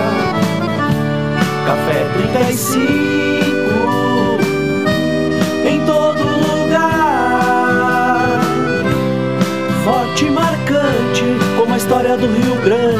Café 1.67 2.05
35 2.15 2.81
em 5.65 5.85
todo 5.87 6.23
lugar. 6.23 6.81
Forte 9.85 10.25
e 10.25 10.31
marcante 10.31 11.25
como 11.57 11.75
a 11.75 11.77
história 11.77 12.17
do 12.17 12.27
Rio 12.27 12.57
Grande. 12.65 13.00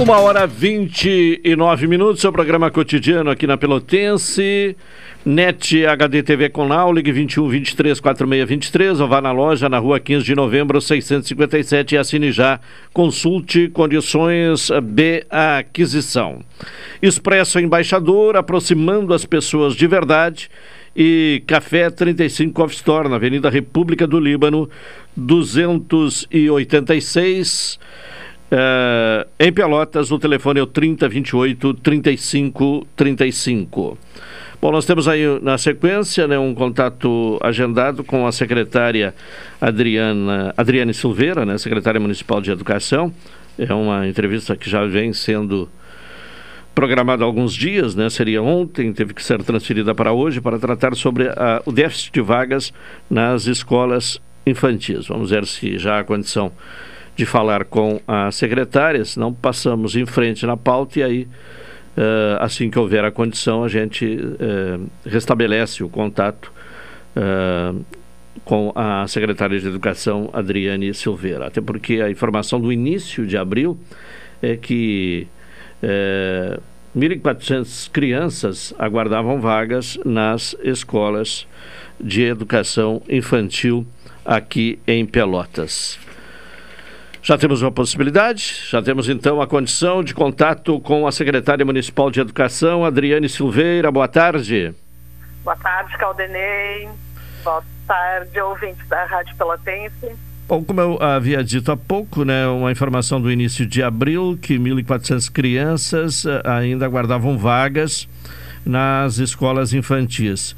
Uma 0.00 0.20
hora 0.20 0.46
vinte 0.46 1.40
e 1.42 1.56
nove 1.56 1.88
minutos, 1.88 2.20
seu 2.20 2.32
programa 2.32 2.70
cotidiano 2.70 3.30
aqui 3.30 3.48
na 3.48 3.56
Pelotense. 3.56 4.76
NET 5.26 5.84
HD 5.84 6.22
TV 6.22 6.48
com 6.48 6.68
Now, 6.68 6.92
ligue 6.92 7.10
21 7.10 7.48
23 7.48 7.98
46 7.98 8.48
23 8.48 9.00
ou 9.00 9.08
vá 9.08 9.20
na 9.20 9.32
loja 9.32 9.68
na 9.68 9.78
rua 9.78 9.98
15 9.98 10.24
de 10.24 10.36
novembro 10.36 10.80
657 10.80 11.96
e 11.96 11.98
assine 11.98 12.30
já. 12.30 12.60
Consulte 12.92 13.66
condições 13.70 14.70
de 14.80 15.26
aquisição. 15.28 16.44
Expresso 17.02 17.58
Embaixador, 17.58 18.36
aproximando 18.36 19.12
as 19.12 19.24
pessoas 19.24 19.74
de 19.74 19.88
verdade. 19.88 20.48
E 20.96 21.42
Café 21.44 21.90
35 21.90 22.54
Coffee 22.54 22.76
Store, 22.76 23.08
na 23.08 23.16
Avenida 23.16 23.50
República 23.50 24.06
do 24.06 24.20
Líbano, 24.20 24.70
286. 25.16 27.80
Uh, 28.50 29.28
em 29.38 29.52
Pelotas, 29.52 30.10
o 30.10 30.18
telefone 30.18 30.58
é 30.58 30.62
o 30.62 30.66
3028 30.66 31.74
3535. 31.74 33.98
Bom, 34.60 34.72
nós 34.72 34.84
temos 34.84 35.06
aí 35.06 35.22
na 35.40 35.56
sequência 35.56 36.26
né, 36.26 36.36
um 36.38 36.54
contato 36.54 37.38
agendado 37.42 38.02
com 38.02 38.26
a 38.26 38.32
secretária 38.32 39.14
Adriana, 39.60 40.52
Adriane 40.56 40.92
Silveira, 40.92 41.46
né, 41.46 41.56
secretária 41.58 42.00
municipal 42.00 42.40
de 42.40 42.50
Educação. 42.50 43.12
É 43.56 43.72
uma 43.72 44.08
entrevista 44.08 44.56
que 44.56 44.68
já 44.68 44.84
vem 44.84 45.12
sendo 45.12 45.68
programada 46.74 47.22
há 47.22 47.26
alguns 47.26 47.52
dias, 47.52 47.94
né? 47.96 48.08
Seria 48.08 48.40
ontem, 48.40 48.92
teve 48.92 49.12
que 49.12 49.22
ser 49.22 49.42
transferida 49.42 49.94
para 49.94 50.12
hoje 50.12 50.40
para 50.40 50.58
tratar 50.58 50.94
sobre 50.94 51.28
a, 51.28 51.60
o 51.66 51.72
déficit 51.72 52.12
de 52.12 52.20
vagas 52.20 52.72
nas 53.10 53.46
escolas 53.46 54.20
infantis. 54.46 55.08
Vamos 55.08 55.30
ver 55.30 55.44
se 55.44 55.76
já 55.76 55.98
há 55.98 56.04
condição 56.04 56.52
de 57.18 57.26
falar 57.26 57.64
com 57.64 58.00
a 58.06 58.30
secretária, 58.30 59.04
senão 59.04 59.34
passamos 59.34 59.96
em 59.96 60.06
frente 60.06 60.46
na 60.46 60.56
pauta 60.56 61.00
e 61.00 61.02
aí 61.02 61.28
Uh, 61.98 62.38
assim 62.38 62.70
que 62.70 62.78
houver 62.78 63.04
a 63.04 63.10
condição, 63.10 63.64
a 63.64 63.68
gente 63.68 64.06
uh, 64.06 64.88
restabelece 65.04 65.82
o 65.82 65.88
contato 65.88 66.52
uh, 67.16 67.84
com 68.44 68.72
a 68.72 69.04
secretária 69.08 69.58
de 69.58 69.66
Educação, 69.66 70.30
Adriane 70.32 70.94
Silveira. 70.94 71.48
Até 71.48 71.60
porque 71.60 71.94
a 71.94 72.08
informação 72.08 72.60
do 72.60 72.72
início 72.72 73.26
de 73.26 73.36
abril 73.36 73.76
é 74.40 74.54
que 74.54 75.26
1.400 76.96 77.90
crianças 77.90 78.72
aguardavam 78.78 79.40
vagas 79.40 79.98
nas 80.04 80.54
escolas 80.62 81.48
de 82.00 82.22
educação 82.22 83.02
infantil 83.08 83.84
aqui 84.24 84.78
em 84.86 85.04
Pelotas. 85.04 85.98
Já 87.22 87.36
temos 87.36 87.62
uma 87.62 87.72
possibilidade, 87.72 88.62
já 88.70 88.80
temos 88.80 89.08
então 89.08 89.40
a 89.40 89.46
condição 89.46 90.02
de 90.02 90.14
contato 90.14 90.80
com 90.80 91.06
a 91.06 91.12
secretária 91.12 91.64
municipal 91.64 92.10
de 92.10 92.20
Educação, 92.20 92.84
Adriane 92.84 93.28
Silveira. 93.28 93.90
Boa 93.90 94.08
tarde. 94.08 94.74
Boa 95.44 95.56
tarde, 95.56 95.96
Caldenei. 95.98 96.88
Boa 97.42 97.62
tarde, 97.86 98.40
ouvintes 98.40 98.86
da 98.88 99.04
Rádio 99.04 99.34
Pelotense. 99.36 100.16
Bom, 100.48 100.64
como 100.64 100.80
eu 100.80 100.98
havia 101.02 101.44
dito 101.44 101.70
há 101.70 101.76
pouco, 101.76 102.24
né, 102.24 102.46
uma 102.46 102.72
informação 102.72 103.20
do 103.20 103.30
início 103.30 103.66
de 103.66 103.82
abril 103.82 104.38
que 104.40 104.58
1.400 104.58 105.30
crianças 105.30 106.24
eh, 106.24 106.40
ainda 106.44 106.86
aguardavam 106.86 107.36
vagas 107.36 108.08
nas 108.64 109.18
escolas 109.18 109.74
infantis. 109.74 110.56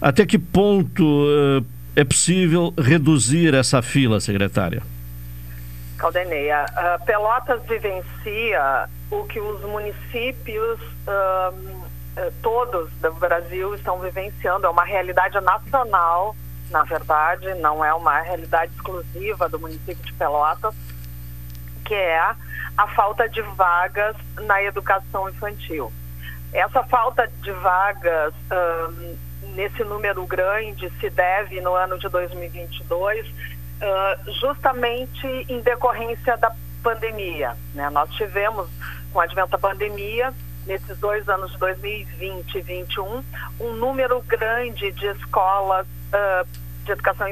Até 0.00 0.26
que 0.26 0.38
ponto 0.38 1.02
uh, 1.04 1.64
é 1.94 2.04
possível 2.04 2.72
reduzir 2.78 3.54
essa 3.54 3.82
fila, 3.82 4.20
secretária? 4.20 4.82
Caldeneia, 6.00 6.64
uh, 6.64 7.04
Pelotas 7.04 7.62
vivencia 7.66 8.88
o 9.10 9.24
que 9.24 9.38
os 9.38 9.60
municípios 9.60 10.80
uh, 10.80 12.32
todos 12.42 12.90
do 13.02 13.12
Brasil 13.14 13.74
estão 13.74 13.98
vivenciando, 13.98 14.66
é 14.66 14.70
uma 14.70 14.84
realidade 14.84 15.38
nacional, 15.40 16.34
na 16.70 16.84
verdade, 16.84 17.52
não 17.56 17.84
é 17.84 17.92
uma 17.92 18.18
realidade 18.20 18.72
exclusiva 18.72 19.46
do 19.50 19.58
município 19.58 20.02
de 20.02 20.12
Pelotas, 20.14 20.74
que 21.84 21.94
é 21.94 22.18
a 22.18 22.86
falta 22.94 23.28
de 23.28 23.42
vagas 23.42 24.16
na 24.40 24.62
educação 24.62 25.28
infantil. 25.28 25.92
Essa 26.50 26.82
falta 26.84 27.30
de 27.42 27.52
vagas 27.52 28.32
uh, 28.32 29.18
nesse 29.54 29.84
número 29.84 30.24
grande 30.24 30.90
se 30.98 31.10
deve 31.10 31.60
no 31.60 31.74
ano 31.74 31.98
de 31.98 32.08
2022 32.08 33.26
justamente 34.40 35.26
em 35.48 35.60
decorrência 35.60 36.36
da 36.36 36.54
pandemia. 36.82 37.56
Né? 37.74 37.88
Nós 37.90 38.10
tivemos, 38.14 38.68
com 39.12 39.18
o 39.18 39.22
advento 39.22 39.50
da 39.50 39.58
pandemia, 39.58 40.34
nesses 40.66 40.98
dois 40.98 41.28
anos 41.28 41.52
de 41.52 41.58
2020 41.58 42.58
e 42.58 42.62
2021, 42.62 43.24
um 43.60 43.72
número 43.72 44.20
grande 44.22 44.92
de 44.92 45.06
escolas 45.06 45.86
uh, 45.86 46.46
de 46.84 46.92
educação 46.92 47.26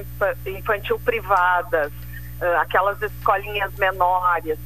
infantil 0.47 0.99
privadas, 1.01 1.93
uh, 1.93 2.61
aquelas 2.61 3.01
escolinhas 3.03 3.75
menores 3.77 4.59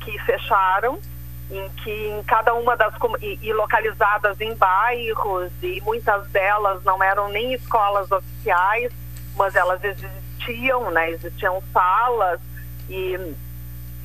que 0.00 0.18
fecharam, 0.20 0.98
em 1.50 1.68
que 1.82 1.90
em 1.90 2.22
cada 2.24 2.54
uma 2.54 2.76
das 2.76 2.92
e, 3.20 3.38
e 3.42 3.52
localizadas 3.52 4.40
em 4.40 4.54
bairros 4.56 5.52
e 5.62 5.80
muitas 5.82 6.26
delas 6.28 6.82
não 6.84 7.02
eram 7.02 7.28
nem 7.28 7.54
escolas 7.54 8.10
oficiais, 8.10 8.92
mas 9.36 9.54
elas 9.54 9.82
existiam 9.84 10.25
existiam, 10.46 10.90
né? 10.90 11.10
Existiam 11.10 11.62
salas 11.72 12.40
e, 12.88 13.34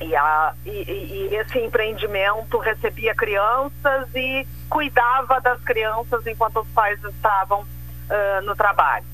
e, 0.00 0.16
a, 0.16 0.54
e, 0.66 0.70
e 0.70 1.36
esse 1.36 1.58
empreendimento 1.58 2.58
recebia 2.58 3.14
crianças 3.14 4.08
e 4.14 4.46
cuidava 4.68 5.40
das 5.40 5.60
crianças 5.62 6.26
enquanto 6.26 6.60
os 6.60 6.68
pais 6.68 7.02
estavam 7.04 7.60
uh, 7.60 8.42
no 8.44 8.54
trabalho. 8.56 9.06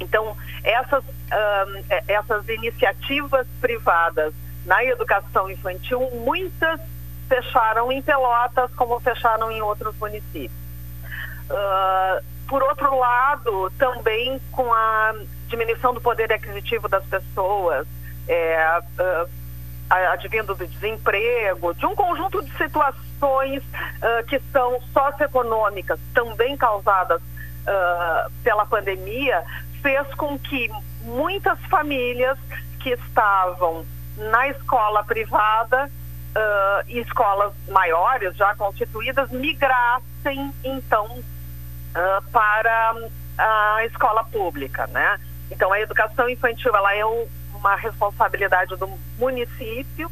Então, 0.00 0.36
essas, 0.62 1.02
uh, 1.04 1.84
essas 2.08 2.48
iniciativas 2.48 3.46
privadas 3.60 4.34
na 4.64 4.84
educação 4.84 5.50
infantil, 5.50 6.10
muitas 6.12 6.80
fecharam 7.28 7.90
em 7.90 8.02
Pelotas, 8.02 8.70
como 8.74 8.98
fecharam 9.00 9.50
em 9.50 9.62
outros 9.62 9.96
municípios. 9.96 10.52
Uh, 11.48 12.24
por 12.48 12.62
outro 12.62 12.96
lado, 12.98 13.70
também 13.78 14.40
com 14.52 14.72
a 14.72 15.14
diminuição 15.48 15.94
do 15.94 16.00
poder 16.00 16.32
aquisitivo 16.32 16.88
das 16.88 17.04
pessoas, 17.06 17.86
é, 18.28 18.80
uh, 18.98 19.28
advindo 20.12 20.54
do 20.54 20.66
desemprego, 20.66 21.74
de 21.74 21.86
um 21.86 21.94
conjunto 21.94 22.42
de 22.44 22.56
situações 22.56 23.62
uh, 23.62 24.26
que 24.26 24.40
são 24.52 24.80
socioeconômicas, 24.92 25.98
também 26.12 26.56
causadas 26.56 27.20
uh, 27.20 28.30
pela 28.42 28.66
pandemia, 28.66 29.44
fez 29.82 30.06
com 30.14 30.38
que 30.38 30.70
muitas 31.02 31.58
famílias 31.66 32.36
que 32.80 32.90
estavam 32.90 33.86
na 34.16 34.48
escola 34.48 35.04
privada 35.04 35.90
e 36.86 36.98
escolas 36.98 37.54
maiores 37.68 38.36
já 38.36 38.54
constituídas 38.56 39.30
migrassem 39.30 40.52
então 40.62 41.24
para 42.30 42.94
a 43.38 43.84
escola 43.86 44.22
pública, 44.24 44.86
né? 44.88 45.18
Então 45.50 45.72
a 45.72 45.80
educação 45.80 46.28
infantil 46.28 46.74
ela 46.74 46.94
é 46.94 47.04
uma 47.04 47.76
responsabilidade 47.76 48.76
do 48.76 48.88
município. 49.18 50.10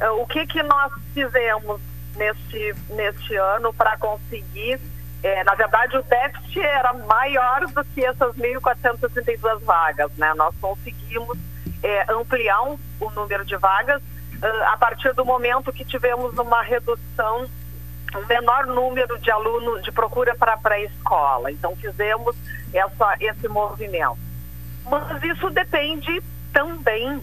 Uh, 0.00 0.22
o 0.22 0.26
que 0.26 0.46
que 0.46 0.62
nós 0.62 0.92
fizemos 1.12 1.80
neste 2.16 2.74
neste 2.90 3.36
ano 3.36 3.72
para 3.72 3.96
conseguir 3.96 4.80
é, 5.22 5.44
na 5.44 5.54
verdade, 5.54 5.96
o 5.96 6.02
déficit 6.02 6.60
era 6.60 6.92
maior 6.94 7.66
do 7.66 7.84
que 7.84 8.04
essas 8.04 8.34
1.432 8.36 9.60
vagas. 9.64 10.10
Né? 10.16 10.32
Nós 10.34 10.54
conseguimos 10.60 11.36
é, 11.82 12.12
ampliar 12.12 12.62
o 12.62 13.10
número 13.14 13.44
de 13.44 13.56
vagas 13.56 14.00
uh, 14.00 14.64
a 14.72 14.76
partir 14.78 15.12
do 15.14 15.24
momento 15.24 15.72
que 15.72 15.84
tivemos 15.84 16.36
uma 16.38 16.62
redução, 16.62 17.46
um 18.16 18.26
menor 18.26 18.66
número 18.66 19.18
de 19.18 19.30
alunos 19.30 19.82
de 19.82 19.92
procura 19.92 20.34
para 20.34 20.54
a 20.54 20.56
pré-escola. 20.56 21.50
Então, 21.52 21.76
fizemos 21.76 22.34
essa, 22.72 23.16
esse 23.20 23.46
movimento. 23.46 24.29
Mas 24.90 25.22
isso 25.22 25.48
depende 25.50 26.20
também 26.52 27.16
uh, 27.16 27.22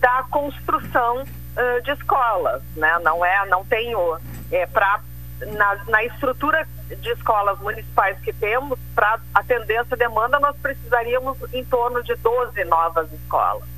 da 0.00 0.24
construção 0.30 1.22
uh, 1.22 1.82
de 1.82 1.90
escolas. 1.90 2.62
Né? 2.74 2.98
Não, 3.02 3.24
é, 3.24 3.46
não 3.46 3.64
tenho. 3.64 4.18
É, 4.50 4.66
para 4.66 5.00
na, 5.46 5.76
na 5.86 6.04
estrutura 6.04 6.66
de 6.88 7.10
escolas 7.10 7.58
municipais 7.60 8.18
que 8.20 8.32
temos, 8.32 8.78
para 8.94 9.20
atender 9.34 9.74
essa 9.74 9.96
demanda, 9.96 10.40
nós 10.40 10.56
precisaríamos 10.56 11.36
em 11.52 11.64
torno 11.64 12.02
de 12.02 12.14
12 12.16 12.64
novas 12.64 13.12
escolas. 13.12 13.68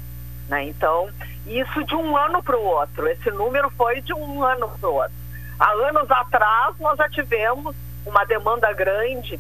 Né? 0.49 0.65
Então, 0.65 1.11
isso 1.47 1.85
de 1.85 1.95
um 1.95 2.17
ano 2.17 2.43
para 2.43 2.57
o 2.57 2.65
outro, 2.65 3.07
esse 3.09 3.31
número 3.31 3.69
foi 3.71 4.01
de 4.01 4.15
um 4.15 4.43
ano 4.43 4.69
para 4.69 4.89
o 4.89 4.95
outro. 4.95 5.13
Há 5.59 5.71
anos 5.73 6.11
atrás, 6.11 6.75
nós 6.79 6.97
já 6.97 7.09
tivemos 7.09 7.77
uma 8.07 8.25
demanda 8.25 8.73
grande 8.73 9.39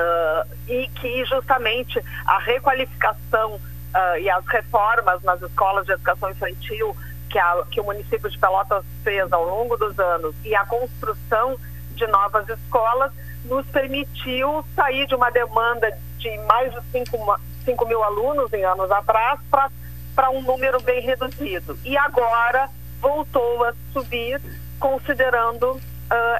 uh, 0.00 0.48
e 0.68 0.88
que 0.88 1.24
justamente 1.26 2.02
a 2.26 2.38
requalificação 2.38 3.54
uh, 3.54 4.18
e 4.20 4.30
as 4.30 4.46
reformas 4.46 5.22
nas 5.22 5.40
escolas 5.42 5.86
de 5.86 5.92
educação 5.92 6.30
infantil 6.30 6.96
que, 7.28 7.38
a, 7.38 7.62
que 7.70 7.80
o 7.80 7.84
município 7.84 8.28
de 8.28 8.38
Pelotas 8.38 8.84
fez 9.04 9.32
ao 9.32 9.44
longo 9.44 9.76
dos 9.76 9.98
anos 9.98 10.34
e 10.44 10.54
a 10.54 10.64
construção 10.64 11.56
de 11.94 12.06
novas 12.06 12.48
escolas 12.48 13.12
nos 13.44 13.66
permitiu 13.66 14.64
sair 14.74 15.06
de 15.06 15.14
uma 15.14 15.30
demanda 15.30 15.90
de 16.18 16.38
mais 16.40 16.72
de 16.72 16.80
5, 16.90 17.40
5 17.64 17.86
mil 17.86 18.02
alunos 18.02 18.52
em 18.52 18.64
anos 18.64 18.90
atrás 18.90 19.40
para 19.50 20.30
um 20.30 20.42
número 20.42 20.80
bem 20.82 21.00
reduzido. 21.00 21.78
E 21.84 21.96
agora 21.96 22.68
voltou 23.00 23.64
a 23.64 23.72
subir, 23.92 24.40
considerando 24.78 25.72
uh, 25.72 25.80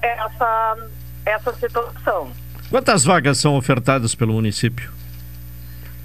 essa, 0.03 0.77
essa 1.25 1.53
situação. 1.55 2.31
Quantas 2.71 3.05
vagas 3.05 3.39
são 3.39 3.57
ofertadas 3.57 4.15
pelo 4.15 4.33
município? 4.33 4.91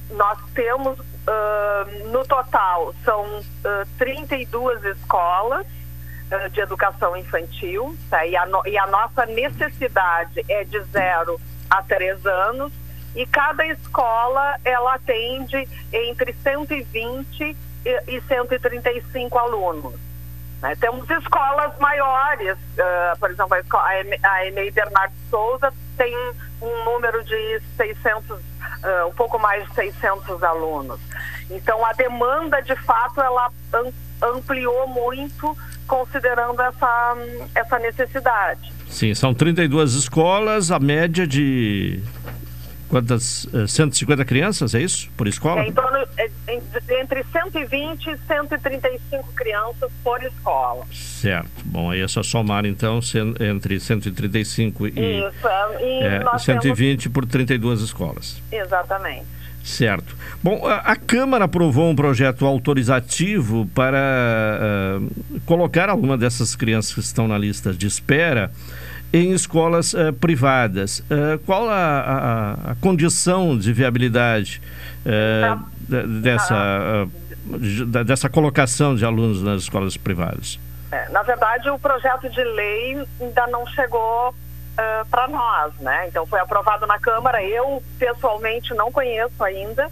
Nós 0.10 0.38
temos 0.54 0.98
Uh, 1.26 2.10
no 2.10 2.24
total, 2.24 2.94
são 3.04 3.40
uh, 3.40 3.88
32 3.98 4.84
escolas 4.84 5.66
uh, 5.66 6.50
de 6.52 6.60
educação 6.60 7.18
infantil, 7.18 7.98
tá? 8.12 8.24
e, 8.28 8.38
a 8.38 8.46
no, 8.46 8.62
e 8.68 8.78
a 8.78 8.86
nossa 8.86 9.26
necessidade 9.26 10.46
é 10.48 10.64
de 10.66 10.80
0 10.80 11.42
a 11.68 11.82
3 11.82 12.24
anos, 12.28 12.72
e 13.16 13.26
cada 13.26 13.66
escola 13.66 14.60
ela 14.64 14.94
atende 14.94 15.68
entre 15.92 16.32
120 16.44 17.42
e, 17.42 17.56
e 18.08 18.22
135 18.22 19.40
alunos. 19.40 19.96
Né? 20.62 20.76
Temos 20.76 21.10
escolas 21.10 21.76
maiores, 21.80 22.56
uh, 22.56 23.18
por 23.20 23.32
exemplo, 23.32 23.56
a, 23.56 23.60
escola, 23.60 23.84
a 23.84 24.46
EMEI 24.46 24.70
Bernardo 24.70 25.14
Souza 25.32 25.74
tem 25.98 26.16
um 26.62 26.86
número 26.86 27.24
de 27.24 27.62
600, 27.78 28.30
uh, 28.30 29.08
um 29.08 29.14
pouco 29.14 29.40
mais 29.40 29.68
de 29.68 29.76
600 29.76 30.44
alunos. 30.44 31.00
Então 31.50 31.86
a 31.86 31.94
demanda 31.94 32.62
de 32.62 32.76
fato 32.78 33.22
ela 33.22 33.52
ampliou 34.22 34.88
muito 34.88 35.56
considerando 35.88 36.62
essa, 36.62 37.18
essa 37.54 37.80
necessidade. 37.80 38.74
Sim, 38.90 39.14
são 39.14 39.34
32 39.34 39.94
escolas, 39.94 40.72
a 40.72 40.80
média 40.80 41.28
de 41.28 42.02
quantas? 42.96 43.46
150 43.68 44.22
eh, 44.22 44.26
crianças, 44.26 44.74
é 44.74 44.82
isso? 44.82 45.10
Por 45.18 45.28
escola? 45.28 45.62
É, 45.62 45.68
em 45.68 45.74
torno, 45.74 45.98
é, 46.18 46.30
entre 47.02 47.26
120 47.30 48.08
e 48.08 48.18
135 48.26 49.34
crianças 49.34 49.92
por 50.02 50.24
escola. 50.24 50.86
Certo. 50.94 51.50
Bom, 51.66 51.92
aí 51.92 52.00
é 52.00 52.08
só 52.08 52.24
somar 52.24 52.66
então 52.66 53.02
entre 53.40 53.80
135 53.82 54.88
e, 54.88 54.90
isso, 54.90 55.48
e 55.82 56.04
é, 56.04 56.38
120 56.38 57.02
temos... 57.02 57.14
por 57.14 57.26
32 57.26 57.82
escolas. 57.82 58.42
Exatamente. 58.50 59.26
Certo. 59.62 60.16
Bom, 60.44 60.66
a, 60.66 60.76
a, 60.76 60.96
Câmara 60.96 61.46
aprovou 61.46 61.90
um 61.90 61.96
projeto 61.96 62.46
autorizativo 62.46 63.68
para 63.74 65.00
uh, 65.02 65.42
colocar 65.46 65.90
alguma 65.90 66.16
dessas 66.16 66.56
crianças 66.56 66.94
que 66.94 67.00
estão 67.00 67.28
na 67.28 67.38
lista 67.38 67.74
de 67.74 67.88
espera 67.88 68.52
em 69.16 69.32
escolas 69.32 69.94
uh, 69.94 70.12
privadas. 70.14 71.00
Uh, 71.00 71.40
qual 71.46 71.70
a, 71.70 71.74
a, 71.74 72.72
a, 72.72 72.76
condição 72.76 73.58
de 73.58 73.72
viabilidade 73.72 74.62
dessa, 76.22 77.08
dessa 78.04 78.28
colocação 78.28 78.96
de 78.96 79.06
alunos 79.06 79.42
nas 79.42 79.62
escolas 79.62 79.96
privadas? 79.96 80.60
É, 80.92 81.10
na 81.10 81.24
verdade, 81.24 81.70
o 81.70 81.80
projeto 81.80 82.30
de 82.30 82.44
lei 82.44 83.06
ainda 83.22 83.48
não 83.48 83.66
chegou 83.68 84.30
uh, 84.30 85.06
para 85.10 85.28
nós, 85.28 85.74
né? 85.80 86.08
Então 86.08 86.26
foi 86.26 86.40
aprovado 86.40 86.86
na 86.86 87.00
Câmara. 87.00 87.44
Eu 87.44 87.82
pessoalmente 87.98 88.74
não 88.74 88.92
conheço 88.92 89.44
ainda, 89.44 89.90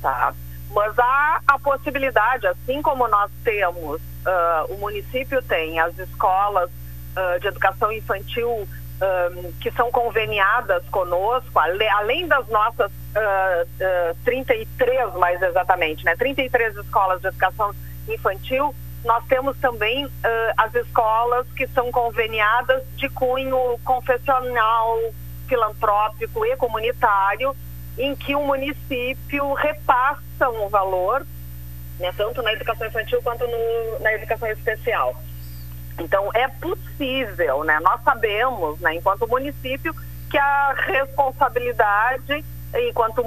tá? 0.00 0.32
Mas 0.70 0.98
há 0.98 1.40
a 1.46 1.58
possibilidade, 1.58 2.46
assim 2.46 2.82
como 2.82 3.06
nós 3.08 3.30
temos, 3.44 4.00
uh, 4.00 4.74
o 4.74 4.78
município 4.78 5.40
tem 5.42 5.78
as 5.78 5.96
escolas 5.98 6.70
uh, 7.16 7.40
de 7.40 7.48
educação 7.48 7.90
infantil 7.92 8.48
um, 8.48 9.52
que 9.60 9.70
são 9.72 9.90
conveniadas 9.90 10.82
conosco, 10.90 11.58
além 11.58 12.26
das 12.26 12.46
nossas 12.48 12.90
uh, 12.90 14.16
33 14.24 15.14
mais 15.14 15.40
exatamente, 15.42 16.04
né? 16.04 16.16
33 16.16 16.76
escolas 16.76 17.20
de 17.20 17.28
educação 17.28 17.74
infantil 18.08 18.74
nós 19.06 19.24
temos 19.26 19.56
também 19.58 20.04
uh, 20.04 20.10
as 20.56 20.74
escolas 20.74 21.46
que 21.56 21.66
são 21.68 21.92
conveniadas 21.92 22.82
de 22.96 23.08
cunho 23.08 23.78
confessional, 23.84 24.98
filantrópico 25.46 26.44
e 26.44 26.56
comunitário, 26.56 27.56
em 27.96 28.14
que 28.16 28.34
o 28.34 28.42
município 28.42 29.54
repassa 29.54 30.50
um 30.50 30.68
valor, 30.68 31.24
né, 32.00 32.12
tanto 32.16 32.42
na 32.42 32.52
educação 32.52 32.86
infantil 32.86 33.22
quanto 33.22 33.46
no, 33.46 34.00
na 34.00 34.12
educação 34.12 34.48
especial. 34.48 35.14
Então, 35.98 36.30
é 36.34 36.48
possível, 36.48 37.64
né? 37.64 37.80
Nós 37.80 38.00
sabemos, 38.02 38.78
né, 38.80 38.94
enquanto 38.94 39.26
município, 39.26 39.94
que 40.30 40.36
a 40.36 40.74
responsabilidade, 40.86 42.44
enquanto 42.88 43.24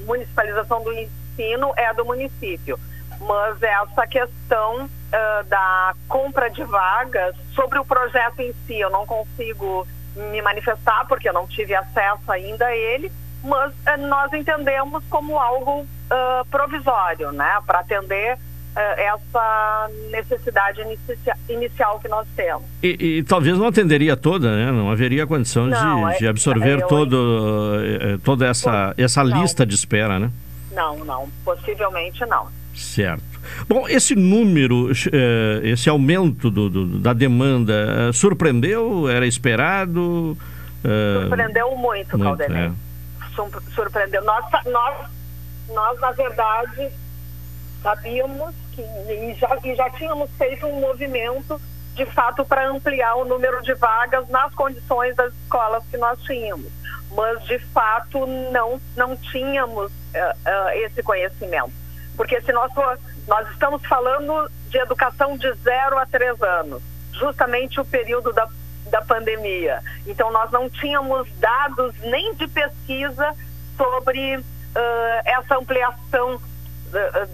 municipalização 0.00 0.82
do 0.84 0.92
ensino, 0.92 1.72
é 1.76 1.92
do 1.94 2.04
município 2.04 2.78
mas 3.20 3.62
essa 3.62 4.06
questão 4.06 4.84
uh, 4.84 5.44
da 5.44 5.94
compra 6.08 6.50
de 6.50 6.62
vagas, 6.64 7.34
sobre 7.54 7.78
o 7.78 7.84
projeto 7.84 8.40
em 8.40 8.52
si, 8.66 8.78
eu 8.78 8.90
não 8.90 9.06
consigo 9.06 9.86
me 10.14 10.40
manifestar 10.42 11.06
porque 11.06 11.28
eu 11.28 11.32
não 11.32 11.46
tive 11.46 11.74
acesso 11.74 12.30
ainda 12.30 12.66
a 12.66 12.76
ele, 12.76 13.10
mas 13.42 13.72
uh, 13.72 14.06
nós 14.06 14.32
entendemos 14.32 15.02
como 15.08 15.38
algo 15.38 15.82
uh, 15.82 16.44
provisório, 16.50 17.32
né, 17.32 17.58
para 17.66 17.80
atender 17.80 18.38
essa 18.76 19.90
necessidade 20.10 20.82
inicia 20.82 21.36
inicial 21.48 21.98
que 21.98 22.08
nós 22.08 22.26
temos. 22.36 22.64
E, 22.82 23.18
e, 23.18 23.22
talvez 23.22 23.56
não 23.56 23.66
atenderia 23.66 24.16
toda, 24.16 24.54
né? 24.54 24.70
Não 24.70 24.90
haveria 24.90 25.26
condição 25.26 25.66
não, 25.66 26.10
de, 26.10 26.18
de, 26.18 26.26
é, 26.26 26.28
absorver 26.28 26.78
é, 26.78 26.86
todo, 26.86 28.18
toda 28.22 28.46
essa, 28.46 28.94
essa 28.98 29.22
lista 29.22 29.64
de 29.64 29.74
espera, 29.74 30.18
né? 30.18 30.30
Não, 30.72 31.04
não, 31.04 31.28
possivelmente 31.42 32.24
não. 32.26 32.48
Certo. 32.74 33.24
Bom, 33.66 33.88
esse 33.88 34.14
número, 34.14 34.90
eh, 34.90 35.60
esse 35.64 35.88
aumento 35.88 36.50
do, 36.50 36.68
do, 36.68 36.98
da 36.98 37.14
demanda, 37.14 37.72
eh, 37.72 38.12
surpreendeu? 38.12 39.08
Era 39.08 39.26
esperado? 39.26 40.36
Eh, 40.84 41.20
surpreendeu 41.20 41.70
muito, 41.76 42.18
muito 42.18 42.36
Caldenei. 42.36 42.66
É. 42.66 42.72
Surpreendeu. 43.74 44.22
Nós, 44.24 44.44
nós, 44.66 45.06
nós, 45.72 46.00
na 46.00 46.10
verdade, 46.12 46.90
sabíamos 47.82 48.54
e 48.82 49.34
já, 49.34 49.58
e 49.64 49.74
já 49.74 49.90
tínhamos 49.90 50.30
feito 50.36 50.66
um 50.66 50.80
movimento, 50.80 51.60
de 51.94 52.04
fato, 52.06 52.44
para 52.44 52.68
ampliar 52.68 53.14
o 53.16 53.24
número 53.24 53.62
de 53.62 53.74
vagas 53.74 54.28
nas 54.28 54.54
condições 54.54 55.16
das 55.16 55.32
escolas 55.34 55.82
que 55.90 55.96
nós 55.96 56.20
tínhamos. 56.22 56.70
Mas, 57.12 57.42
de 57.44 57.58
fato, 57.58 58.26
não, 58.26 58.80
não 58.96 59.16
tínhamos 59.16 59.90
uh, 59.90 60.48
uh, 60.48 60.68
esse 60.74 61.02
conhecimento 61.02 61.86
porque 62.16 62.40
se 62.40 62.52
nós, 62.52 62.72
nós 63.28 63.48
estamos 63.50 63.84
falando 63.86 64.50
de 64.70 64.78
educação 64.78 65.36
de 65.36 65.52
0 65.52 65.98
a 65.98 66.06
3 66.06 66.42
anos, 66.42 66.82
justamente 67.12 67.78
o 67.78 67.84
período 67.84 68.32
da, 68.32 68.48
da 68.90 69.02
pandemia. 69.02 69.82
Então, 70.06 70.32
nós 70.32 70.50
não 70.50 70.68
tínhamos 70.68 71.28
dados 71.38 71.94
nem 72.00 72.34
de 72.34 72.48
pesquisa 72.48 73.34
sobre 73.76 74.38
uh, 74.38 74.42
essa 75.24 75.56
ampliação 75.56 76.40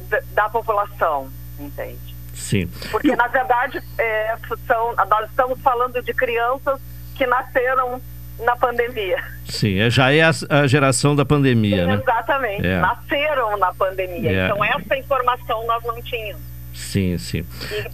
da, 0.09 0.21
da, 0.33 0.49
população, 0.49 1.29
entende? 1.59 2.15
Sim. 2.35 2.69
Porque, 2.91 3.15
na 3.15 3.29
verdade, 3.29 3.83
é, 3.99 4.37
são, 4.67 4.95
nós 4.95 5.31
estamos 5.31 5.61
falando 5.61 6.03
de 6.03 6.13
crianças 6.15 6.81
que 7.15 7.27
nasceram 7.27 8.01
na 8.41 8.57
pandemia. 8.57 9.23
Sim, 9.47 9.81
é, 9.81 9.91
já 9.91 10.13
é 10.13 10.23
a, 10.23 10.31
a 10.49 10.67
geração 10.67 11.15
da 11.15 11.25
pandemia, 11.25 11.87
né? 11.87 11.95
Exatamente, 11.95 12.67
é. 12.67 12.79
nasceram 12.79 13.57
na 13.59 13.73
pandemia. 13.75 14.31
É. 14.31 14.47
Então, 14.47 14.65
essa 14.65 14.97
informação 14.97 15.67
nós 15.67 15.83
não 15.85 16.01
tínhamos. 16.03 16.43
Sim, 16.75 17.19
sim. 17.19 17.45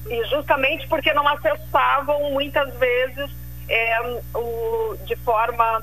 E, 0.09 0.15
e 0.15 0.25
justamente 0.27 0.87
porque 0.89 1.13
não 1.13 1.27
acessavam 1.27 2.31
muitas 2.33 2.73
vezes 2.79 3.31
é, 3.69 4.21
o, 4.35 4.97
de 5.05 5.17
forma 5.17 5.83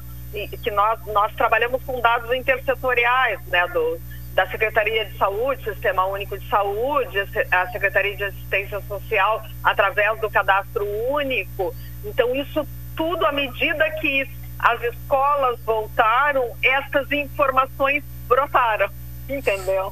que 0.61 0.71
nós, 0.71 0.99
nós 1.07 1.33
trabalhamos 1.35 1.81
com 1.83 1.99
dados 2.01 2.31
intersetoriais, 2.33 3.39
né, 3.47 3.65
do, 3.69 3.99
da 4.35 4.45
Secretaria 4.47 5.05
de 5.05 5.17
Saúde, 5.17 5.63
Sistema 5.63 6.05
Único 6.05 6.37
de 6.37 6.47
Saúde, 6.49 7.17
a 7.51 7.67
Secretaria 7.71 8.15
de 8.17 8.25
Assistência 8.25 8.81
Social 8.81 9.43
através 9.63 10.19
do 10.19 10.29
Cadastro 10.29 10.85
Único. 11.09 11.73
Então, 12.03 12.35
isso 12.35 12.67
tudo 12.97 13.25
à 13.25 13.31
medida 13.31 13.89
que 14.01 14.29
as 14.59 14.81
escolas 14.83 15.59
voltaram, 15.61 16.53
essas 16.61 17.09
informações 17.11 18.03
brotaram, 18.27 18.89
entendeu? 19.29 19.91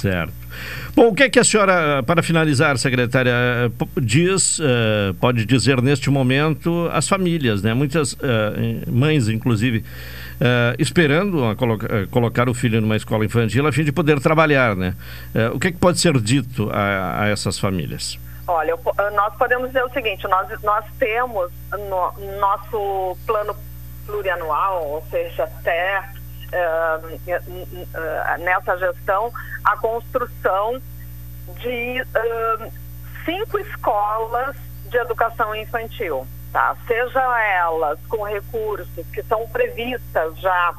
Certo. 0.00 0.32
Bom, 0.94 1.08
o 1.08 1.14
que 1.14 1.24
é 1.24 1.28
que 1.28 1.40
a 1.40 1.44
senhora, 1.44 2.02
para 2.04 2.22
finalizar, 2.22 2.78
secretária, 2.78 3.34
diz, 4.00 4.58
uh, 4.60 5.14
pode 5.20 5.44
dizer 5.44 5.82
neste 5.82 6.08
momento 6.08 6.88
as 6.92 7.08
famílias, 7.08 7.62
né? 7.62 7.74
Muitas 7.74 8.12
uh, 8.12 8.18
mães, 8.86 9.28
inclusive, 9.28 9.78
uh, 9.78 10.76
esperando 10.78 11.42
colocar 12.10 12.48
o 12.48 12.54
filho 12.54 12.80
numa 12.80 12.96
escola 12.96 13.24
infantil 13.24 13.66
a 13.66 13.72
fim 13.72 13.84
de 13.84 13.90
poder 13.90 14.20
trabalhar, 14.20 14.76
né? 14.76 14.94
o 15.52 15.58
que 15.58 15.68
é 15.68 15.72
que 15.72 15.78
pode 15.78 15.98
ser 15.98 16.18
dito 16.20 16.70
a, 16.70 17.24
a 17.24 17.28
essas 17.28 17.58
famílias? 17.58 18.18
Olha, 18.46 18.74
nós 19.14 19.34
podemos 19.36 19.68
dizer 19.68 19.82
o 19.84 19.90
seguinte, 19.90 20.28
nós, 20.28 20.48
nós 20.62 20.84
temos 20.98 21.50
no 21.72 22.38
nosso 22.38 23.16
plano 23.26 23.56
plurianual, 24.06 24.86
ou 24.86 25.04
seja, 25.10 25.44
até 25.44 26.02
nessa 28.38 28.76
gestão, 28.78 29.32
a 29.64 29.76
construção 29.76 30.80
de 31.60 32.04
cinco 33.24 33.58
escolas 33.58 34.56
de 34.86 34.96
educação 34.96 35.54
infantil, 35.54 36.26
tá? 36.52 36.76
Seja 36.86 37.42
elas 37.42 37.98
com 38.08 38.22
recursos 38.22 39.06
que 39.12 39.22
são 39.24 39.46
previstas 39.48 40.38
já 40.38 40.74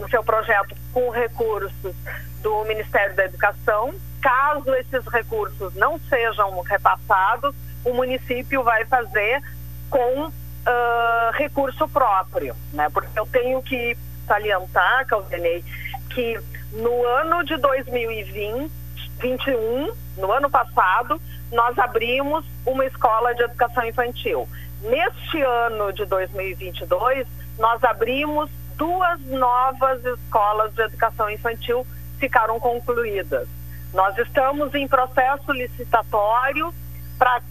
no 0.00 0.08
seu 0.08 0.22
projeto 0.22 0.74
com 0.92 1.10
recursos 1.10 1.94
do 2.42 2.64
Ministério 2.64 3.14
da 3.14 3.24
Educação. 3.24 3.94
Caso 4.22 4.74
esses 4.74 5.06
recursos 5.06 5.74
não 5.74 5.98
sejam 6.08 6.60
repassados, 6.62 7.54
o 7.84 7.94
município 7.94 8.62
vai 8.62 8.84
fazer 8.84 9.42
com 9.88 10.30
uh, 10.66 11.30
recurso 11.32 11.88
próprio, 11.88 12.54
né? 12.72 12.88
Porque 12.90 13.18
eu 13.18 13.26
tenho 13.26 13.60
que 13.62 13.96
salientar, 14.26 15.06
Caldenei, 15.06 15.64
que 16.10 16.38
no 16.72 17.06
ano 17.06 17.42
de 17.44 17.56
2021, 17.56 19.92
no 20.16 20.32
ano 20.32 20.48
passado, 20.48 21.20
nós 21.50 21.76
abrimos 21.78 22.44
uma 22.64 22.86
escola 22.86 23.34
de 23.34 23.42
educação 23.42 23.84
infantil. 23.84 24.48
Neste 24.82 25.42
ano 25.42 25.92
de 25.92 26.06
2022, 26.06 27.26
nós 27.58 27.82
abrimos 27.84 28.48
duas 28.76 29.20
novas 29.26 30.02
escolas 30.04 30.72
de 30.74 30.82
educação 30.82 31.28
infantil 31.28 31.84
ficaram 32.18 32.60
concluídas. 32.60 33.48
Nós 33.92 34.16
estamos 34.18 34.72
em 34.74 34.86
processo 34.86 35.50
licitatório 35.52 36.72
para 37.18 37.42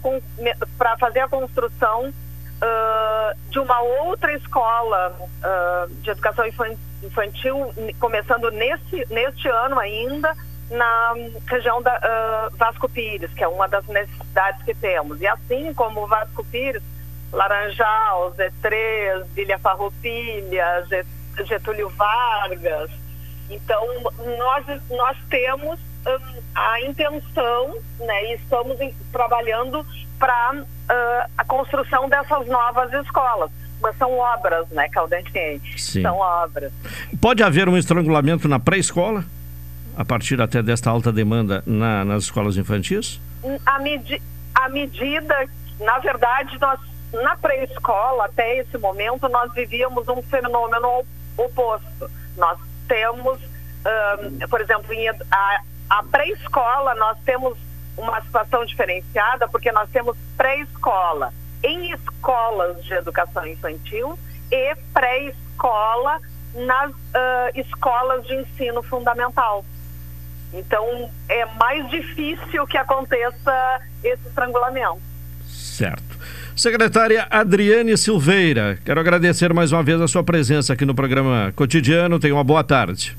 fazer 0.97 1.19
a 1.19 1.27
construção 1.27 2.13
uh, 2.61 3.49
de 3.49 3.59
uma 3.59 3.81
outra 3.81 4.33
escola 4.33 5.15
uh, 5.19 5.93
de 5.95 6.09
educação 6.09 6.45
infantil, 7.03 7.73
começando 7.99 8.51
nesse, 8.51 9.05
neste 9.09 9.47
ano 9.47 9.79
ainda, 9.79 10.35
na 10.69 11.13
região 11.47 11.81
da 11.81 11.95
uh, 11.97 12.57
Vasco 12.57 12.87
Pires, 12.89 13.31
que 13.33 13.43
é 13.43 13.47
uma 13.47 13.67
das 13.67 13.85
necessidades 13.87 14.63
que 14.63 14.73
temos. 14.73 15.19
E 15.21 15.27
assim 15.27 15.73
como 15.73 16.07
Vasco 16.07 16.43
Pires, 16.45 16.83
Laranjal, 17.31 18.33
Z3, 18.33 19.25
Vila 19.33 19.57
Farroupilha, 19.59 20.85
Getúlio 21.45 21.89
Vargas. 21.89 22.89
Então, 23.49 23.83
nós, 24.37 24.65
nós 24.89 25.17
temos 25.29 25.79
um, 26.05 26.41
a 26.55 26.81
intenção, 26.81 27.75
né, 27.99 28.25
e 28.25 28.33
estamos 28.35 28.79
em, 28.79 28.93
trabalhando 29.11 29.85
para 30.19 30.53
uh, 30.53 31.31
a 31.37 31.45
construção 31.45 32.09
dessas 32.09 32.45
novas 32.47 32.93
escolas. 32.93 33.49
Mas 33.81 33.97
são 33.97 34.17
obras, 34.17 34.67
né, 34.69 34.89
Caldentense? 34.89 36.01
São 36.01 36.17
obras. 36.17 36.71
Pode 37.21 37.41
haver 37.41 37.69
um 37.69 37.77
estrangulamento 37.77 38.47
na 38.47 38.59
pré-escola? 38.59 39.23
A 39.97 40.03
partir 40.03 40.41
até 40.41 40.61
desta 40.61 40.89
alta 40.89 41.11
demanda 41.11 41.63
na, 41.65 42.03
nas 42.03 42.23
escolas 42.23 42.57
infantis? 42.57 43.21
A, 43.65 43.79
medi 43.79 44.21
a 44.55 44.69
medida, 44.69 45.35
na 45.79 45.99
verdade, 45.99 46.57
nós, 46.59 46.79
na 47.13 47.35
pré-escola, 47.37 48.25
até 48.25 48.59
esse 48.59 48.77
momento, 48.77 49.29
nós 49.29 49.53
vivíamos 49.53 50.07
um 50.09 50.21
fenômeno 50.23 51.05
oposto. 51.37 52.11
Nós 52.37 52.59
temos, 52.87 53.39
um, 53.41 54.47
por 54.49 54.59
exemplo, 54.59 54.93
em, 54.93 55.07
a, 55.09 55.61
a 55.89 56.03
pré-escola, 56.03 56.95
nós 56.95 57.17
temos 57.25 57.57
uma 57.99 58.21
situação 58.21 58.65
diferenciada 58.65 59.47
porque 59.47 59.71
nós 59.71 59.89
temos 59.89 60.17
pré-escola 60.37 61.33
em 61.63 61.91
escolas 61.91 62.83
de 62.83 62.93
educação 62.93 63.45
infantil 63.45 64.17
e 64.51 64.75
pré-escola 64.93 66.19
nas 66.55 66.91
uh, 66.91 66.95
escolas 67.53 68.25
de 68.25 68.35
ensino 68.35 68.81
fundamental. 68.81 69.63
Então, 70.53 71.11
é 71.27 71.45
mais 71.45 71.87
difícil 71.89 72.65
que 72.65 72.77
aconteça 72.77 73.81
esse 74.03 74.27
estrangulamento. 74.27 74.99
Certo. 75.45 76.17
Secretária 76.55 77.27
Adriane 77.29 77.97
Silveira, 77.97 78.79
quero 78.83 78.99
agradecer 78.99 79.53
mais 79.53 79.71
uma 79.71 79.83
vez 79.83 80.01
a 80.01 80.07
sua 80.07 80.23
presença 80.23 80.73
aqui 80.73 80.85
no 80.85 80.95
programa 80.95 81.53
Cotidiano. 81.55 82.19
Tenha 82.19 82.33
uma 82.33 82.43
boa 82.43 82.63
tarde. 82.63 83.15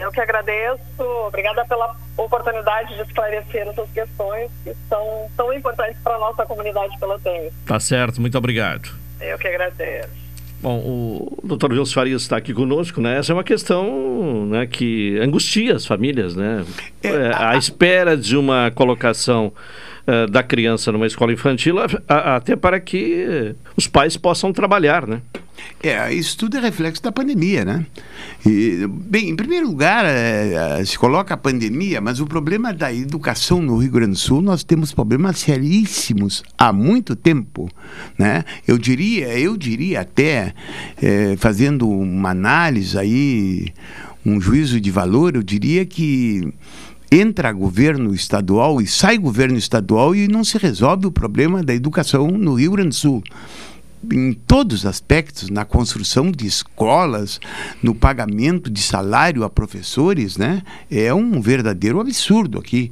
Eu 0.00 0.10
que 0.10 0.20
agradeço. 0.20 0.80
Obrigada 1.28 1.64
pela 1.66 1.94
oportunidade 2.16 2.94
de 2.96 3.02
esclarecer 3.02 3.68
essas 3.68 3.90
questões 3.90 4.50
que 4.64 4.74
são 4.88 5.28
tão 5.36 5.52
importantes 5.52 6.00
para 6.02 6.16
a 6.16 6.18
nossa 6.18 6.46
comunidade 6.46 6.98
pelotense. 6.98 7.54
Tá 7.66 7.78
certo, 7.78 8.20
muito 8.20 8.36
obrigado. 8.36 8.90
Eu 9.20 9.38
que 9.38 9.46
agradeço. 9.46 10.20
Bom, 10.62 10.78
o 10.78 11.38
doutor 11.42 11.72
Wilson 11.72 11.94
Farias 11.94 12.22
está 12.22 12.36
aqui 12.36 12.52
conosco, 12.52 13.00
né? 13.00 13.18
Essa 13.18 13.32
é 13.32 13.34
uma 13.34 13.44
questão 13.44 14.46
né, 14.46 14.66
que 14.66 15.18
angustia 15.18 15.74
as 15.74 15.86
famílias, 15.86 16.36
né? 16.36 16.66
É, 17.02 17.08
é 17.08 17.32
a, 17.32 17.50
a 17.50 17.56
espera 17.56 18.14
de 18.14 18.36
uma 18.36 18.70
colocação 18.70 19.52
uh, 20.10 20.30
da 20.30 20.42
criança 20.42 20.90
numa 20.90 21.06
escola 21.06 21.32
infantil, 21.32 21.78
a, 21.78 21.86
a, 22.08 22.36
até 22.36 22.56
para 22.56 22.80
que 22.80 23.54
os 23.76 23.86
pais 23.86 24.16
possam 24.16 24.52
trabalhar, 24.52 25.06
né? 25.06 25.20
É, 25.82 26.12
isso 26.12 26.36
tudo 26.36 26.58
é 26.58 26.60
reflexo 26.60 27.02
da 27.02 27.10
pandemia, 27.10 27.64
né? 27.64 27.86
E, 28.44 28.86
bem, 28.86 29.30
em 29.30 29.36
primeiro 29.36 29.66
lugar, 29.66 30.04
é, 30.04 30.84
se 30.84 30.98
coloca 30.98 31.32
a 31.32 31.36
pandemia, 31.36 32.00
mas 32.00 32.20
o 32.20 32.26
problema 32.26 32.72
da 32.72 32.92
educação 32.92 33.62
no 33.62 33.76
Rio 33.78 33.90
Grande 33.90 34.12
do 34.12 34.18
Sul, 34.18 34.42
nós 34.42 34.62
temos 34.62 34.92
problemas 34.92 35.38
seríssimos 35.38 36.42
há 36.58 36.72
muito 36.72 37.16
tempo, 37.16 37.70
né? 38.18 38.44
Eu 38.66 38.76
diria, 38.76 39.38
eu 39.38 39.56
diria 39.56 40.00
até, 40.02 40.54
é, 41.00 41.34
fazendo 41.38 41.88
uma 41.88 42.30
análise 42.30 42.98
aí, 42.98 43.72
um 44.24 44.38
juízo 44.38 44.78
de 44.80 44.90
valor, 44.90 45.34
eu 45.34 45.42
diria 45.42 45.86
que 45.86 46.52
entra 47.10 47.52
governo 47.52 48.14
estadual 48.14 48.80
e 48.80 48.86
sai 48.86 49.18
governo 49.18 49.58
estadual 49.58 50.14
e 50.14 50.28
não 50.28 50.44
se 50.44 50.56
resolve 50.58 51.06
o 51.06 51.12
problema 51.12 51.62
da 51.62 51.74
educação 51.74 52.28
no 52.28 52.54
Rio 52.54 52.72
Grande 52.72 52.90
do 52.90 52.94
Sul 52.94 53.22
em 54.10 54.32
todos 54.32 54.80
os 54.80 54.86
aspectos, 54.86 55.50
na 55.50 55.64
construção 55.64 56.30
de 56.30 56.46
escolas, 56.46 57.38
no 57.82 57.94
pagamento 57.94 58.70
de 58.70 58.80
salário 58.80 59.44
a 59.44 59.50
professores, 59.50 60.36
né? 60.36 60.62
É 60.90 61.12
um 61.12 61.40
verdadeiro 61.40 62.00
absurdo 62.00 62.58
aqui. 62.58 62.90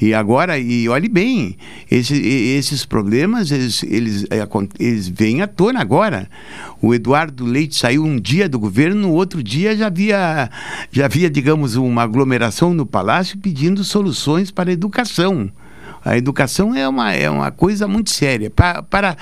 E 0.00 0.14
agora, 0.14 0.58
e 0.58 0.88
olhe 0.88 1.08
bem, 1.08 1.56
esse, 1.90 2.14
esses 2.16 2.86
problemas, 2.86 3.50
eles, 3.50 3.82
eles, 3.82 4.24
é, 4.30 4.46
eles 4.78 5.08
vêm 5.08 5.42
à 5.42 5.46
tona 5.46 5.80
agora. 5.80 6.28
O 6.80 6.94
Eduardo 6.94 7.44
Leite 7.44 7.76
saiu 7.76 8.04
um 8.04 8.18
dia 8.18 8.48
do 8.48 8.58
governo, 8.58 9.02
no 9.02 9.12
outro 9.12 9.42
dia 9.42 9.76
já 9.76 9.88
havia, 9.88 10.50
já 10.90 11.04
havia, 11.04 11.28
digamos, 11.28 11.76
uma 11.76 12.02
aglomeração 12.02 12.72
no 12.72 12.86
Palácio 12.86 13.38
pedindo 13.38 13.84
soluções 13.84 14.50
para 14.50 14.70
a 14.70 14.72
educação. 14.72 15.50
A 16.04 16.16
educação 16.16 16.72
é 16.72 16.88
uma, 16.88 17.12
é 17.12 17.28
uma 17.28 17.50
coisa 17.50 17.88
muito 17.88 18.10
séria. 18.10 18.48
Para, 18.48 18.80
para, 18.80 19.16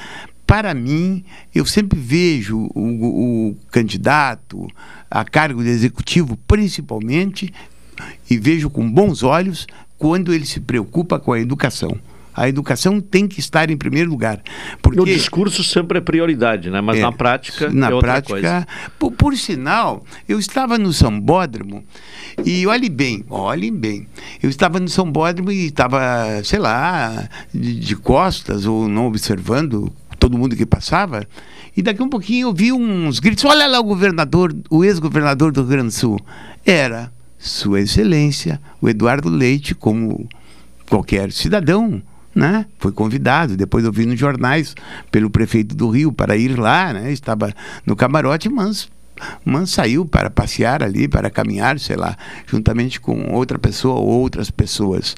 para 0.46 0.74
mim, 0.74 1.24
eu 1.54 1.64
sempre 1.64 1.98
vejo 1.98 2.70
o, 2.74 3.50
o, 3.50 3.56
candidato 3.70 4.68
a 5.10 5.24
cargo 5.24 5.62
de 5.62 5.70
executivo, 5.70 6.36
principalmente, 6.46 7.52
e 8.28 8.36
vejo 8.36 8.68
com 8.68 8.90
bons 8.90 9.22
olhos 9.22 9.66
quando 9.98 10.32
ele 10.32 10.44
se 10.44 10.60
preocupa 10.60 11.18
com 11.18 11.32
a 11.32 11.40
educação. 11.40 11.98
A 12.36 12.48
educação 12.48 13.00
tem 13.00 13.28
que 13.28 13.38
estar 13.38 13.70
em 13.70 13.76
primeiro 13.76 14.10
lugar. 14.10 14.42
Porque, 14.82 14.98
no 14.98 15.06
discurso 15.06 15.62
sempre 15.62 15.98
é 15.98 16.00
prioridade, 16.00 16.68
né? 16.68 16.80
mas 16.80 16.98
é, 16.98 17.02
na 17.02 17.12
prática 17.12 17.70
na 17.70 17.88
é 17.88 17.98
prática, 18.00 18.66
por, 18.98 19.12
por, 19.12 19.36
sinal, 19.36 20.04
eu 20.28 20.38
estava 20.40 20.76
no 20.76 20.92
Sambódromo 20.92 21.84
e 22.44 22.66
olhe 22.66 22.88
bem, 22.88 23.24
olhem 23.30 23.72
bem. 23.72 24.08
Eu 24.42 24.50
estava 24.50 24.80
no 24.80 24.88
Sambódromo 24.88 25.52
e 25.52 25.66
estava, 25.66 26.42
sei 26.42 26.58
lá, 26.58 27.28
de, 27.54 27.78
de 27.78 27.94
costas 27.94 28.66
ou 28.66 28.88
não 28.88 29.06
observando 29.06 29.92
todo 30.24 30.38
mundo 30.38 30.56
que 30.56 30.64
passava. 30.64 31.26
E 31.76 31.82
daqui 31.82 32.02
um 32.02 32.08
pouquinho 32.08 32.48
eu 32.48 32.54
vi 32.54 32.72
uns 32.72 33.20
gritos: 33.20 33.44
olha 33.44 33.66
lá 33.66 33.78
o 33.78 33.84
governador, 33.84 34.54
o 34.70 34.82
ex-governador 34.82 35.52
do 35.52 35.60
Rio 35.60 35.70
Grande 35.70 35.88
do 35.88 35.92
Sul. 35.92 36.18
Era 36.64 37.12
Sua 37.38 37.80
Excelência, 37.80 38.58
o 38.80 38.88
Eduardo 38.88 39.28
Leite, 39.28 39.74
como 39.74 40.26
qualquer 40.88 41.30
cidadão. 41.30 42.02
Né? 42.34 42.66
Foi 42.80 42.90
convidado, 42.90 43.56
depois 43.56 43.84
eu 43.84 43.92
vi 43.92 44.06
nos 44.06 44.18
jornais 44.18 44.74
pelo 45.08 45.30
prefeito 45.30 45.72
do 45.72 45.88
Rio 45.88 46.12
para 46.12 46.36
ir 46.36 46.58
lá, 46.58 46.92
né? 46.92 47.12
Estava 47.12 47.54
no 47.86 47.94
camarote, 47.94 48.48
mas 48.48 48.88
mas 49.44 49.70
saiu 49.70 50.04
para 50.04 50.28
passear 50.28 50.82
ali, 50.82 51.06
para 51.06 51.30
caminhar, 51.30 51.78
sei 51.78 51.94
lá, 51.94 52.16
juntamente 52.46 53.00
com 53.00 53.32
outra 53.32 53.56
pessoa 53.56 53.94
ou 54.00 54.08
outras 54.08 54.50
pessoas. 54.50 55.14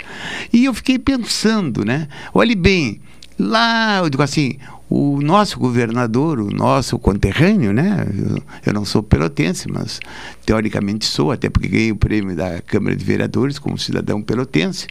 E 0.53 0.67
eu 0.67 0.75
fiquei 0.75 0.99
pensando, 0.99 1.87
né? 1.87 2.07
Olhe 2.35 2.55
bem, 2.55 3.01
lá, 3.39 3.99
eu 3.99 4.11
digo 4.11 4.23
assim, 4.23 4.57
o 4.89 5.21
nosso 5.21 5.59
governador, 5.59 6.39
o 6.39 6.51
nosso 6.51 6.99
conterrâneo, 6.99 7.73
né? 7.73 8.07
Eu, 8.17 8.43
eu, 8.67 8.73
não 8.73 8.85
sou 8.85 9.03
pelotense, 9.03 9.69
mas 9.71 10.01
teoricamente 10.45 11.05
sou, 11.05 11.33
até 11.33 11.51
porque 11.51 11.69
ganhei 11.69 11.93
o 11.93 11.97
prêmio 11.97 12.37
da 12.37 12.61
Câmara 12.63 12.95
de 12.95 13.05
Vereadores 13.05 13.59
como 13.59 13.77
cidadão 13.77 14.23
pelotense. 14.23 14.87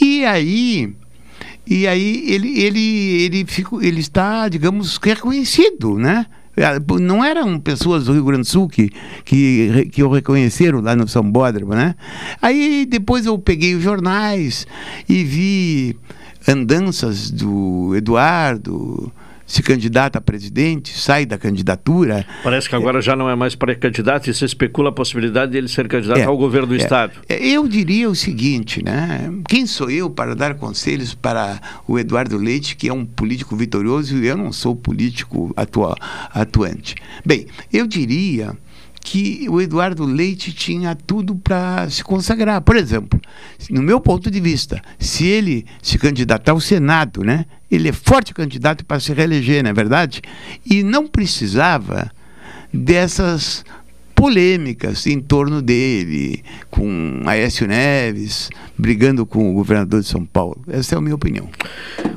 E 0.00 0.24
aí, 0.24 0.94
e 1.66 1.86
aí 1.86 2.24
ele, 2.28 2.60
ele, 2.60 3.22
ele, 3.22 3.44
fico, 3.46 3.82
ele 3.82 4.00
está, 4.00 4.48
digamos, 4.48 4.98
reconhecido, 4.98 5.98
né? 5.98 6.26
Não 7.02 7.22
eram 7.22 7.58
pessoas 7.58 8.06
do 8.06 8.14
Rio 8.14 8.24
Grande 8.24 8.42
do 8.42 8.48
Sul 8.48 8.66
que, 8.66 8.90
que, 9.24 9.90
que 9.92 10.02
o 10.02 10.10
reconheceram 10.10 10.80
lá 10.80 10.96
no 10.96 11.06
São 11.06 11.22
Bódromo, 11.22 11.74
né? 11.74 11.94
Aí 12.40 12.86
depois 12.86 13.26
eu 13.26 13.38
peguei 13.38 13.74
os 13.74 13.82
jornais 13.82 14.66
e 15.06 15.22
vi 15.22 15.96
andanças 16.46 17.30
do 17.30 17.94
Eduardo, 17.96 19.12
se 19.46 19.62
candidata 19.62 20.18
a 20.18 20.20
presidente, 20.20 20.98
sai 20.98 21.24
da 21.24 21.38
candidatura. 21.38 22.26
Parece 22.42 22.68
que 22.68 22.74
agora 22.74 22.98
é, 22.98 23.02
já 23.02 23.14
não 23.14 23.30
é 23.30 23.36
mais 23.36 23.54
pré-candidato 23.54 24.28
e 24.28 24.34
se 24.34 24.44
especula 24.44 24.88
a 24.88 24.92
possibilidade 24.92 25.52
de 25.52 25.58
ele 25.58 25.68
ser 25.68 25.86
candidato 25.86 26.18
é, 26.18 26.24
ao 26.24 26.36
governo 26.36 26.66
do 26.66 26.74
é, 26.74 26.78
Estado. 26.78 27.12
É, 27.28 27.46
eu 27.46 27.68
diria 27.68 28.10
o 28.10 28.14
seguinte, 28.14 28.84
né? 28.84 29.32
Quem 29.48 29.66
sou 29.66 29.88
eu 29.88 30.10
para 30.10 30.34
dar 30.34 30.54
conselhos 30.54 31.14
para 31.14 31.60
o 31.86 31.98
Eduardo 31.98 32.36
Leite, 32.36 32.74
que 32.74 32.88
é 32.88 32.92
um 32.92 33.06
político 33.06 33.54
vitorioso 33.54 34.16
e 34.16 34.26
eu 34.26 34.36
não 34.36 34.52
sou 34.52 34.74
político 34.74 35.52
atual, 35.56 35.96
atuante? 36.34 36.96
Bem, 37.24 37.46
eu 37.72 37.86
diria 37.86 38.56
que 39.06 39.46
o 39.48 39.60
Eduardo 39.60 40.04
Leite 40.04 40.52
tinha 40.52 40.92
tudo 40.96 41.36
para 41.36 41.88
se 41.88 42.02
consagrar. 42.02 42.60
Por 42.60 42.74
exemplo, 42.74 43.20
no 43.70 43.80
meu 43.80 44.00
ponto 44.00 44.28
de 44.28 44.40
vista, 44.40 44.82
se 44.98 45.24
ele 45.24 45.64
se 45.80 45.96
candidatar 45.96 46.50
ao 46.50 46.60
Senado, 46.60 47.22
né, 47.22 47.46
ele 47.70 47.88
é 47.88 47.92
forte 47.92 48.34
candidato 48.34 48.84
para 48.84 48.98
se 48.98 49.12
reeleger, 49.12 49.62
não 49.62 49.70
é 49.70 49.72
verdade? 49.72 50.20
E 50.68 50.82
não 50.82 51.06
precisava 51.06 52.10
dessas 52.74 53.64
polêmicas 54.16 55.06
em 55.06 55.20
torno 55.20 55.60
dele, 55.60 56.42
com 56.70 57.20
Aécio 57.26 57.68
Neves, 57.68 58.48
brigando 58.76 59.26
com 59.26 59.50
o 59.50 59.52
governador 59.52 60.00
de 60.00 60.06
São 60.06 60.24
Paulo. 60.24 60.56
Essa 60.68 60.94
é 60.94 60.98
a 60.98 61.00
minha 61.02 61.14
opinião. 61.14 61.48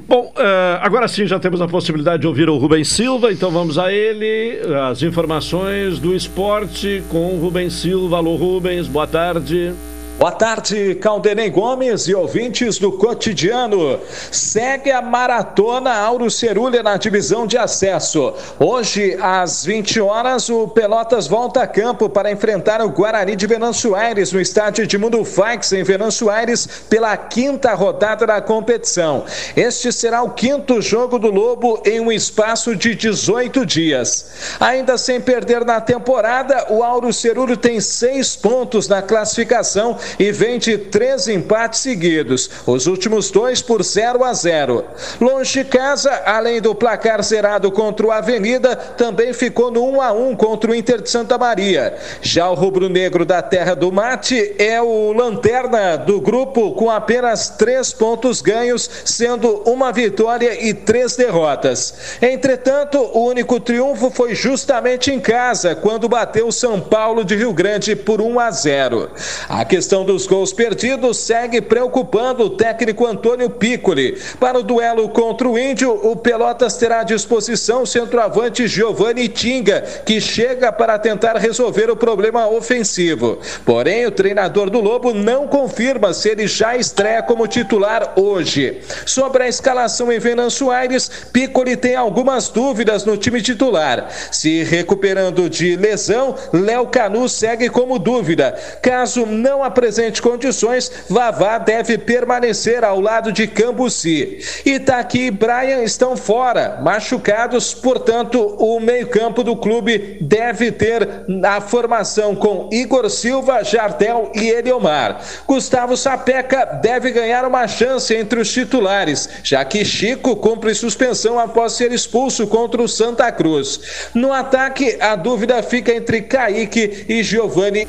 Bom, 0.07 0.33
uh, 0.35 0.79
agora 0.81 1.07
sim 1.09 1.27
já 1.27 1.37
temos 1.37 1.61
a 1.61 1.67
possibilidade 1.67 2.21
de 2.21 2.27
ouvir 2.27 2.49
o 2.49 2.57
Rubens 2.57 2.87
Silva, 2.87 3.31
então 3.31 3.51
vamos 3.51 3.77
a 3.77 3.91
ele. 3.91 4.59
As 4.89 5.03
informações 5.03 5.99
do 5.99 6.15
esporte 6.15 7.03
com 7.09 7.35
o 7.35 7.39
Rubens 7.39 7.73
Silva. 7.73 8.17
Alô, 8.17 8.37
Rubens, 8.37 8.87
boa 8.87 9.05
tarde. 9.05 9.73
Boa 10.19 10.33
tarde, 10.33 10.95
Caldenei 10.95 11.49
Gomes 11.49 12.09
e 12.09 12.13
ouvintes 12.13 12.77
do 12.77 12.91
cotidiano. 12.91 13.97
Segue 14.29 14.91
a 14.91 15.01
maratona 15.01 15.93
Auro 15.93 16.29
Cerulha 16.29 16.83
na 16.83 16.97
divisão 16.97 17.47
de 17.47 17.57
acesso. 17.57 18.33
Hoje, 18.59 19.17
às 19.21 19.63
20 19.63 20.01
horas, 20.01 20.49
o 20.49 20.67
Pelotas 20.67 21.25
volta 21.25 21.63
a 21.63 21.67
campo 21.67 22.09
para 22.09 22.29
enfrentar 22.29 22.81
o 22.81 22.89
Guarani 22.89 23.33
de 23.33 23.47
Venâncio 23.47 23.95
Aires 23.95 24.33
no 24.33 24.41
estádio 24.41 24.85
de 24.85 24.97
Mundo 24.97 25.23
Fax, 25.23 25.71
em 25.71 25.83
Venâncio 25.83 26.29
Aires, 26.29 26.67
pela 26.89 27.15
quinta 27.15 27.73
rodada 27.73 28.27
da 28.27 28.41
competição. 28.41 29.23
Este 29.55 29.89
será 29.89 30.21
o 30.21 30.31
quinto 30.31 30.81
jogo 30.81 31.17
do 31.17 31.31
Lobo 31.31 31.81
em 31.85 32.01
um 32.01 32.11
espaço 32.11 32.75
de 32.75 32.93
18 32.93 33.65
dias. 33.65 34.31
Ainda 34.59 34.97
sem 34.97 35.21
perder 35.21 35.63
na 35.63 35.79
temporada, 35.79 36.65
o 36.69 36.83
Auro 36.83 37.13
Cerulho 37.13 37.55
tem 37.55 37.79
seis 37.79 38.35
pontos 38.35 38.89
na 38.89 39.01
classificação 39.01 39.97
e 40.17 40.31
vem 40.31 40.57
de 40.57 40.77
três 40.77 41.27
empates 41.27 41.81
seguidos, 41.81 42.49
os 42.65 42.87
últimos 42.87 43.29
dois 43.29 43.61
por 43.61 43.83
0 43.83 44.23
a 44.23 44.33
0. 44.33 44.83
Longe 45.19 45.63
casa, 45.63 46.23
além 46.25 46.61
do 46.61 46.73
placar 46.73 47.21
zerado 47.23 47.71
contra 47.71 48.05
o 48.05 48.11
Avenida, 48.11 48.75
também 48.75 49.33
ficou 49.33 49.71
no 49.71 49.85
1 49.89 50.01
a 50.01 50.11
1 50.11 50.35
contra 50.35 50.71
o 50.71 50.75
Inter 50.75 51.01
de 51.01 51.09
Santa 51.09 51.37
Maria. 51.37 51.95
Já 52.21 52.49
o 52.49 52.55
rubro-negro 52.55 53.25
da 53.25 53.41
Terra 53.41 53.75
do 53.75 53.91
Mate 53.91 54.55
é 54.57 54.81
o 54.81 55.11
lanterna 55.13 55.97
do 55.97 56.19
grupo 56.21 56.73
com 56.73 56.89
apenas 56.89 57.49
três 57.49 57.91
pontos 57.91 58.41
ganhos, 58.41 58.89
sendo 59.05 59.63
uma 59.65 59.91
vitória 59.91 60.65
e 60.65 60.73
três 60.73 61.15
derrotas. 61.15 61.93
Entretanto, 62.21 62.97
o 62.99 63.27
único 63.27 63.59
triunfo 63.59 64.09
foi 64.09 64.35
justamente 64.35 65.11
em 65.11 65.19
casa, 65.19 65.75
quando 65.75 66.09
bateu 66.09 66.47
o 66.47 66.51
São 66.51 66.79
Paulo 66.79 67.23
de 67.23 67.35
Rio 67.35 67.53
Grande 67.53 67.95
por 67.95 68.21
1 68.21 68.39
a 68.39 68.51
0. 68.51 69.11
A 69.47 69.65
questão 69.65 69.98
questão 69.99 70.05
dos 70.05 70.27
gols 70.27 70.53
perdidos 70.53 71.17
segue 71.17 71.61
preocupando 71.61 72.45
o 72.45 72.49
técnico 72.49 73.05
Antônio 73.05 73.49
Piccoli. 73.49 74.17
Para 74.39 74.59
o 74.59 74.63
duelo 74.63 75.09
contra 75.09 75.47
o 75.47 75.57
Índio, 75.57 75.91
o 75.91 76.15
Pelotas 76.15 76.75
terá 76.77 77.01
à 77.01 77.03
disposição 77.03 77.83
o 77.83 77.87
centroavante 77.87 78.67
Giovanni 78.67 79.27
Tinga, 79.27 79.81
que 80.05 80.21
chega 80.21 80.71
para 80.71 80.99
tentar 80.99 81.37
resolver 81.37 81.89
o 81.89 81.95
problema 81.95 82.47
ofensivo. 82.47 83.39
Porém, 83.65 84.05
o 84.05 84.11
treinador 84.11 84.69
do 84.69 84.79
Lobo 84.79 85.13
não 85.13 85.47
confirma 85.47 86.13
se 86.13 86.29
ele 86.29 86.47
já 86.47 86.77
estreia 86.77 87.21
como 87.21 87.47
titular 87.47 88.13
hoje. 88.15 88.81
Sobre 89.05 89.43
a 89.43 89.47
escalação 89.47 90.11
em 90.11 90.19
Venâncio 90.19 90.71
Aires, 90.71 91.09
Piccoli 91.33 91.75
tem 91.75 91.95
algumas 91.95 92.49
dúvidas 92.49 93.05
no 93.05 93.17
time 93.17 93.41
titular. 93.41 94.09
Se 94.31 94.63
recuperando 94.63 95.49
de 95.49 95.75
lesão, 95.75 96.35
Léo 96.53 96.87
Canu 96.87 97.27
segue 97.27 97.69
como 97.69 97.99
dúvida. 97.99 98.57
Caso 98.81 99.25
não 99.25 99.63
apresente 99.63 99.88
presentes 99.89 100.19
condições, 100.19 100.91
Vavá 101.09 101.57
deve 101.57 101.97
permanecer 101.97 102.83
ao 102.83 103.01
lado 103.01 103.31
de 103.31 103.47
Cambuci. 103.47 104.37
Itaqui 104.63 105.25
e 105.25 105.31
Brian 105.31 105.81
estão 105.81 106.15
fora, 106.15 106.79
machucados, 106.83 107.73
portanto, 107.73 108.39
o 108.59 108.79
meio-campo 108.79 109.43
do 109.43 109.55
clube 109.55 110.19
deve 110.21 110.71
ter 110.71 111.25
a 111.43 111.59
formação 111.59 112.35
com 112.35 112.69
Igor 112.71 113.09
Silva, 113.09 113.63
Jardel 113.63 114.31
e 114.35 114.47
Eliomar. 114.47 115.21
Gustavo 115.47 115.97
Sapeca 115.97 116.65
deve 116.65 117.09
ganhar 117.09 117.43
uma 117.43 117.67
chance 117.67 118.13
entre 118.15 118.39
os 118.39 118.53
titulares, 118.53 119.27
já 119.43 119.65
que 119.65 119.83
Chico 119.83 120.35
cumpre 120.35 120.75
suspensão 120.75 121.39
após 121.39 121.73
ser 121.73 121.91
expulso 121.91 122.45
contra 122.45 122.79
o 122.79 122.87
Santa 122.87 123.31
Cruz. 123.31 123.79
No 124.13 124.31
ataque, 124.31 124.97
a 124.99 125.15
dúvida 125.15 125.63
fica 125.63 125.91
entre 125.91 126.21
Kaique 126.21 127.05
e 127.09 127.23
Giovanni. 127.23 127.87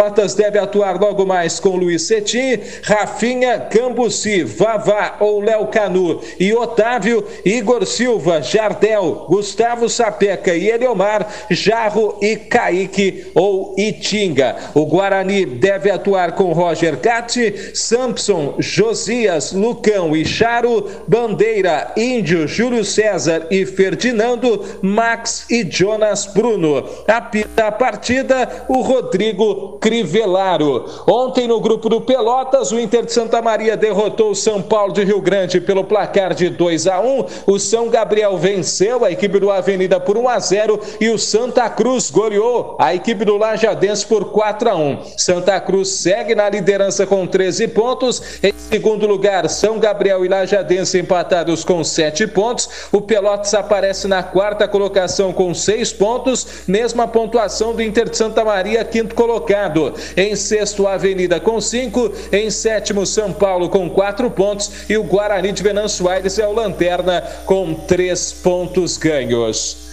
Pelotas 0.00 0.34
deve 0.34 0.58
atuar 0.58 0.98
logo 0.98 1.26
mais 1.26 1.60
com 1.60 1.76
Luiz 1.76 2.04
Cetim, 2.04 2.58
Rafinha, 2.82 3.60
Cambuci, 3.60 4.42
Vavá 4.42 5.18
ou 5.20 5.42
Léo 5.42 5.66
Canu 5.66 6.22
e 6.38 6.54
Otávio, 6.54 7.22
Igor 7.44 7.84
Silva, 7.84 8.40
Jardel, 8.40 9.26
Gustavo 9.28 9.90
Sapeca 9.90 10.54
e 10.54 10.70
Eliomar, 10.70 11.28
Jarro 11.50 12.16
e 12.22 12.34
Kaique 12.34 13.30
ou 13.34 13.74
Itinga. 13.76 14.56
O 14.74 14.86
Guarani 14.86 15.44
deve 15.44 15.90
atuar 15.90 16.32
com 16.32 16.54
Roger 16.54 16.98
Gatti, 16.98 17.72
Sampson, 17.74 18.54
Josias, 18.58 19.52
Lucão 19.52 20.16
e 20.16 20.24
Charo, 20.24 20.88
Bandeira, 21.06 21.92
Índio, 21.94 22.48
Júlio 22.48 22.86
César 22.86 23.48
e 23.50 23.66
Ferdinando, 23.66 24.64
Max 24.80 25.44
e 25.50 25.62
Jonas 25.62 26.24
Bruno. 26.24 26.88
Apita 27.06 27.66
a 27.66 27.72
partida 27.72 28.64
o 28.66 28.80
Rodrigo 28.80 29.78
Crivellaro. 29.90 30.84
Ontem 31.04 31.48
no 31.48 31.60
grupo 31.60 31.88
do 31.88 32.00
Pelotas, 32.00 32.70
o 32.70 32.78
Inter 32.78 33.04
de 33.04 33.12
Santa 33.12 33.42
Maria 33.42 33.76
derrotou 33.76 34.30
o 34.30 34.36
São 34.36 34.62
Paulo 34.62 34.92
de 34.92 35.02
Rio 35.02 35.20
Grande 35.20 35.60
pelo 35.60 35.82
placar 35.82 36.32
de 36.32 36.48
2 36.48 36.86
a 36.86 37.00
1. 37.00 37.26
O 37.44 37.58
São 37.58 37.88
Gabriel 37.88 38.38
venceu 38.38 39.04
a 39.04 39.10
equipe 39.10 39.40
do 39.40 39.50
Avenida 39.50 39.98
por 39.98 40.16
1 40.16 40.28
a 40.28 40.38
0 40.38 40.80
e 41.00 41.08
o 41.08 41.18
Santa 41.18 41.68
Cruz 41.68 42.08
goleou 42.08 42.76
a 42.78 42.94
equipe 42.94 43.24
do 43.24 43.36
Lajadense 43.36 44.06
por 44.06 44.26
4 44.26 44.70
a 44.70 44.76
1. 44.76 44.98
Santa 45.16 45.60
Cruz 45.60 45.88
segue 45.88 46.36
na 46.36 46.48
liderança 46.48 47.04
com 47.04 47.26
13 47.26 47.66
pontos. 47.66 48.22
Em 48.44 48.52
segundo 48.56 49.08
lugar, 49.08 49.48
São 49.48 49.80
Gabriel 49.80 50.24
e 50.24 50.28
Lajadense 50.28 51.00
empatados 51.00 51.64
com 51.64 51.82
7 51.82 52.28
pontos. 52.28 52.68
O 52.92 53.00
Pelotas 53.00 53.54
aparece 53.54 54.06
na 54.06 54.22
quarta 54.22 54.68
colocação 54.68 55.32
com 55.32 55.52
6 55.52 55.92
pontos, 55.94 56.46
mesma 56.68 57.08
pontuação 57.08 57.74
do 57.74 57.82
Inter 57.82 58.08
de 58.08 58.16
Santa 58.16 58.44
Maria, 58.44 58.84
quinto 58.84 59.16
colocado. 59.16 59.79
Em 60.16 60.34
sexto, 60.36 60.86
a 60.86 60.94
Avenida 60.94 61.40
com 61.40 61.60
5. 61.60 62.12
Em 62.32 62.50
sétimo, 62.50 63.06
São 63.06 63.32
Paulo 63.32 63.68
com 63.68 63.88
4 63.88 64.30
pontos. 64.30 64.70
E 64.88 64.96
o 64.96 65.02
Guarani 65.02 65.52
de 65.52 65.62
Venâncio 65.62 66.08
Aires 66.08 66.38
é 66.38 66.46
o 66.46 66.52
lanterna 66.52 67.22
com 67.46 67.74
3 67.74 68.32
pontos 68.34 68.96
ganhos. 68.96 69.89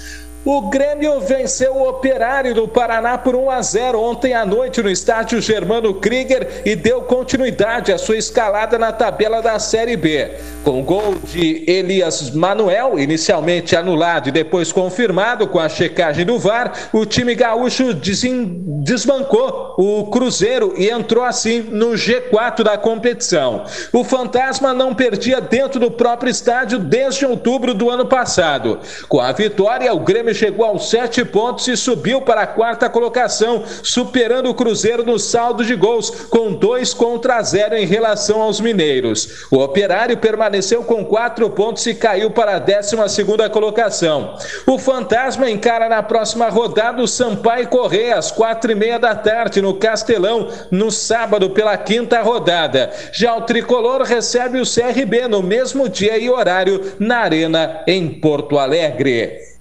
O 0.49 0.61
Grêmio 0.69 1.19
venceu 1.19 1.75
o 1.75 1.89
Operário 1.89 2.55
do 2.55 2.69
Paraná 2.69 3.17
por 3.17 3.35
1 3.35 3.51
a 3.51 3.61
0 3.61 3.99
ontem 3.99 4.33
à 4.33 4.45
noite 4.45 4.81
no 4.81 4.89
estádio 4.89 5.41
Germano 5.41 5.95
Krieger 5.95 6.61
e 6.63 6.73
deu 6.73 7.01
continuidade 7.01 7.91
à 7.91 7.97
sua 7.97 8.15
escalada 8.15 8.77
na 8.77 8.93
tabela 8.93 9.41
da 9.41 9.59
Série 9.59 9.97
B. 9.97 10.31
Com 10.63 10.81
gol 10.83 11.15
de 11.21 11.69
Elias 11.69 12.31
Manuel, 12.31 12.97
inicialmente 12.97 13.75
anulado 13.75 14.29
e 14.29 14.31
depois 14.31 14.71
confirmado 14.71 15.49
com 15.49 15.59
a 15.59 15.67
checagem 15.67 16.25
do 16.25 16.39
VAR, 16.39 16.71
o 16.93 17.05
time 17.05 17.35
gaúcho 17.35 17.93
desbancou 17.93 19.75
o 19.77 20.05
Cruzeiro 20.05 20.73
e 20.77 20.89
entrou 20.89 21.25
assim 21.25 21.59
no 21.59 21.91
G4 21.91 22.63
da 22.63 22.77
competição. 22.77 23.65
O 23.91 24.01
Fantasma 24.05 24.73
não 24.73 24.95
perdia 24.95 25.41
dentro 25.41 25.77
do 25.77 25.91
próprio 25.91 26.29
estádio 26.29 26.79
desde 26.79 27.25
outubro 27.25 27.73
do 27.73 27.89
ano 27.89 28.05
passado. 28.05 28.79
Com 29.09 29.19
a 29.19 29.33
vitória, 29.33 29.93
o 29.93 29.99
Grêmio 29.99 30.36
chegou 30.37 30.65
aos 30.65 30.89
sete 30.89 31.25
pontos 31.25 31.67
e 31.67 31.75
subiu 31.75 32.21
para 32.21 32.41
a 32.41 32.47
quarta 32.47 32.89
colocação, 32.89 33.63
superando 33.83 34.49
o 34.49 34.53
Cruzeiro 34.53 35.03
no 35.03 35.17
saldo 35.17 35.65
de 35.65 35.75
gols, 35.75 36.09
com 36.29 36.53
dois 36.53 36.93
contra 36.93 37.41
zero 37.41 37.75
em 37.75 37.85
relação 37.85 38.41
aos 38.41 38.61
mineiros. 38.61 39.47
O 39.51 39.57
Operário 39.57 40.17
permaneceu 40.17 40.83
com 40.83 41.03
quatro 41.03 41.49
pontos 41.49 41.85
e 41.87 41.95
caiu 41.95 42.31
para 42.31 42.55
a 42.55 42.59
décima 42.59 43.09
segunda 43.09 43.49
colocação. 43.49 44.37
O 44.65 44.77
Fantasma 44.77 45.49
encara 45.49 45.89
na 45.89 46.03
próxima 46.03 46.49
rodada 46.49 47.01
o 47.01 47.07
Sampaio 47.07 47.67
Correia 47.67 48.17
às 48.17 48.31
quatro 48.31 48.71
e 48.71 48.75
meia 48.75 48.99
da 48.99 49.15
tarde 49.15 49.61
no 49.61 49.73
Castelão, 49.73 50.49
no 50.69 50.91
sábado 50.91 51.49
pela 51.49 51.75
quinta 51.77 52.21
rodada. 52.21 52.91
Já 53.11 53.35
o 53.35 53.41
Tricolor 53.41 54.03
recebe 54.03 54.59
o 54.59 54.63
CRB 54.63 55.27
no 55.27 55.41
mesmo 55.41 55.89
dia 55.89 56.17
e 56.17 56.29
horário 56.29 56.93
na 56.99 57.17
Arena 57.17 57.81
em 57.87 58.07
Porto 58.07 58.59
Alegre. 58.59 59.56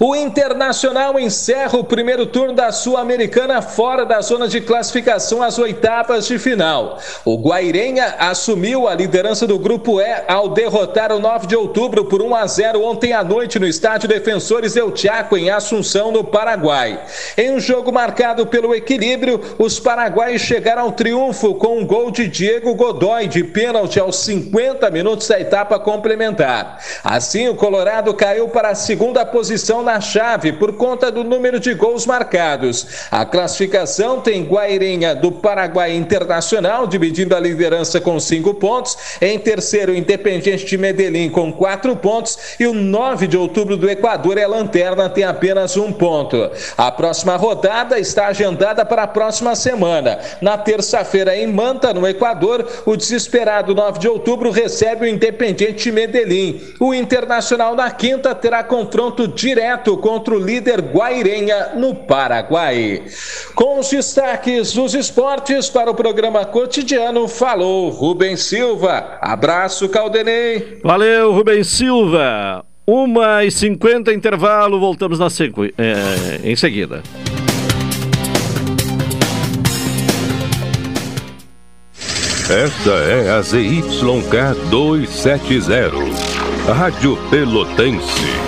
O 0.00 0.14
Internacional 0.14 1.18
encerra 1.18 1.78
o 1.78 1.84
primeiro 1.84 2.26
turno 2.26 2.52
da 2.52 2.70
Sul-Americana 2.70 3.60
fora 3.60 4.04
da 4.04 4.20
zona 4.20 4.48
de 4.48 4.60
classificação 4.60 5.42
às 5.42 5.58
oitavas 5.58 6.26
de 6.26 6.38
final. 6.38 6.98
O 7.24 7.36
Guairenha 7.36 8.16
assumiu 8.18 8.86
a 8.86 8.94
liderança 8.94 9.46
do 9.46 9.58
Grupo 9.58 10.00
E 10.00 10.24
ao 10.28 10.48
derrotar 10.48 11.12
o 11.12 11.18
9 11.18 11.46
de 11.46 11.56
outubro 11.56 12.04
por 12.04 12.22
1 12.22 12.34
a 12.34 12.46
0 12.46 12.82
ontem 12.82 13.12
à 13.12 13.22
noite 13.22 13.58
no 13.58 13.66
estádio 13.66 14.08
Defensores 14.08 14.76
El 14.76 14.94
Chaco, 14.94 15.36
em 15.36 15.50
Assunção, 15.50 16.10
no 16.10 16.24
Paraguai. 16.24 17.00
Em 17.36 17.52
um 17.52 17.60
jogo 17.60 17.92
marcado 17.92 18.46
pelo 18.46 18.74
equilíbrio, 18.74 19.40
os 19.58 19.78
paraguaios 19.78 20.42
chegaram 20.42 20.82
ao 20.82 20.92
triunfo 20.92 21.54
com 21.54 21.78
um 21.78 21.86
gol 21.86 22.10
de 22.10 22.26
Diego 22.26 22.74
Godoy 22.74 23.26
de 23.26 23.44
pênalti 23.44 24.00
aos 24.00 24.16
50 24.16 24.90
minutos 24.90 25.28
da 25.28 25.40
etapa 25.40 25.78
complementar. 25.78 26.78
Assim, 27.02 27.48
o 27.48 27.54
Colorado 27.54 28.14
caiu 28.14 28.48
para 28.48 28.70
a 28.70 28.74
segunda 28.74 29.24
posição 29.26 29.67
posição 29.68 29.82
na 29.82 30.00
chave 30.00 30.52
por 30.52 30.72
conta 30.76 31.12
do 31.12 31.22
número 31.22 31.60
de 31.60 31.74
gols 31.74 32.06
marcados. 32.06 32.86
A 33.10 33.26
classificação 33.26 34.20
tem 34.20 34.44
Guairenha 34.44 35.14
do 35.14 35.30
Paraguai 35.30 35.94
Internacional 35.94 36.86
dividindo 36.86 37.36
a 37.36 37.40
liderança 37.40 38.00
com 38.00 38.18
cinco 38.18 38.54
pontos. 38.54 38.96
Em 39.20 39.38
terceiro, 39.38 39.94
Independiente 39.94 40.64
de 40.64 40.78
Medellín 40.78 41.28
com 41.28 41.52
quatro 41.52 41.94
pontos. 41.96 42.38
E 42.58 42.66
o 42.66 42.72
9 42.72 43.26
de 43.26 43.36
outubro 43.36 43.76
do 43.76 43.90
Equador 43.90 44.38
é 44.38 44.46
lanterna, 44.46 45.10
tem 45.10 45.24
apenas 45.24 45.76
um 45.76 45.92
ponto. 45.92 46.50
A 46.76 46.90
próxima 46.90 47.36
rodada 47.36 47.98
está 47.98 48.28
agendada 48.28 48.86
para 48.86 49.02
a 49.02 49.06
próxima 49.08 49.54
semana. 49.54 50.18
Na 50.40 50.56
terça-feira, 50.56 51.36
em 51.36 51.46
Manta, 51.46 51.92
no 51.92 52.08
Equador, 52.08 52.66
o 52.86 52.96
desesperado 52.96 53.74
9 53.74 53.98
de 53.98 54.08
outubro 54.08 54.50
recebe 54.50 55.04
o 55.04 55.08
Independiente 55.08 55.84
de 55.84 55.92
Medellín. 55.92 56.60
O 56.80 56.94
Internacional 56.94 57.74
na 57.74 57.90
quinta 57.90 58.34
terá 58.34 58.64
confronto 58.64 59.28
direto 59.28 59.57
direto 59.58 59.96
contra 59.96 60.36
o 60.36 60.38
líder 60.38 60.80
Guairenha 60.80 61.70
no 61.74 61.92
Paraguai. 61.92 63.02
Com 63.56 63.80
os 63.80 63.90
destaques 63.90 64.72
dos 64.72 64.94
esportes 64.94 65.68
para 65.68 65.90
o 65.90 65.94
programa 65.94 66.44
cotidiano, 66.44 67.26
falou 67.26 67.90
Rubens 67.90 68.44
Silva. 68.44 69.18
Abraço, 69.20 69.88
Caldenei. 69.88 70.78
Valeu, 70.84 71.32
Rubens 71.32 71.66
Silva. 71.66 72.64
Uma 72.86 73.44
e 73.44 73.50
cinquenta 73.50 74.14
intervalo, 74.14 74.78
voltamos 74.78 75.18
na 75.18 75.28
sequ... 75.28 75.64
É, 75.76 76.40
em 76.44 76.54
seguida. 76.54 77.02
Esta 82.48 82.90
é 82.90 83.30
a 83.30 83.42
ZYK 83.42 84.70
270, 84.70 86.72
Rádio 86.72 87.18
Pelotense. 87.28 88.47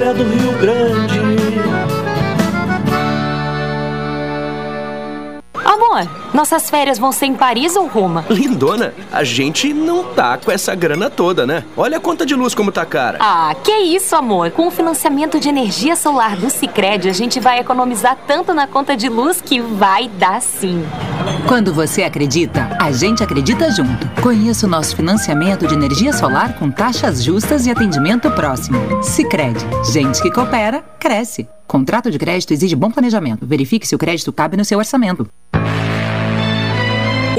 história 0.00 0.14
do 0.14 0.24
Rio 0.24 0.52
Grande. 0.58 1.20
Amor, 5.62 6.08
nossas 6.32 6.70
férias 6.70 6.98
vão 6.98 7.12
ser 7.12 7.26
em 7.26 7.34
Paris 7.34 7.76
ou 7.76 7.86
Roma? 7.86 8.24
Lindona, 8.30 8.94
a 9.12 9.24
gente 9.24 9.72
não 9.72 10.04
tá 10.04 10.38
com 10.38 10.50
essa 10.50 10.74
grana 10.74 11.10
toda, 11.10 11.46
né? 11.46 11.64
Olha 11.76 11.98
a 11.98 12.00
conta 12.00 12.24
de 12.24 12.34
luz 12.34 12.54
como 12.54 12.72
tá 12.72 12.84
cara. 12.84 13.18
Ah, 13.20 13.54
que 13.62 13.72
isso, 13.72 14.14
amor. 14.14 14.50
Com 14.50 14.68
o 14.68 14.70
financiamento 14.70 15.38
de 15.40 15.48
energia 15.48 15.96
solar 15.96 16.36
do 16.36 16.50
Sicredi, 16.50 17.08
a 17.08 17.12
gente 17.12 17.40
vai 17.40 17.58
economizar 17.58 18.16
tanto 18.26 18.54
na 18.54 18.66
conta 18.66 18.96
de 18.96 19.08
luz 19.08 19.40
que 19.40 19.60
vai 19.60 20.08
dar 20.08 20.40
sim. 20.40 20.84
Quando 21.46 21.72
você 21.72 22.02
acredita, 22.02 22.68
a 22.80 22.92
gente 22.92 23.22
acredita 23.22 23.70
junto. 23.70 24.08
Conheça 24.22 24.66
o 24.66 24.70
nosso 24.70 24.94
financiamento 24.94 25.66
de 25.66 25.74
energia 25.74 26.12
solar 26.12 26.54
com 26.58 26.70
taxas 26.70 27.22
justas 27.22 27.66
e 27.66 27.70
atendimento 27.70 28.30
próximo. 28.30 28.78
Sicredi, 29.02 29.64
gente 29.92 30.22
que 30.22 30.30
coopera, 30.30 30.84
cresce. 30.98 31.48
Contrato 31.66 32.10
de 32.10 32.18
crédito 32.18 32.52
exige 32.52 32.74
bom 32.74 32.90
planejamento. 32.90 33.46
Verifique 33.46 33.86
se 33.86 33.94
o 33.94 33.98
crédito 33.98 34.32
cabe 34.32 34.56
no 34.56 34.64
seu 34.64 34.78
orçamento. 34.78 35.28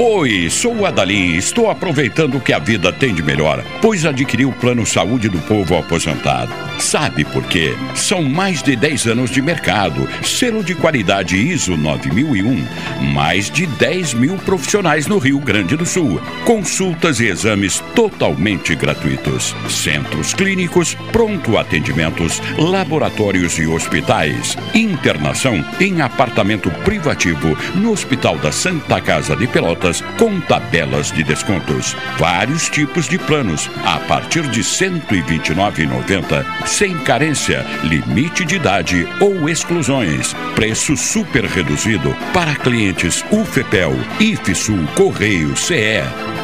Oi, 0.04 0.50
sou 0.50 0.78
o 0.78 0.84
Adalim. 0.84 1.36
Estou 1.36 1.70
aproveitando 1.70 2.36
o 2.36 2.40
que 2.40 2.52
a 2.52 2.58
vida 2.58 2.92
tem 2.92 3.14
de 3.14 3.22
melhor, 3.22 3.64
pois 3.80 4.04
adquiri 4.04 4.44
o 4.44 4.50
Plano 4.50 4.84
Saúde 4.84 5.28
do 5.28 5.38
Povo 5.42 5.76
Aposentado. 5.76 6.71
Sabe 6.78 7.24
por 7.24 7.44
quê? 7.44 7.74
São 7.94 8.22
mais 8.22 8.62
de 8.62 8.74
10 8.76 9.06
anos 9.06 9.30
de 9.30 9.40
mercado, 9.40 10.08
selo 10.22 10.62
de 10.62 10.74
qualidade 10.74 11.36
ISO 11.36 11.76
9001, 11.76 12.66
mais 13.12 13.50
de 13.50 13.66
10 13.66 14.14
mil 14.14 14.36
profissionais 14.38 15.06
no 15.06 15.18
Rio 15.18 15.38
Grande 15.38 15.76
do 15.76 15.86
Sul, 15.86 16.20
consultas 16.44 17.20
e 17.20 17.26
exames 17.26 17.82
totalmente 17.94 18.74
gratuitos, 18.74 19.54
centros 19.68 20.34
clínicos, 20.34 20.94
pronto 21.12 21.56
atendimentos, 21.56 22.42
laboratórios 22.58 23.58
e 23.58 23.66
hospitais, 23.66 24.56
internação 24.74 25.64
em 25.80 26.00
apartamento 26.00 26.70
privativo 26.84 27.56
no 27.74 27.92
Hospital 27.92 28.36
da 28.38 28.52
Santa 28.52 29.00
Casa 29.00 29.36
de 29.36 29.46
Pelotas 29.46 30.02
com 30.18 30.40
tabelas 30.40 31.12
de 31.12 31.22
descontos, 31.22 31.96
vários 32.18 32.68
tipos 32.68 33.08
de 33.08 33.18
planos 33.18 33.70
a 33.84 33.98
partir 34.00 34.42
de 34.48 34.60
R$ 34.60 34.66
129,90 34.66 36.61
sem 36.66 36.96
carência, 36.98 37.64
limite 37.82 38.44
de 38.44 38.56
idade 38.56 39.08
ou 39.20 39.48
exclusões. 39.48 40.34
Preço 40.54 40.96
super 40.96 41.44
reduzido 41.44 42.14
para 42.32 42.54
clientes 42.54 43.24
UFEPEL, 43.30 43.92
IFSUL, 44.20 44.86
Correio, 44.94 45.56
CE. 45.56 46.02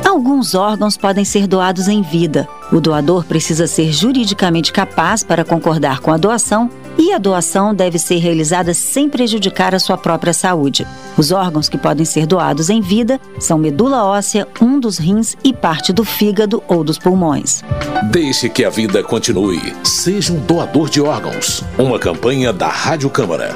Alguns 0.08 0.54
órgãos 0.54 0.96
podem 0.96 1.22
ser 1.22 1.46
doados 1.46 1.86
em 1.86 2.00
vida. 2.00 2.48
O 2.70 2.80
doador 2.80 3.24
precisa 3.24 3.66
ser 3.66 3.90
juridicamente 3.92 4.72
capaz 4.72 5.22
para 5.22 5.44
concordar 5.44 6.00
com 6.00 6.12
a 6.12 6.18
doação 6.18 6.70
e 6.98 7.12
a 7.12 7.18
doação 7.18 7.74
deve 7.74 7.98
ser 7.98 8.16
realizada 8.16 8.74
sem 8.74 9.08
prejudicar 9.08 9.74
a 9.74 9.78
sua 9.78 9.96
própria 9.96 10.34
saúde. 10.34 10.86
Os 11.16 11.32
órgãos 11.32 11.68
que 11.68 11.78
podem 11.78 12.04
ser 12.04 12.26
doados 12.26 12.68
em 12.68 12.80
vida 12.80 13.18
são 13.38 13.56
medula 13.56 14.04
óssea, 14.04 14.46
um 14.60 14.78
dos 14.78 14.98
rins 14.98 15.34
e 15.42 15.52
parte 15.52 15.92
do 15.92 16.04
fígado 16.04 16.62
ou 16.68 16.84
dos 16.84 16.98
pulmões. 16.98 17.62
Deixe 18.10 18.48
que 18.48 18.64
a 18.64 18.70
vida 18.70 19.02
continue. 19.02 19.74
Seja 19.82 20.32
um 20.32 20.40
doador 20.40 20.90
de 20.90 21.00
órgãos. 21.00 21.62
Uma 21.78 21.98
campanha 21.98 22.52
da 22.52 22.68
Rádio 22.68 23.08
Câmara. 23.08 23.54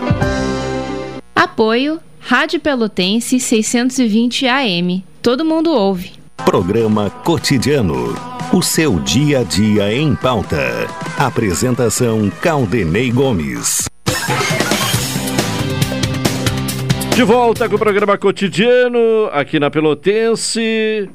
Apoio 1.37 2.01
Rádio 2.19 2.61
Pelotense 2.61 3.39
620 3.39 4.47
AM. 4.47 5.05
Todo 5.21 5.45
mundo 5.45 5.71
ouve. 5.71 6.13
Programa 6.45 7.11
Cotidiano. 7.11 8.32
O 8.55 8.61
seu 8.61 9.01
dia 9.01 9.41
a 9.41 9.45
dia 9.45 9.91
em 9.95 10.15
pauta. 10.15 10.87
Apresentação 11.19 12.29
Caldenei 12.43 13.11
Gomes. 13.11 13.89
De 17.17 17.23
volta 17.23 17.67
com 17.67 17.77
o 17.77 17.79
programa 17.79 18.19
cotidiano 18.19 19.31
aqui 19.33 19.59
na 19.59 19.71
Pelotense. 19.71 21.09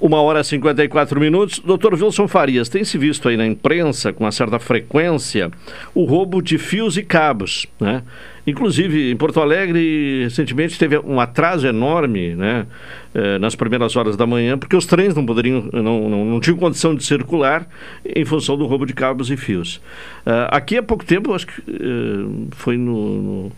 Uma 0.00 0.20
hora 0.20 0.40
e 0.40 0.44
54 0.44 1.18
minutos. 1.18 1.58
Doutor 1.58 1.94
Wilson 1.94 2.28
Farias, 2.28 2.68
tem 2.68 2.84
se 2.84 2.96
visto 2.96 3.28
aí 3.28 3.36
na 3.36 3.46
imprensa, 3.46 4.12
com 4.12 4.24
uma 4.24 4.30
certa 4.30 4.58
frequência, 4.60 5.50
o 5.92 6.04
roubo 6.04 6.40
de 6.40 6.56
fios 6.56 6.96
e 6.96 7.02
cabos, 7.02 7.66
né? 7.80 8.02
Inclusive, 8.46 9.10
em 9.10 9.16
Porto 9.16 9.40
Alegre, 9.40 10.22
recentemente 10.22 10.78
teve 10.78 10.98
um 11.00 11.20
atraso 11.20 11.66
enorme, 11.66 12.34
né? 12.34 12.66
Eh, 13.14 13.38
nas 13.38 13.56
primeiras 13.56 13.96
horas 13.96 14.16
da 14.16 14.26
manhã, 14.26 14.56
porque 14.56 14.76
os 14.76 14.86
trens 14.86 15.14
não 15.14 15.26
poderiam, 15.26 15.68
não, 15.72 16.08
não, 16.08 16.24
não 16.24 16.40
tinham 16.40 16.56
condição 16.56 16.94
de 16.94 17.02
circular 17.02 17.66
em 18.04 18.24
função 18.24 18.56
do 18.56 18.66
roubo 18.66 18.86
de 18.86 18.94
cabos 18.94 19.30
e 19.30 19.36
fios. 19.36 19.76
Uh, 20.24 20.46
aqui 20.50 20.76
há 20.76 20.82
pouco 20.82 21.04
tempo, 21.04 21.34
acho 21.34 21.46
que 21.46 21.60
uh, 21.60 22.48
foi 22.52 22.76
no, 22.76 23.22
no 23.22 23.52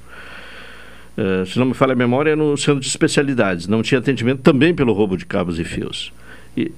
Uh, 1.19 1.45
se 1.45 1.59
não 1.59 1.67
me 1.67 1.75
falha 1.75 1.93
a 1.93 1.97
memória, 1.97 2.35
no 2.35 2.57
centro 2.57 2.81
de 2.81 2.87
especialidades. 2.87 3.67
Não 3.67 3.83
tinha 3.83 3.99
atendimento 3.99 4.41
também 4.41 4.75
pelo 4.75 4.95
roubo 4.95 5.19
de 5.19 5.27
cabos 5.27 5.59
e 5.59 5.65
fios. 5.65 6.11
E, 6.61 6.73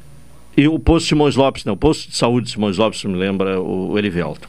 e 0.56 0.68
o 0.68 0.78
posto 0.78 1.08
Simões 1.08 1.36
Lopes, 1.36 1.64
não, 1.64 1.74
o 1.74 1.76
posto 1.76 2.10
de 2.10 2.16
saúde 2.16 2.50
Simões 2.50 2.76
Lopes, 2.76 3.04
me 3.04 3.16
lembra 3.16 3.60
o, 3.60 3.98
Erivelto. 3.98 4.48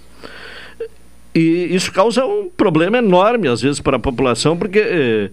E 1.33 1.67
isso 1.73 1.91
causa 1.91 2.25
um 2.25 2.49
problema 2.49 2.97
enorme, 2.99 3.47
às 3.47 3.61
vezes, 3.61 3.79
para 3.79 3.97
a 3.97 3.99
população, 3.99 4.55
porque 4.55 4.79
eh, 4.79 5.31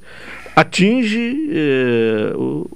atinge 0.56 1.51
eh, 1.52 2.32
o, 2.35 2.70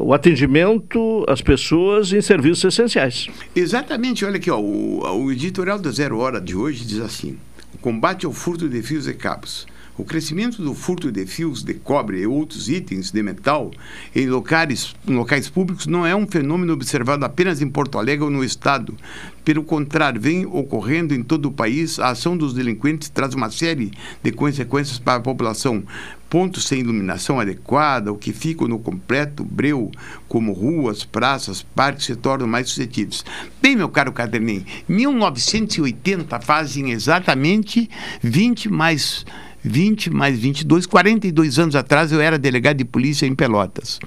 o 0.00 0.12
atendimento 0.12 1.24
às 1.26 1.40
pessoas 1.40 2.12
em 2.12 2.20
serviços 2.20 2.64
essenciais. 2.64 3.28
Exatamente, 3.56 4.24
olha 4.24 4.36
aqui, 4.36 4.50
ó, 4.50 4.60
o, 4.60 5.24
o 5.24 5.32
editorial 5.32 5.78
da 5.78 5.90
Zero 5.90 6.18
Hora 6.18 6.40
de 6.40 6.54
hoje 6.54 6.84
diz 6.84 7.00
assim: 7.00 7.38
o 7.74 7.78
combate 7.78 8.26
ao 8.26 8.32
furto 8.32 8.68
de 8.68 8.82
fios 8.82 9.08
e 9.08 9.14
cabos 9.14 9.66
o 9.98 10.04
crescimento 10.04 10.62
do 10.62 10.74
furto 10.74 11.10
de 11.10 11.26
fios 11.26 11.64
de 11.64 11.74
cobre 11.74 12.20
e 12.20 12.26
outros 12.26 12.68
itens 12.68 13.10
de 13.10 13.20
metal 13.20 13.72
em 14.14 14.28
locais, 14.28 14.94
em 15.06 15.16
locais 15.16 15.50
públicos 15.50 15.88
não 15.88 16.06
é 16.06 16.14
um 16.14 16.24
fenômeno 16.24 16.72
observado 16.72 17.24
apenas 17.24 17.60
em 17.60 17.68
Porto 17.68 17.98
Alegre 17.98 18.24
ou 18.24 18.30
no 18.30 18.44
Estado. 18.44 18.96
Pelo 19.44 19.64
contrário, 19.64 20.20
vem 20.20 20.46
ocorrendo 20.46 21.14
em 21.14 21.22
todo 21.22 21.46
o 21.46 21.52
país. 21.52 21.98
A 21.98 22.10
ação 22.10 22.36
dos 22.36 22.54
delinquentes 22.54 23.08
traz 23.08 23.34
uma 23.34 23.50
série 23.50 23.90
de 24.22 24.30
consequências 24.30 24.98
para 25.00 25.14
a 25.14 25.20
população. 25.20 25.82
Pontos 26.30 26.66
sem 26.66 26.80
iluminação 26.80 27.40
adequada, 27.40 28.12
o 28.12 28.18
que 28.18 28.34
ficam 28.34 28.68
no 28.68 28.78
completo 28.78 29.42
breu, 29.42 29.90
como 30.28 30.52
ruas, 30.52 31.02
praças, 31.02 31.62
parques, 31.62 32.04
se 32.04 32.14
tornam 32.14 32.46
mais 32.46 32.68
suscetíveis. 32.68 33.24
Bem, 33.62 33.74
meu 33.74 33.88
caro 33.88 34.12
Cadernem, 34.12 34.64
1980 34.86 36.38
fazem 36.40 36.90
exatamente 36.90 37.88
20 38.22 38.68
mais 38.68 39.24
20 39.64 40.10
mais 40.10 40.38
22, 40.38 40.86
42 40.86 41.58
anos 41.58 41.74
atrás 41.74 42.12
eu 42.12 42.20
era 42.20 42.38
delegado 42.38 42.78
de 42.78 42.84
polícia 42.84 43.26
em 43.26 43.34
Pelotas. 43.34 43.98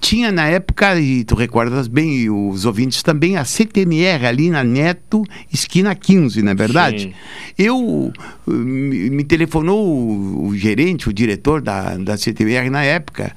Tinha 0.00 0.30
na 0.30 0.46
época, 0.46 0.98
e 1.00 1.24
tu 1.24 1.34
recordas 1.34 1.88
bem, 1.88 2.16
e 2.16 2.30
os 2.30 2.64
ouvintes 2.64 3.02
também, 3.02 3.36
a 3.36 3.44
CTMR 3.44 4.26
ali 4.26 4.50
na 4.50 4.62
Neto, 4.62 5.24
esquina 5.52 5.94
15, 5.94 6.42
não 6.42 6.52
é 6.52 6.54
verdade? 6.54 7.02
Sim. 7.02 7.12
Eu, 7.58 8.12
me, 8.46 9.10
me 9.10 9.24
telefonou 9.24 9.86
o, 9.86 10.48
o, 10.48 10.56
gerente, 10.56 11.08
o 11.08 11.12
diretor 11.12 11.60
da, 11.60 11.96
da 11.96 12.16
CTMR 12.16 12.68
na 12.70 12.82
época, 12.82 13.34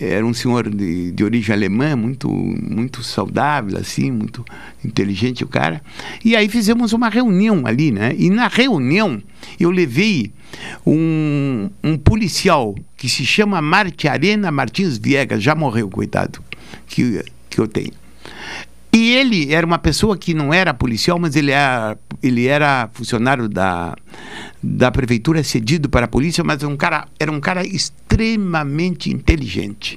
era 0.00 0.24
um 0.24 0.32
senhor 0.32 0.68
de, 0.68 1.10
de 1.12 1.24
origem 1.24 1.54
alemã, 1.54 1.96
muito, 1.96 2.28
muito 2.28 3.02
saudável, 3.02 3.78
assim, 3.78 4.10
muito 4.10 4.44
inteligente 4.84 5.44
o 5.44 5.48
cara. 5.48 5.82
E 6.24 6.36
aí 6.36 6.48
fizemos 6.48 6.92
uma 6.92 7.08
reunião 7.08 7.66
ali, 7.66 7.90
né? 7.90 8.14
E 8.16 8.30
na 8.30 8.48
reunião 8.48 9.22
eu 9.58 9.70
levei 9.70 10.32
um, 10.86 11.70
um 11.82 11.96
policial 11.96 12.74
que 12.96 13.08
se 13.08 13.24
chama 13.24 13.60
Marte 13.60 14.08
Arena 14.08 14.50
Martins 14.50 14.98
Viegas, 14.98 15.42
já 15.42 15.54
morreu, 15.54 15.88
coitado, 15.88 16.42
que, 16.86 17.22
que 17.50 17.60
eu 17.60 17.68
tenho. 17.68 17.92
E 18.98 19.14
ele 19.14 19.54
era 19.54 19.64
uma 19.64 19.78
pessoa 19.78 20.18
que 20.18 20.34
não 20.34 20.52
era 20.52 20.74
policial, 20.74 21.20
mas 21.20 21.36
ele 21.36 21.52
era, 21.52 21.96
ele 22.20 22.48
era 22.48 22.90
funcionário 22.92 23.48
da, 23.48 23.94
da 24.60 24.90
prefeitura, 24.90 25.44
cedido 25.44 25.88
para 25.88 26.06
a 26.06 26.08
polícia, 26.08 26.42
mas 26.42 26.64
um 26.64 26.76
cara, 26.76 27.06
era 27.16 27.30
um 27.30 27.38
cara 27.38 27.64
extremamente 27.64 29.08
inteligente. 29.08 29.94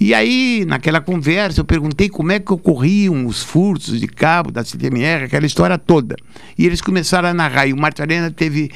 E 0.00 0.12
aí, 0.12 0.64
naquela 0.66 1.00
conversa, 1.00 1.60
eu 1.60 1.64
perguntei 1.64 2.08
como 2.08 2.32
é 2.32 2.40
que 2.40 2.52
ocorriam 2.52 3.24
os 3.24 3.40
furtos 3.40 4.00
de 4.00 4.08
cabo 4.08 4.50
da 4.50 4.64
CTMR, 4.64 5.26
aquela 5.26 5.46
história 5.46 5.78
toda. 5.78 6.16
E 6.58 6.66
eles 6.66 6.80
começaram 6.80 7.28
a 7.28 7.34
narrar. 7.34 7.68
E 7.68 7.72
o 7.72 7.76
Marta 7.76 8.02
Arena 8.02 8.32
teve, 8.32 8.72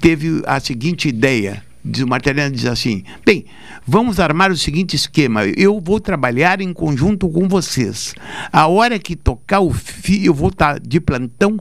teve 0.00 0.42
a 0.48 0.58
seguinte 0.58 1.08
ideia 1.08 1.62
diz 1.84 2.02
o 2.02 2.08
Martelena 2.08 2.50
diz 2.50 2.66
assim: 2.66 3.04
bem, 3.24 3.44
vamos 3.86 4.20
armar 4.20 4.50
o 4.50 4.56
seguinte 4.56 4.94
esquema. 4.94 5.44
Eu 5.44 5.80
vou 5.80 6.00
trabalhar 6.00 6.60
em 6.60 6.72
conjunto 6.72 7.28
com 7.28 7.48
vocês. 7.48 8.14
A 8.52 8.66
hora 8.66 8.98
que 8.98 9.16
tocar 9.16 9.60
o 9.60 9.72
fio, 9.72 10.26
eu 10.26 10.34
vou 10.34 10.48
estar 10.48 10.78
de 10.80 11.00
plantão 11.00 11.58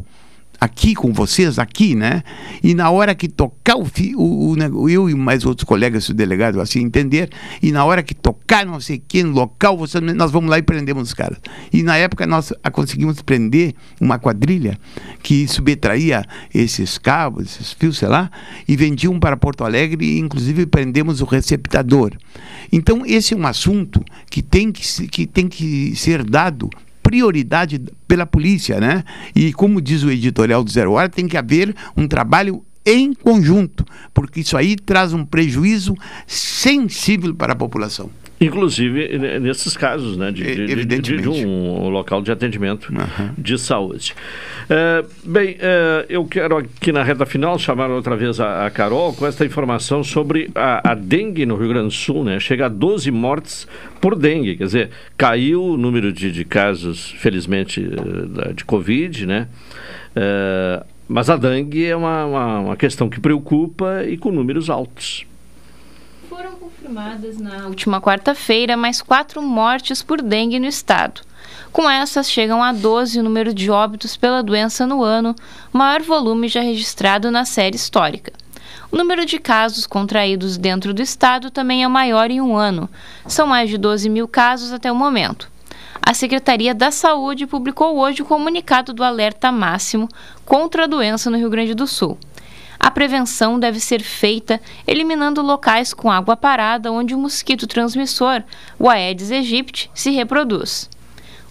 aqui 0.62 0.94
com 0.94 1.12
vocês, 1.12 1.58
aqui, 1.58 1.96
né? 1.96 2.22
E 2.62 2.76
na 2.76 2.92
hora 2.92 3.16
que 3.16 3.28
tocar 3.28 3.76
o, 3.78 3.88
o, 4.16 4.54
o 4.54 4.90
eu 4.90 5.10
e 5.10 5.16
mais 5.16 5.44
outros 5.44 5.66
colegas 5.66 6.06
do 6.06 6.14
delegado 6.14 6.62
assim 6.62 6.84
entender, 6.84 7.32
e 7.64 7.72
na 7.72 7.84
hora 7.84 8.04
que 8.04 8.14
tocar 8.14 8.64
não 8.64 8.80
sei 8.80 9.02
quem 9.06 9.24
no 9.24 9.32
local, 9.32 9.76
você, 9.76 10.00
nós 10.00 10.30
vamos 10.30 10.52
lá 10.52 10.60
e 10.60 10.62
prendemos 10.62 11.08
os 11.08 11.14
caras. 11.16 11.40
E 11.74 11.82
na 11.82 11.98
época 11.98 12.28
nós 12.28 12.54
conseguimos 12.72 13.24
prender 13.24 13.74
uma 14.00 14.20
quadrilha 14.20 14.78
que 15.24 15.48
subtraía 15.48 16.24
esses 16.54 17.00
cabos, 17.00 17.46
esses 17.46 17.74
fios, 17.74 17.98
sei 17.98 18.10
lá, 18.10 18.30
e 18.68 18.76
vendiam 18.76 19.20
para 19.20 19.36
Porto 19.36 19.64
Alegre 19.64 20.06
e 20.06 20.20
inclusive 20.20 20.68
prendemos 20.68 21.22
o 21.22 21.26
receptador. 21.26 22.12
Então 22.72 23.04
esse 23.04 23.34
é 23.34 23.38
um 23.38 23.48
assunto 23.48 24.06
que 24.30 24.44
tem 24.44 24.72
que, 24.72 25.08
que, 25.08 25.26
tem 25.26 25.48
que 25.48 25.96
ser 25.96 26.24
dado 26.24 26.70
prioridade 27.02 27.82
pela 28.07 28.26
polícia, 28.26 28.80
né? 28.80 29.03
E 29.36 29.53
como 29.53 29.82
diz 29.82 30.03
o 30.03 30.11
editorial 30.11 30.64
do 30.64 30.72
Zero 30.72 30.94
Hora, 30.94 31.10
tem 31.10 31.28
que 31.28 31.38
haver 31.38 31.76
um 31.95 32.07
trabalho 32.07 32.64
em 32.86 33.14
conjunto, 33.14 33.86
porque 34.14 34.40
isso 34.40 34.57
aí 34.57 34.76
traz 34.76 35.14
um 35.14 35.23
prejuízo 35.23 35.95
sensível 36.26 37.36
para 37.36 37.53
a 37.53 37.56
população. 37.56 38.10
Inclusive 38.42 39.20
nesses 39.40 39.78
casos, 39.78 40.18
né, 40.18 40.32
de, 40.32 40.66
de, 40.66 40.84
de, 40.84 41.00
de 41.00 41.30
um 41.30 41.90
local 41.90 42.24
de 42.24 42.32
atendimento 42.32 42.92
uhum. 42.92 43.30
de 43.38 43.56
saúde. 43.56 44.16
É, 44.68 45.06
bem, 45.24 45.58
é, 45.60 46.08
eu 46.10 46.26
quero 46.26 46.58
aqui 46.58 46.92
na 46.92 47.04
reta 47.04 47.24
final 47.24 47.60
chamar 47.60 47.92
outra 47.92 48.16
vez 48.16 48.40
a, 48.40 48.66
a 48.66 48.72
Carol 48.72 49.14
com 49.14 49.28
esta 49.28 49.46
informação 49.46 50.04
sobre 50.04 50.50
a, 50.56 50.92
a, 50.92 50.96
dengue 50.96 51.46
no 51.46 51.56
Rio 51.56 51.70
Grande 51.70 51.90
do 51.90 51.94
Sul, 51.94 52.24
né? 52.24 52.40
Chega 52.40 52.66
a 52.66 52.70
12 52.70 53.12
mortes 53.12 53.68
por 54.02 54.16
dengue, 54.16 54.56
quer 54.56 54.64
dizer, 54.64 54.90
caiu 55.16 55.64
o 55.64 55.78
número 55.78 56.12
de, 56.12 56.32
de 56.32 56.44
casos, 56.44 57.12
felizmente, 57.20 57.80
eh, 57.80 58.54
de 58.54 58.66
Covid, 58.66 59.28
né? 59.28 59.50
É, 60.16 60.84
mas 61.08 61.30
a 61.30 61.38
dengue 61.38 61.86
é 61.86 61.96
uma, 61.96 62.26
uma, 62.26 62.60
uma 62.60 62.76
questão 62.76 63.08
que 63.08 63.20
preocupa 63.20 64.04
e 64.04 64.18
com 64.18 64.32
números 64.32 64.68
altos 64.68 65.28
foram 66.32 66.56
confirmadas 66.56 67.38
na 67.38 67.68
última 67.68 67.99
quarta-feira 67.99 68.78
mais 68.78 69.02
quatro 69.02 69.41
mortes 69.41 70.02
por 70.02 70.22
dengue 70.22 70.60
no 70.60 70.66
estado. 70.66 71.20
Com 71.74 71.90
essas, 71.90 72.32
chegam 72.32 72.64
a 72.64 72.72
12 72.72 73.20
o 73.20 73.24
número 73.24 73.53
de 73.53 73.70
óbitos 73.70 74.16
pela 74.16 74.41
doença 74.41 74.88
no 74.88 75.03
ano, 75.03 75.36
maior 75.74 76.02
volume 76.02 76.48
já 76.48 76.62
registrado 76.62 77.30
na 77.30 77.44
série 77.44 77.76
histórica. 77.76 78.32
O 78.90 78.95
número 78.95 79.26
de 79.26 79.40
casos 79.40 79.86
contraídos 79.86 80.58
dentro 80.58 80.94
do 80.94 81.02
estado 81.02 81.52
também 81.52 81.84
é 81.84 81.88
maior 81.90 82.32
em 82.32 82.40
um 82.40 82.56
ano. 82.56 82.90
São 83.28 83.45
mais 83.45 83.70
de 83.70 83.78
12 83.78 84.10
mil 84.10 84.26
casos 84.26 84.72
até 84.72 84.90
o 84.90 84.95
momento. 84.95 85.52
A 86.02 86.14
Secretaria 86.14 86.74
da 86.74 86.91
Saúde 86.91 87.45
publicou 87.45 87.98
hoje 87.98 88.22
o 88.22 88.26
comunicado 88.26 88.94
do 88.94 89.03
alerta 89.03 89.52
máximo 89.52 90.08
contra 90.45 90.86
a 90.86 90.88
doença 90.88 91.30
no 91.30 91.38
Rio 91.38 91.49
Grande 91.49 91.76
do 91.76 91.86
Sul. 91.86 92.18
A 92.84 92.90
prevenção 92.90 93.60
deve 93.60 93.80
ser 93.80 94.02
feita 94.02 94.60
eliminando 94.88 95.40
locais 95.40 95.94
com 95.94 96.10
água 96.10 96.36
parada 96.36 96.91
onde 96.91 97.14
o 97.14 97.20
mosquito 97.20 97.68
transmissor, 97.68 98.41
o 98.80 98.90
Aedes 98.90 99.30
aegypti, 99.30 99.91
se 99.94 100.10
reproduz. 100.10 100.90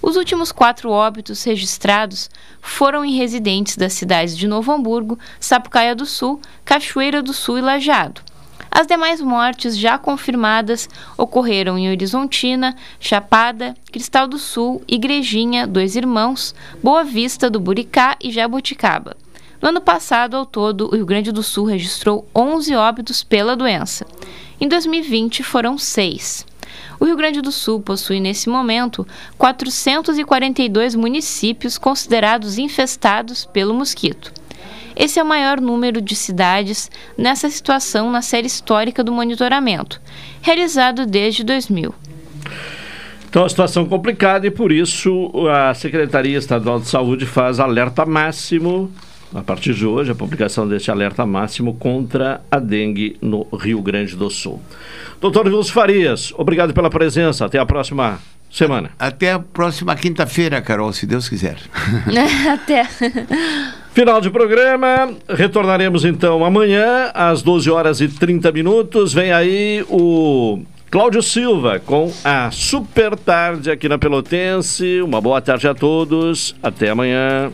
Os 0.03 0.17
últimos 0.17 0.51
quatro 0.51 0.91
óbitos 0.91 1.45
registrados 1.45 2.29
foram 2.61 3.05
em 3.05 3.17
residentes 3.17 3.77
das 3.77 3.93
cidades 3.93 4.37
de 4.37 4.49
Novo 4.49 4.73
Hamburgo, 4.73 5.17
Sapucaia 5.39 5.95
do 5.95 6.05
Sul, 6.05 6.41
Cachoeira 6.65 7.23
do 7.23 7.33
Sul 7.33 7.59
e 7.59 7.61
Lajeado. 7.61 8.23
As 8.69 8.89
demais 8.89 9.21
mortes 9.21 9.79
já 9.79 9.97
confirmadas 9.97 10.89
ocorreram 11.17 11.79
em 11.79 11.93
Horizontina, 11.93 12.75
Chapada, 12.99 13.77
Cristal 13.93 14.27
do 14.27 14.37
Sul, 14.37 14.83
Igrejinha, 14.89 15.65
Dois 15.65 15.95
Irmãos, 15.95 16.57
Boa 16.83 17.05
Vista 17.05 17.49
do 17.49 17.61
Buricá 17.61 18.17
e 18.21 18.33
Jaboticaba. 18.33 19.17
No 19.61 19.69
ano 19.69 19.81
passado, 19.83 20.37
ao 20.37 20.47
todo, 20.47 20.87
o 20.87 20.97
Rio 20.97 21.05
Grande 21.05 21.31
do 21.31 21.43
Sul 21.43 21.67
registrou 21.67 22.27
11 22.35 22.75
óbitos 22.75 23.23
pela 23.23 23.55
doença. 23.55 24.07
Em 24.59 24.67
2020, 24.67 25.43
foram 25.43 25.77
seis. 25.77 26.47
O 26.99 27.05
Rio 27.05 27.17
Grande 27.17 27.43
do 27.43 27.53
Sul 27.53 27.79
possui, 27.81 28.21
nesse 28.21 28.49
momento, 28.49 29.07
442 29.37 30.95
municípios 30.95 31.77
considerados 31.77 32.57
infestados 32.57 33.45
pelo 33.45 33.75
mosquito. 33.75 34.33
Esse 34.97 35.19
é 35.19 35.23
o 35.23 35.27
maior 35.27 35.61
número 35.61 36.01
de 36.01 36.17
cidades 36.17 36.91
nessa 37.17 37.51
situação 37.51 38.11
na 38.11 38.23
série 38.23 38.47
histórica 38.47 39.05
do 39.05 39.13
monitoramento, 39.13 40.01
realizado 40.41 41.05
desde 41.05 41.45
2000. 41.45 41.95
Então, 43.29 43.45
a 43.45 43.49
situação 43.49 43.87
complicada 43.87 44.47
e, 44.47 44.51
por 44.51 44.73
isso, 44.73 45.31
a 45.49 45.75
Secretaria 45.75 46.39
Estadual 46.39 46.81
de 46.81 46.89
Saúde 46.89 47.27
faz 47.27 47.61
alerta 47.61 48.07
máximo 48.07 48.91
a 49.35 49.43
partir 49.43 49.75
de 49.75 49.87
hoje, 49.87 50.11
a 50.11 50.15
publicação 50.15 50.69
deste 50.69 50.91
alerta 50.91 51.25
máximo 51.25 51.75
contra 51.75 52.41
a 52.51 52.59
dengue 52.59 53.17
no 53.21 53.47
Rio 53.53 53.81
Grande 53.81 54.17
do 54.17 54.29
Sul. 54.31 54.61
Doutor 55.21 55.49
Vilso 55.49 55.73
Farias, 55.73 56.33
obrigado 56.37 56.75
pela 56.75 56.91
presença. 56.91 57.45
Até 57.45 57.59
a 57.59 57.67
próxima 57.67 58.19
semana. 58.51 58.91
Até 58.99 59.33
a 59.33 59.39
próxima 59.39 59.95
quinta-feira, 59.95 60.61
Carol, 60.61 60.93
se 60.93 61.07
Deus 61.07 61.29
quiser. 61.29 61.57
Até. 62.53 62.85
Final 63.93 64.21
de 64.21 64.31
programa. 64.31 65.13
Retornaremos 65.29 66.05
então 66.05 66.45
amanhã, 66.45 67.11
às 67.15 67.43
12 67.43 67.71
horas 67.71 68.01
e 68.01 68.09
30 68.09 68.51
minutos. 68.53 69.13
Vem 69.13 69.33
aí 69.33 69.85
o 69.89 70.61
Cláudio 70.91 71.23
Silva 71.23 71.79
com 71.79 72.13
a 72.25 72.51
Super 72.51 73.17
Tarde 73.17 73.71
aqui 73.71 73.89
na 73.89 73.99
Pelotense. 73.99 75.01
Uma 75.03 75.21
boa 75.21 75.41
tarde 75.41 75.69
a 75.69 75.75
todos. 75.75 76.55
Até 76.63 76.91
amanhã. 76.91 77.53